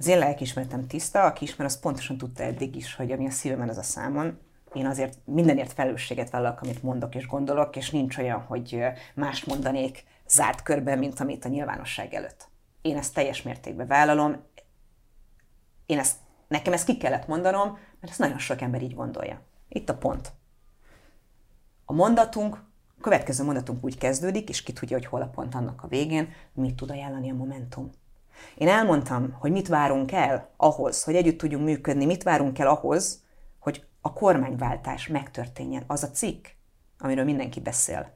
Az 0.00 0.06
én 0.06 0.18
lelkismeretem 0.18 0.86
tiszta, 0.86 1.24
aki 1.24 1.44
ismer, 1.44 1.66
az 1.66 1.80
pontosan 1.80 2.18
tudta 2.18 2.42
eddig 2.42 2.76
is, 2.76 2.94
hogy 2.94 3.12
ami 3.12 3.26
a 3.26 3.30
szívemen 3.30 3.68
az 3.68 3.78
a 3.78 3.82
számon. 3.82 4.38
Én 4.72 4.86
azért 4.86 5.18
mindenért 5.24 5.72
felelősséget 5.72 6.30
vállalok, 6.30 6.60
amit 6.60 6.82
mondok 6.82 7.14
és 7.14 7.26
gondolok, 7.26 7.76
és 7.76 7.90
nincs 7.90 8.18
olyan, 8.18 8.40
hogy 8.40 8.84
más 9.14 9.44
mondanék 9.44 10.04
zárt 10.28 10.62
körben, 10.62 10.98
mint 10.98 11.20
amit 11.20 11.44
a 11.44 11.48
nyilvánosság 11.48 12.14
előtt. 12.14 12.48
Én 12.82 12.96
ezt 12.96 13.14
teljes 13.14 13.42
mértékben 13.42 13.86
vállalom. 13.86 14.42
Én 15.86 15.98
ezt, 15.98 16.16
nekem 16.48 16.72
ezt 16.72 16.86
ki 16.86 16.96
kellett 16.96 17.26
mondanom, 17.26 17.72
mert 17.72 18.12
ezt 18.12 18.18
nagyon 18.18 18.38
sok 18.38 18.60
ember 18.60 18.82
így 18.82 18.94
gondolja. 18.94 19.40
Itt 19.68 19.88
a 19.88 19.96
pont. 19.96 20.32
A 21.84 21.92
mondatunk, 21.92 22.54
a 22.96 23.00
következő 23.00 23.44
mondatunk 23.44 23.84
úgy 23.84 23.98
kezdődik, 23.98 24.48
és 24.48 24.62
ki 24.62 24.72
tudja, 24.72 24.96
hogy 24.96 25.06
hol 25.06 25.22
a 25.22 25.28
pont 25.28 25.54
annak 25.54 25.82
a 25.82 25.88
végén, 25.88 26.32
mit 26.52 26.74
tud 26.74 26.90
ajánlani 26.90 27.30
a 27.30 27.34
Momentum. 27.34 27.90
Én 28.54 28.68
elmondtam, 28.68 29.36
hogy 29.38 29.50
mit 29.50 29.68
várunk 29.68 30.12
el 30.12 30.48
ahhoz, 30.56 31.04
hogy 31.04 31.14
együtt 31.14 31.38
tudjunk 31.38 31.64
működni, 31.64 32.04
mit 32.04 32.22
várunk 32.22 32.58
el 32.58 32.68
ahhoz, 32.68 33.22
hogy 33.58 33.84
a 34.00 34.12
kormányváltás 34.12 35.06
megtörténjen. 35.06 35.84
Az 35.86 36.02
a 36.02 36.10
cikk, 36.10 36.46
amiről 36.98 37.24
mindenki 37.24 37.60
beszél, 37.60 38.12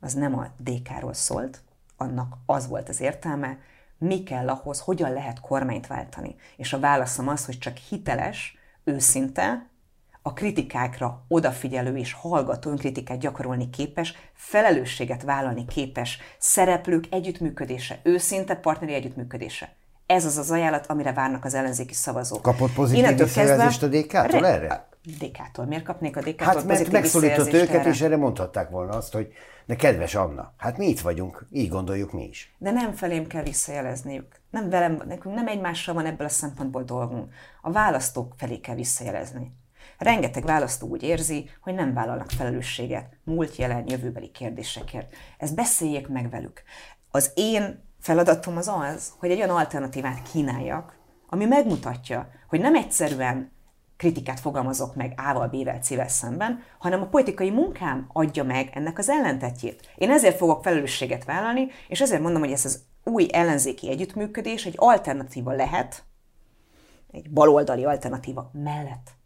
az 0.00 0.14
nem 0.14 0.38
a 0.38 0.46
DK-ról 0.56 1.12
szólt, 1.12 1.62
annak 1.96 2.36
az 2.46 2.68
volt 2.68 2.88
az 2.88 3.00
értelme, 3.00 3.58
mi 3.98 4.22
kell 4.22 4.48
ahhoz, 4.48 4.80
hogyan 4.80 5.12
lehet 5.12 5.40
kormányt 5.40 5.86
váltani. 5.86 6.34
És 6.56 6.72
a 6.72 6.80
válaszom 6.80 7.28
az, 7.28 7.44
hogy 7.44 7.58
csak 7.58 7.76
hiteles, 7.76 8.56
őszinte, 8.84 9.66
a 10.22 10.32
kritikákra 10.32 11.24
odafigyelő 11.28 11.96
és 11.96 12.12
hallgató 12.12 12.70
önkritikát 12.70 13.18
gyakorolni 13.18 13.70
képes, 13.70 14.14
felelősséget 14.34 15.22
vállalni 15.22 15.64
képes 15.64 16.18
szereplők 16.38 17.04
együttműködése, 17.10 18.00
őszinte 18.02 18.54
partneri 18.54 18.94
együttműködése. 18.94 19.72
Ez 20.06 20.24
az 20.24 20.38
az 20.38 20.50
ajánlat, 20.50 20.86
amire 20.86 21.12
várnak 21.12 21.44
az 21.44 21.54
ellenzéki 21.54 21.94
szavazók. 21.94 22.42
Kapott 22.42 22.72
pozitív 22.72 23.16
visszajelzést 23.16 23.82
a 23.82 23.86
DK-tól 23.86 24.46
erre? 24.46 24.88
DK-tól. 25.18 25.64
Miért 25.64 25.84
kapnék 25.84 26.16
a 26.16 26.20
DK-tól 26.20 26.46
Hát 26.46 26.64
mert 26.64 26.90
megszólított 26.90 27.52
őket, 27.52 27.74
erre? 27.74 27.90
és 27.90 28.00
erre 28.00 28.16
mondhatták 28.16 28.70
volna 28.70 28.92
azt, 28.92 29.12
hogy 29.12 29.32
de 29.66 29.76
kedves 29.76 30.14
Anna, 30.14 30.52
hát 30.56 30.76
mi 30.78 30.88
itt 30.88 31.00
vagyunk, 31.00 31.46
így 31.50 31.68
gondoljuk 31.68 32.12
mi 32.12 32.24
is. 32.24 32.54
De 32.58 32.70
nem 32.70 32.92
felém 32.92 33.26
kell 33.26 33.42
visszajelezniük. 33.42 34.40
Nem 34.50 34.70
velem, 34.70 35.02
nekünk 35.06 35.34
nem 35.34 35.46
egymással 35.48 35.94
van 35.94 36.06
ebből 36.06 36.26
a 36.26 36.30
szempontból 36.30 36.82
dolgunk. 36.82 37.32
A 37.60 37.72
választók 37.72 38.34
felé 38.36 38.60
kell 38.60 38.74
visszajelezni. 38.74 39.52
Rengeteg 40.02 40.44
választó 40.44 40.86
úgy 40.86 41.02
érzi, 41.02 41.50
hogy 41.60 41.74
nem 41.74 41.94
vállalnak 41.94 42.30
felelősséget 42.30 43.16
múlt, 43.24 43.56
jelen, 43.56 43.84
jövőbeli 43.86 44.30
kérdésekért. 44.30 45.14
Ezt 45.38 45.54
beszéljék 45.54 46.08
meg 46.08 46.30
velük. 46.30 46.62
Az 47.10 47.30
én 47.34 47.84
feladatom 48.00 48.56
az 48.56 48.68
az, 48.68 49.12
hogy 49.18 49.30
egy 49.30 49.36
olyan 49.36 49.56
alternatívát 49.56 50.30
kínáljak, 50.32 50.96
ami 51.28 51.44
megmutatja, 51.44 52.28
hogy 52.48 52.60
nem 52.60 52.74
egyszerűen 52.74 53.52
kritikát 53.96 54.40
fogalmazok 54.40 54.94
meg 54.94 55.14
A-val, 55.16 55.48
B-vel, 55.48 55.78
C-vel 55.78 56.08
szemben, 56.08 56.62
hanem 56.78 57.02
a 57.02 57.06
politikai 57.06 57.50
munkám 57.50 58.06
adja 58.12 58.44
meg 58.44 58.70
ennek 58.74 58.98
az 58.98 59.08
ellentetjét. 59.08 59.92
Én 59.96 60.10
ezért 60.10 60.36
fogok 60.36 60.62
felelősséget 60.62 61.24
vállalni, 61.24 61.68
és 61.88 62.00
ezért 62.00 62.22
mondom, 62.22 62.42
hogy 62.42 62.52
ez 62.52 62.64
az 62.64 62.82
új 63.04 63.28
ellenzéki 63.32 63.90
együttműködés 63.90 64.66
egy 64.66 64.74
alternatíva 64.76 65.52
lehet, 65.52 66.04
egy 67.12 67.30
baloldali 67.30 67.84
alternatíva 67.84 68.50
mellett. 68.52 69.20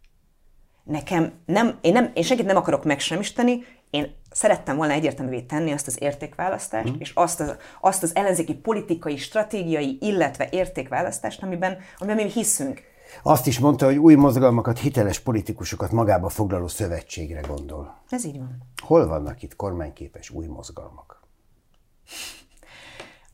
Nekem 0.87 1.31
nem, 1.45 1.77
én, 1.81 1.93
nem, 1.93 2.11
én 2.13 2.23
senkit 2.23 2.45
nem 2.45 2.55
akarok 2.55 2.83
megsemmisíteni, 2.83 3.63
én 3.89 4.15
szerettem 4.31 4.77
volna 4.77 4.93
egyértelművé 4.93 5.41
tenni 5.41 5.71
azt 5.71 5.87
az 5.87 6.01
értékválasztást, 6.01 6.91
mm. 6.91 6.99
és 6.99 7.11
azt 7.15 7.39
az, 7.39 7.55
azt 7.81 8.03
az 8.03 8.15
ellenzéki 8.15 8.55
politikai, 8.55 9.17
stratégiai, 9.17 9.97
illetve 10.01 10.47
értékválasztást, 10.51 11.43
amiben, 11.43 11.77
amiben 11.97 12.25
mi 12.25 12.31
hiszünk. 12.31 12.81
Azt 13.23 13.47
is 13.47 13.59
mondta, 13.59 13.85
hogy 13.85 13.97
új 13.97 14.15
mozgalmakat, 14.15 14.79
hiteles 14.79 15.19
politikusokat 15.19 15.91
magába 15.91 16.29
foglaló 16.29 16.67
szövetségre 16.67 17.39
gondol. 17.39 18.01
Ez 18.09 18.25
így 18.25 18.37
van. 18.37 18.57
Hol 18.83 19.07
vannak 19.07 19.41
itt 19.41 19.55
kormányképes 19.55 20.29
új 20.29 20.45
mozgalmak? 20.45 21.21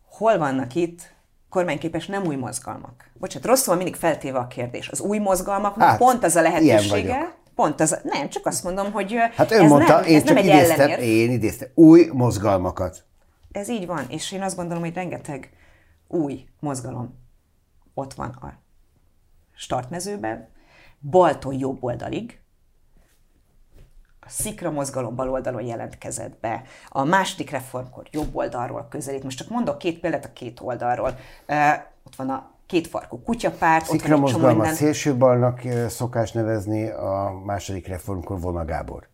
Hol 0.10 0.38
vannak 0.38 0.76
itt 0.76 1.14
kormányképes 1.50 2.08
nem 2.08 2.26
új 2.26 2.36
mozgalmak? 2.36 3.12
Bocsánat, 3.14 3.48
rosszul 3.48 3.76
mindig 3.76 3.96
feltéve 3.96 4.38
a 4.38 4.48
kérdés. 4.48 4.90
Az 4.90 5.00
új 5.00 5.18
mozgalmaknak 5.18 5.88
hát, 5.88 5.98
pont 5.98 6.24
az 6.24 6.36
a 6.36 6.42
lehetősége, 6.42 7.36
Pont 7.56 7.80
az, 7.80 8.00
nem, 8.04 8.30
csak 8.30 8.46
azt 8.46 8.64
mondom, 8.64 8.92
hogy 8.92 9.16
Hát 9.36 9.52
ön 9.52 9.68
mondta, 9.68 10.00
nem, 10.00 10.04
én 10.04 10.16
ez 10.16 10.24
csak 10.24 10.36
nem 10.36 10.38
egy 10.38 10.46
idéztem, 10.46 10.80
ellenér. 10.80 11.00
én 11.08 11.32
idéztem, 11.32 11.70
új 11.74 12.10
mozgalmakat. 12.14 13.06
Ez 13.52 13.70
így 13.70 13.86
van, 13.86 14.06
és 14.10 14.32
én 14.32 14.42
azt 14.42 14.56
gondolom, 14.56 14.84
hogy 14.84 14.94
rengeteg 14.94 15.50
új 16.08 16.46
mozgalom 16.60 17.20
ott 17.94 18.14
van 18.14 18.30
a 18.30 18.54
startmezőben, 19.56 20.50
baltól 21.02 21.54
jobb 21.54 21.84
oldalig, 21.84 22.42
a 24.26 24.30
szikra 24.30 24.72
mozgalom 24.72 25.16
bal 25.16 25.30
oldalon 25.30 25.64
jelentkezett 25.66 26.40
be, 26.40 26.64
a 26.90 27.04
második 27.04 27.50
reformkor 27.50 28.08
jobb 28.12 28.36
oldalról 28.36 28.88
közelít. 28.90 29.24
Most 29.24 29.38
csak 29.38 29.50
mondok 29.50 29.78
két 29.78 30.00
példát 30.00 30.26
a 30.26 30.34
két 30.34 30.60
oldalról. 30.60 31.18
Uh, 31.48 31.74
ott 32.04 32.16
van 32.16 32.30
a 32.30 32.53
kétfarkú 32.68 33.22
kutyapárt. 33.24 33.86
Szikra 33.86 34.18
mozgalmat 34.18 34.56
minden... 34.56 34.74
szélsőbalnak 34.74 35.62
szokás 35.88 36.32
nevezni, 36.32 36.90
a 36.90 37.42
második 37.46 37.88
reformkor 37.88 38.40
Vona 38.40 38.66
Gábor 38.66 39.12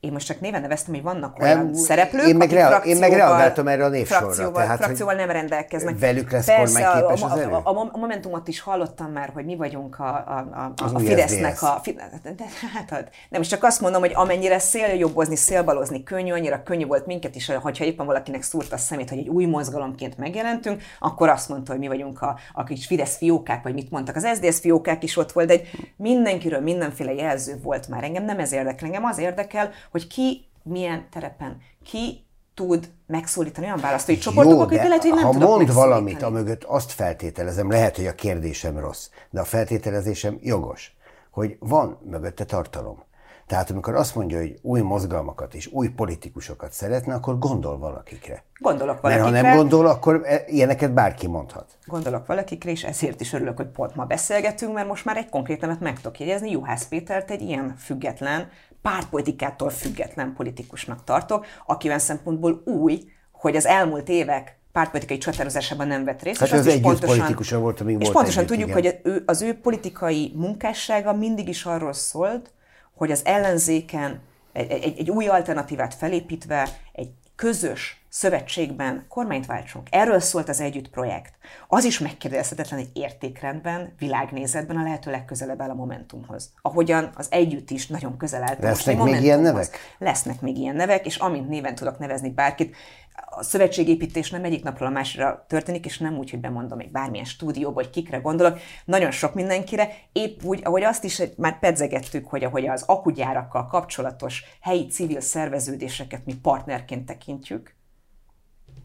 én 0.00 0.12
most 0.12 0.26
csak 0.26 0.40
néven 0.40 0.60
neveztem, 0.60 0.94
hogy 0.94 1.02
vannak 1.02 1.38
olyan 1.38 1.64
nem, 1.64 1.74
szereplők, 1.74 2.26
én 2.26 2.36
meg, 2.36 2.50
rea- 2.50 2.84
én 2.84 2.96
meg 2.96 3.12
reagáltam 3.12 3.68
erre 3.68 3.84
a 3.84 3.88
névsorra. 3.88 4.24
Frakcióval, 4.24 4.62
tehát, 4.62 4.76
frakcióval 4.76 5.14
nem 5.14 5.30
rendelkeznek. 5.30 5.98
Velük 5.98 6.30
lesz 6.30 6.46
Persze, 6.46 6.82
kormányképes 6.82 7.22
az 7.22 7.38
erő? 7.38 7.50
A, 7.50 7.60
a, 7.64 7.90
a, 7.92 7.96
Momentumot 7.98 8.48
is 8.48 8.60
hallottam 8.60 9.12
már, 9.12 9.30
hogy 9.34 9.44
mi 9.44 9.56
vagyunk 9.56 9.98
a, 9.98 10.04
a, 10.04 10.48
a, 10.52 10.82
a, 10.82 10.94
a 10.94 10.98
Fidesznek 10.98 11.62
a... 11.62 11.80
De, 12.22 12.32
de, 12.36 12.44
hát, 12.74 12.90
nem, 12.90 13.40
most 13.40 13.50
csak 13.50 13.64
azt 13.64 13.80
mondom, 13.80 14.00
hogy 14.00 14.12
amennyire 14.14 14.58
széljobbozni, 14.58 15.36
szélbalozni 15.36 16.02
könnyű, 16.02 16.32
annyira 16.32 16.62
könnyű 16.62 16.86
volt 16.86 17.06
minket 17.06 17.34
is, 17.34 17.46
hogyha 17.46 17.84
éppen 17.84 18.06
valakinek 18.06 18.42
szúrt 18.42 18.72
a 18.72 18.76
szemét, 18.76 19.08
hogy 19.08 19.18
egy 19.18 19.28
új 19.28 19.44
mozgalomként 19.44 20.18
megjelentünk, 20.18 20.82
akkor 20.98 21.28
azt 21.28 21.48
mondta, 21.48 21.70
hogy 21.70 21.80
mi 21.80 21.88
vagyunk 21.88 22.22
a, 22.22 22.38
a 22.52 22.64
kis 22.64 22.86
Fidesz 22.86 23.16
fiókák, 23.16 23.62
vagy 23.62 23.74
mit 23.74 23.90
mondtak. 23.90 24.16
Az 24.16 24.28
SZDSZ 24.34 24.60
fiókák 24.60 25.02
is 25.02 25.16
ott 25.16 25.32
volt, 25.32 25.46
de 25.46 25.52
egy 25.52 25.68
mindenkiről 25.96 26.60
mindenféle 26.60 27.12
jelző 27.12 27.58
volt 27.62 27.88
már. 27.88 28.04
Engem 28.04 28.24
nem 28.24 28.38
ez 28.38 28.52
érdekel, 28.52 28.86
engem 28.86 29.04
az 29.04 29.18
érdekel, 29.18 29.70
hogy 29.90 30.06
ki 30.06 30.46
milyen 30.62 31.06
terepen, 31.10 31.60
ki 31.84 32.26
tud 32.54 32.90
megszólítani 33.06 33.66
olyan 33.66 33.80
választói 33.80 34.18
csoportokat, 34.18 34.68
hogy 34.68 34.76
lehet, 34.76 35.02
hogy 35.02 35.12
nem 35.12 35.24
ha 35.24 35.30
tudok 35.30 35.48
mond 35.48 35.72
valamit, 35.72 36.22
amögött 36.22 36.64
azt 36.64 36.92
feltételezem, 36.92 37.70
lehet, 37.70 37.96
hogy 37.96 38.06
a 38.06 38.14
kérdésem 38.14 38.78
rossz, 38.78 39.08
de 39.30 39.40
a 39.40 39.44
feltételezésem 39.44 40.38
jogos, 40.42 40.96
hogy 41.30 41.56
van 41.60 41.98
mögötte 42.04 42.44
tartalom. 42.44 43.06
Tehát 43.48 43.70
amikor 43.70 43.94
azt 43.94 44.14
mondja, 44.14 44.38
hogy 44.38 44.58
új 44.62 44.80
mozgalmakat 44.80 45.54
és 45.54 45.66
új 45.72 45.88
politikusokat 45.88 46.72
szeretne, 46.72 47.14
akkor 47.14 47.38
gondol 47.38 47.78
valakikre. 47.78 48.44
Gondolok 48.58 49.00
valakikre. 49.00 49.30
Mert 49.30 49.42
ha 49.44 49.48
nem 49.48 49.56
gondol, 49.56 49.86
akkor 49.86 50.22
e- 50.24 50.44
ilyeneket 50.46 50.92
bárki 50.92 51.26
mondhat. 51.26 51.78
Gondolok 51.86 52.26
valakikre, 52.26 52.70
és 52.70 52.84
ezért 52.84 53.20
is 53.20 53.32
örülök, 53.32 53.56
hogy 53.56 53.66
pont 53.66 53.94
ma 53.94 54.04
beszélgetünk, 54.04 54.74
mert 54.74 54.88
most 54.88 55.04
már 55.04 55.16
egy 55.16 55.28
konkrét 55.28 55.60
nemet 55.60 55.80
meg 55.80 55.96
tudok 55.96 56.20
jegyezni. 56.20 56.50
Juhász 56.50 56.86
Pétert 56.86 57.30
egy 57.30 57.40
ilyen 57.40 57.74
független, 57.78 58.48
pártpolitikától 58.82 59.70
független 59.70 60.34
politikusnak 60.36 61.04
tartok, 61.04 61.46
akivel 61.66 61.98
szempontból 61.98 62.62
új, 62.64 63.00
hogy 63.32 63.56
az 63.56 63.66
elmúlt 63.66 64.08
évek 64.08 64.58
pártpolitikai 64.72 65.18
csatározásában 65.18 65.86
nem 65.86 66.04
vett 66.04 66.22
részt. 66.22 66.38
Hát 66.38 66.48
és 66.48 66.54
az 66.54 66.66
egy 66.66 66.80
pontosan, 66.80 67.60
volt, 67.60 67.80
amíg 67.80 67.94
És 67.94 68.00
volt 68.00 68.12
pontosan 68.12 68.42
együtt, 68.42 68.58
tudjuk, 68.58 68.78
igen. 68.78 69.00
hogy 69.02 69.22
az 69.26 69.42
ő 69.42 69.54
politikai 69.54 70.32
munkássága 70.34 71.12
mindig 71.12 71.48
is 71.48 71.64
arról 71.64 71.92
szólt, 71.92 72.50
hogy 72.94 73.10
az 73.10 73.20
ellenzéken 73.24 74.20
egy, 74.52 74.70
egy, 74.70 74.98
egy 74.98 75.10
új 75.10 75.26
alternatívát 75.26 75.94
felépítve 75.94 76.68
egy 76.92 77.10
közös 77.38 78.04
szövetségben 78.08 79.04
kormányt 79.08 79.46
váltsunk. 79.46 79.86
Erről 79.90 80.20
szólt 80.20 80.48
az 80.48 80.60
Együtt 80.60 80.88
projekt. 80.88 81.32
Az 81.68 81.84
is 81.84 81.98
megkérdezhetetlen 81.98 82.78
egy 82.78 82.90
értékrendben, 82.92 83.94
világnézetben 83.98 84.76
a 84.76 84.82
lehető 84.82 85.10
legközelebb 85.10 85.60
áll 85.60 85.70
a 85.70 85.74
Momentumhoz. 85.74 86.52
Ahogyan 86.62 87.10
az 87.14 87.26
Együtt 87.30 87.70
is 87.70 87.86
nagyon 87.86 88.16
közel 88.16 88.42
állt. 88.42 88.62
Lesznek 88.62 89.02
még 89.02 89.22
ilyen 89.22 89.40
nevek? 89.40 89.78
Lesznek 89.98 90.40
még 90.40 90.56
ilyen 90.56 90.76
nevek, 90.76 91.06
és 91.06 91.16
amint 91.16 91.48
néven 91.48 91.74
tudok 91.74 91.98
nevezni 91.98 92.30
bárkit, 92.30 92.76
a 93.24 93.42
szövetségépítés 93.42 94.30
nem 94.30 94.44
egyik 94.44 94.62
napról 94.62 94.88
a 94.88 94.90
másikra 94.90 95.44
történik, 95.48 95.84
és 95.84 95.98
nem 95.98 96.18
úgy, 96.18 96.30
hogy 96.30 96.40
bemondom 96.40 96.78
egy 96.78 96.90
bármilyen 96.90 97.24
stúdióba, 97.24 97.74
hogy 97.74 97.90
kikre 97.90 98.18
gondolok, 98.18 98.58
nagyon 98.84 99.10
sok 99.10 99.34
mindenkire, 99.34 99.88
épp 100.12 100.42
úgy, 100.42 100.60
ahogy 100.64 100.82
azt 100.82 101.04
is 101.04 101.22
már 101.36 101.58
pedzegettük, 101.58 102.28
hogy 102.28 102.44
ahogy 102.44 102.66
az 102.66 102.82
akugyárakkal 102.86 103.66
kapcsolatos 103.66 104.44
helyi 104.60 104.86
civil 104.86 105.20
szerveződéseket 105.20 106.24
mi 106.24 106.34
partnerként 106.34 107.06
tekintjük, 107.06 107.74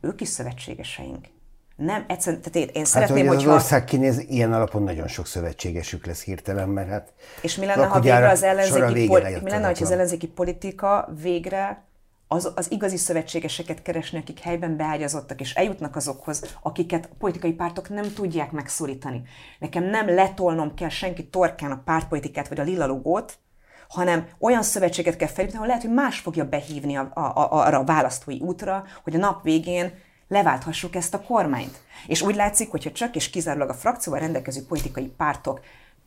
ők 0.02 0.22
is 0.22 0.28
szövetségeseink. 0.28 1.28
Nem, 1.76 2.06
egyszerűen, 2.08 2.42
tehát 2.42 2.56
én, 2.56 2.68
én 2.74 2.82
hát, 2.82 2.86
szeretném, 2.86 3.28
hogy 3.28 3.36
az 3.36 3.48
ország 3.48 3.84
kinéz, 3.84 4.20
ilyen 4.20 4.54
alapon 4.54 4.84
nagyon 4.84 5.08
sok 5.08 5.28
szövetségesük 5.28 6.06
lesz 6.06 6.24
hirtelen, 6.24 6.70
mert 6.70 6.90
hát... 6.90 7.14
És 7.42 7.56
mi 7.56 7.66
lenne, 7.66 7.86
ha 7.86 8.00
végre 8.00 8.30
az 8.30 8.44
ellenzéki, 8.44 9.08
poli- 9.08 9.42
mi 9.44 9.50
lenne, 9.50 9.66
hogy 9.66 9.84
az 9.84 9.92
ellenzéki 9.92 10.28
politika 10.28 11.14
végre 11.22 11.84
az, 12.34 12.52
az 12.56 12.72
igazi 12.72 12.98
szövetségeseket 12.98 13.82
keresni, 13.82 14.18
akik 14.18 14.40
helyben 14.40 14.78
beágyazottak, 14.78 15.40
és 15.40 15.54
eljutnak 15.54 15.96
azokhoz, 15.96 16.58
akiket 16.62 17.06
a 17.06 17.16
politikai 17.18 17.54
pártok 17.54 17.90
nem 17.90 18.14
tudják 18.14 18.52
megszólítani. 18.52 19.22
Nekem 19.60 19.84
nem 19.84 20.08
letolnom 20.08 20.74
kell 20.74 20.90
senki 20.90 21.28
torkán 21.28 21.72
a 21.72 21.82
pártpolitikát 21.86 22.48
vagy 22.48 22.60
a 22.60 22.64
lila 22.64 22.86
logót, 22.86 23.38
hanem 23.88 24.28
olyan 24.40 24.64
szövetséget 24.64 25.16
kell 25.16 25.28
felépíteni, 25.28 25.56
ahol 25.56 25.68
lehet, 25.68 25.84
hogy 25.84 25.94
más 25.94 26.20
fogja 26.20 26.50
behívni 26.50 26.96
a, 26.96 27.12
a, 27.14 27.20
a, 27.20 27.66
arra 27.66 27.78
a 27.78 27.84
választói 27.84 28.40
útra, 28.40 28.84
hogy 29.04 29.16
a 29.16 29.20
nap 29.20 29.44
végén 29.44 29.94
leválthassuk 30.28 30.96
ezt 30.96 31.14
a 31.14 31.22
kormányt. 31.22 31.82
És 32.08 32.22
úgy 32.22 32.36
látszik, 32.36 32.72
hogyha 32.72 32.92
csak 32.92 33.16
és 33.16 33.30
kizárólag 33.30 33.70
a 33.70 33.74
frakcióval 33.74 34.22
rendelkező 34.22 34.66
politikai 34.66 35.08
pártok 35.18 35.60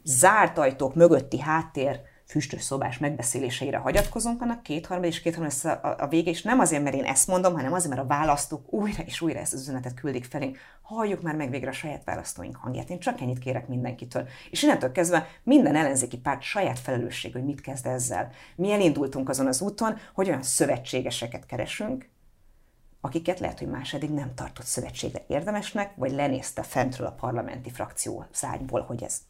zárt 0.03 0.59
ajtók 0.59 0.95
mögötti 0.95 1.41
háttér 1.41 2.01
füstös 2.27 2.63
szobás 2.63 2.99
megbeszéléseire 2.99 3.77
hagyatkozunk, 3.77 4.43
annak 4.43 4.63
kétharmad 4.63 5.07
és 5.07 5.21
kétharmad 5.21 5.53
lesz 5.53 5.65
a, 5.65 5.97
a 5.99 6.09
vége, 6.09 6.31
és 6.31 6.43
nem 6.43 6.59
azért, 6.59 6.83
mert 6.83 6.97
én 6.97 7.05
ezt 7.05 7.27
mondom, 7.27 7.55
hanem 7.55 7.73
azért, 7.73 7.95
mert 7.95 8.05
a 8.05 8.07
választók 8.07 8.73
újra 8.73 9.03
és 9.03 9.21
újra 9.21 9.39
ezt 9.39 9.53
az 9.53 9.61
üzenetet 9.61 9.95
küldik 9.95 10.25
felénk. 10.25 10.59
Halljuk 10.83 11.23
már 11.23 11.35
meg 11.35 11.51
végre 11.51 11.69
a 11.69 11.73
saját 11.73 12.05
választóink 12.05 12.57
hangját. 12.57 12.91
Én 12.91 12.99
csak 12.99 13.21
ennyit 13.21 13.39
kérek 13.39 13.69
mindenkitől. 13.69 14.29
És 14.51 14.63
innentől 14.63 14.93
kezdve 14.93 15.27
minden 15.43 15.77
ellenzéki 15.77 16.19
párt 16.19 16.43
saját 16.43 16.79
felelősség, 16.79 17.33
hogy 17.33 17.45
mit 17.45 17.61
kezd 17.61 17.87
ezzel. 17.87 18.31
Mi 18.57 18.73
elindultunk 18.73 19.29
azon 19.29 19.47
az 19.47 19.61
úton, 19.61 19.99
hogy 20.15 20.29
olyan 20.29 20.43
szövetségeseket 20.43 21.47
keresünk, 21.47 22.09
akiket 23.01 23.41
lehet, 23.41 23.59
hogy 23.59 23.69
más 23.69 23.95
eddig 23.95 24.11
nem 24.11 24.35
tartott 24.35 24.67
szövetségre 24.67 25.25
érdemesnek, 25.27 25.93
vagy 25.97 26.13
lenézte 26.13 26.63
fentről 26.63 27.07
a 27.07 27.11
parlamenti 27.21 27.71
frakció 27.71 28.25
szágyból, 28.31 28.81
hogy 28.81 29.03
ez 29.03 29.21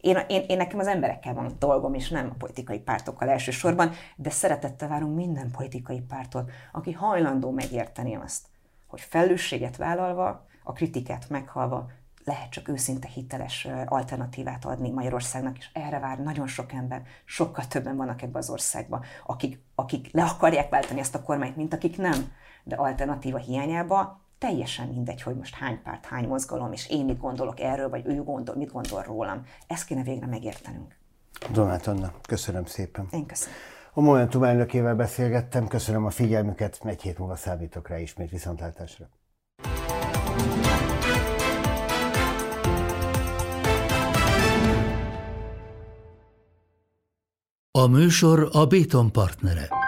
én, 0.00 0.18
én, 0.28 0.44
én 0.48 0.56
nekem 0.56 0.78
az 0.78 0.86
emberekkel 0.86 1.34
van 1.34 1.56
dolgom, 1.58 1.94
és 1.94 2.08
nem 2.08 2.30
a 2.30 2.36
politikai 2.38 2.78
pártokkal 2.78 3.28
elsősorban, 3.28 3.92
de 4.16 4.30
szeretettel 4.30 4.88
várunk 4.88 5.16
minden 5.16 5.50
politikai 5.50 6.00
pártot, 6.00 6.50
aki 6.72 6.92
hajlandó 6.92 7.50
megérteni 7.50 8.14
azt, 8.14 8.46
hogy 8.86 9.00
felelősséget 9.00 9.76
vállalva, 9.76 10.46
a 10.62 10.72
kritikát 10.72 11.28
meghalva 11.28 11.90
lehet 12.24 12.50
csak 12.50 12.68
őszinte 12.68 13.08
hiteles 13.08 13.68
alternatívát 13.86 14.64
adni 14.64 14.90
Magyarországnak, 14.90 15.58
és 15.58 15.68
erre 15.72 15.98
vár 15.98 16.18
nagyon 16.18 16.46
sok 16.46 16.72
ember, 16.72 17.02
sokkal 17.24 17.66
többen 17.66 17.96
vannak 17.96 18.22
ebben 18.22 18.42
az 18.42 18.50
országban, 18.50 19.04
akik, 19.26 19.60
akik 19.74 20.08
le 20.12 20.24
akarják 20.24 20.68
váltani 20.68 21.00
ezt 21.00 21.14
a 21.14 21.22
kormányt, 21.22 21.56
mint 21.56 21.74
akik 21.74 21.96
nem, 21.96 22.32
de 22.64 22.76
alternatíva 22.76 23.38
hiányába 23.38 24.20
teljesen 24.38 24.88
mindegy, 24.88 25.22
hogy 25.22 25.36
most 25.36 25.54
hány 25.54 25.82
párt, 25.82 26.06
hány 26.06 26.26
mozgalom, 26.26 26.72
és 26.72 26.90
én 26.90 27.04
mit 27.04 27.18
gondolok 27.18 27.60
erről, 27.60 27.88
vagy 27.88 28.06
ő 28.06 28.22
gondol, 28.22 28.56
mit 28.56 28.72
gondol 28.72 29.02
rólam. 29.02 29.44
Ezt 29.66 29.84
kéne 29.84 30.02
végre 30.02 30.26
megértenünk. 30.26 30.96
Donát 31.52 31.86
Anna, 31.86 32.12
köszönöm 32.22 32.64
szépen. 32.64 33.08
Én 33.10 33.26
köszönöm. 33.26 33.56
A 33.92 34.00
Momentum 34.00 34.42
elnökével 34.42 34.94
beszélgettem, 34.94 35.68
köszönöm 35.68 36.04
a 36.04 36.10
figyelmüket, 36.10 36.80
egy 36.84 37.02
hét 37.02 37.18
múlva 37.18 37.36
számítok 37.36 37.88
rá 37.88 37.98
ismét 37.98 38.30
viszontlátásra. 38.30 39.08
A 47.70 47.86
műsor 47.86 48.48
a 48.52 48.66
Béton 48.66 49.12
partnere. 49.12 49.87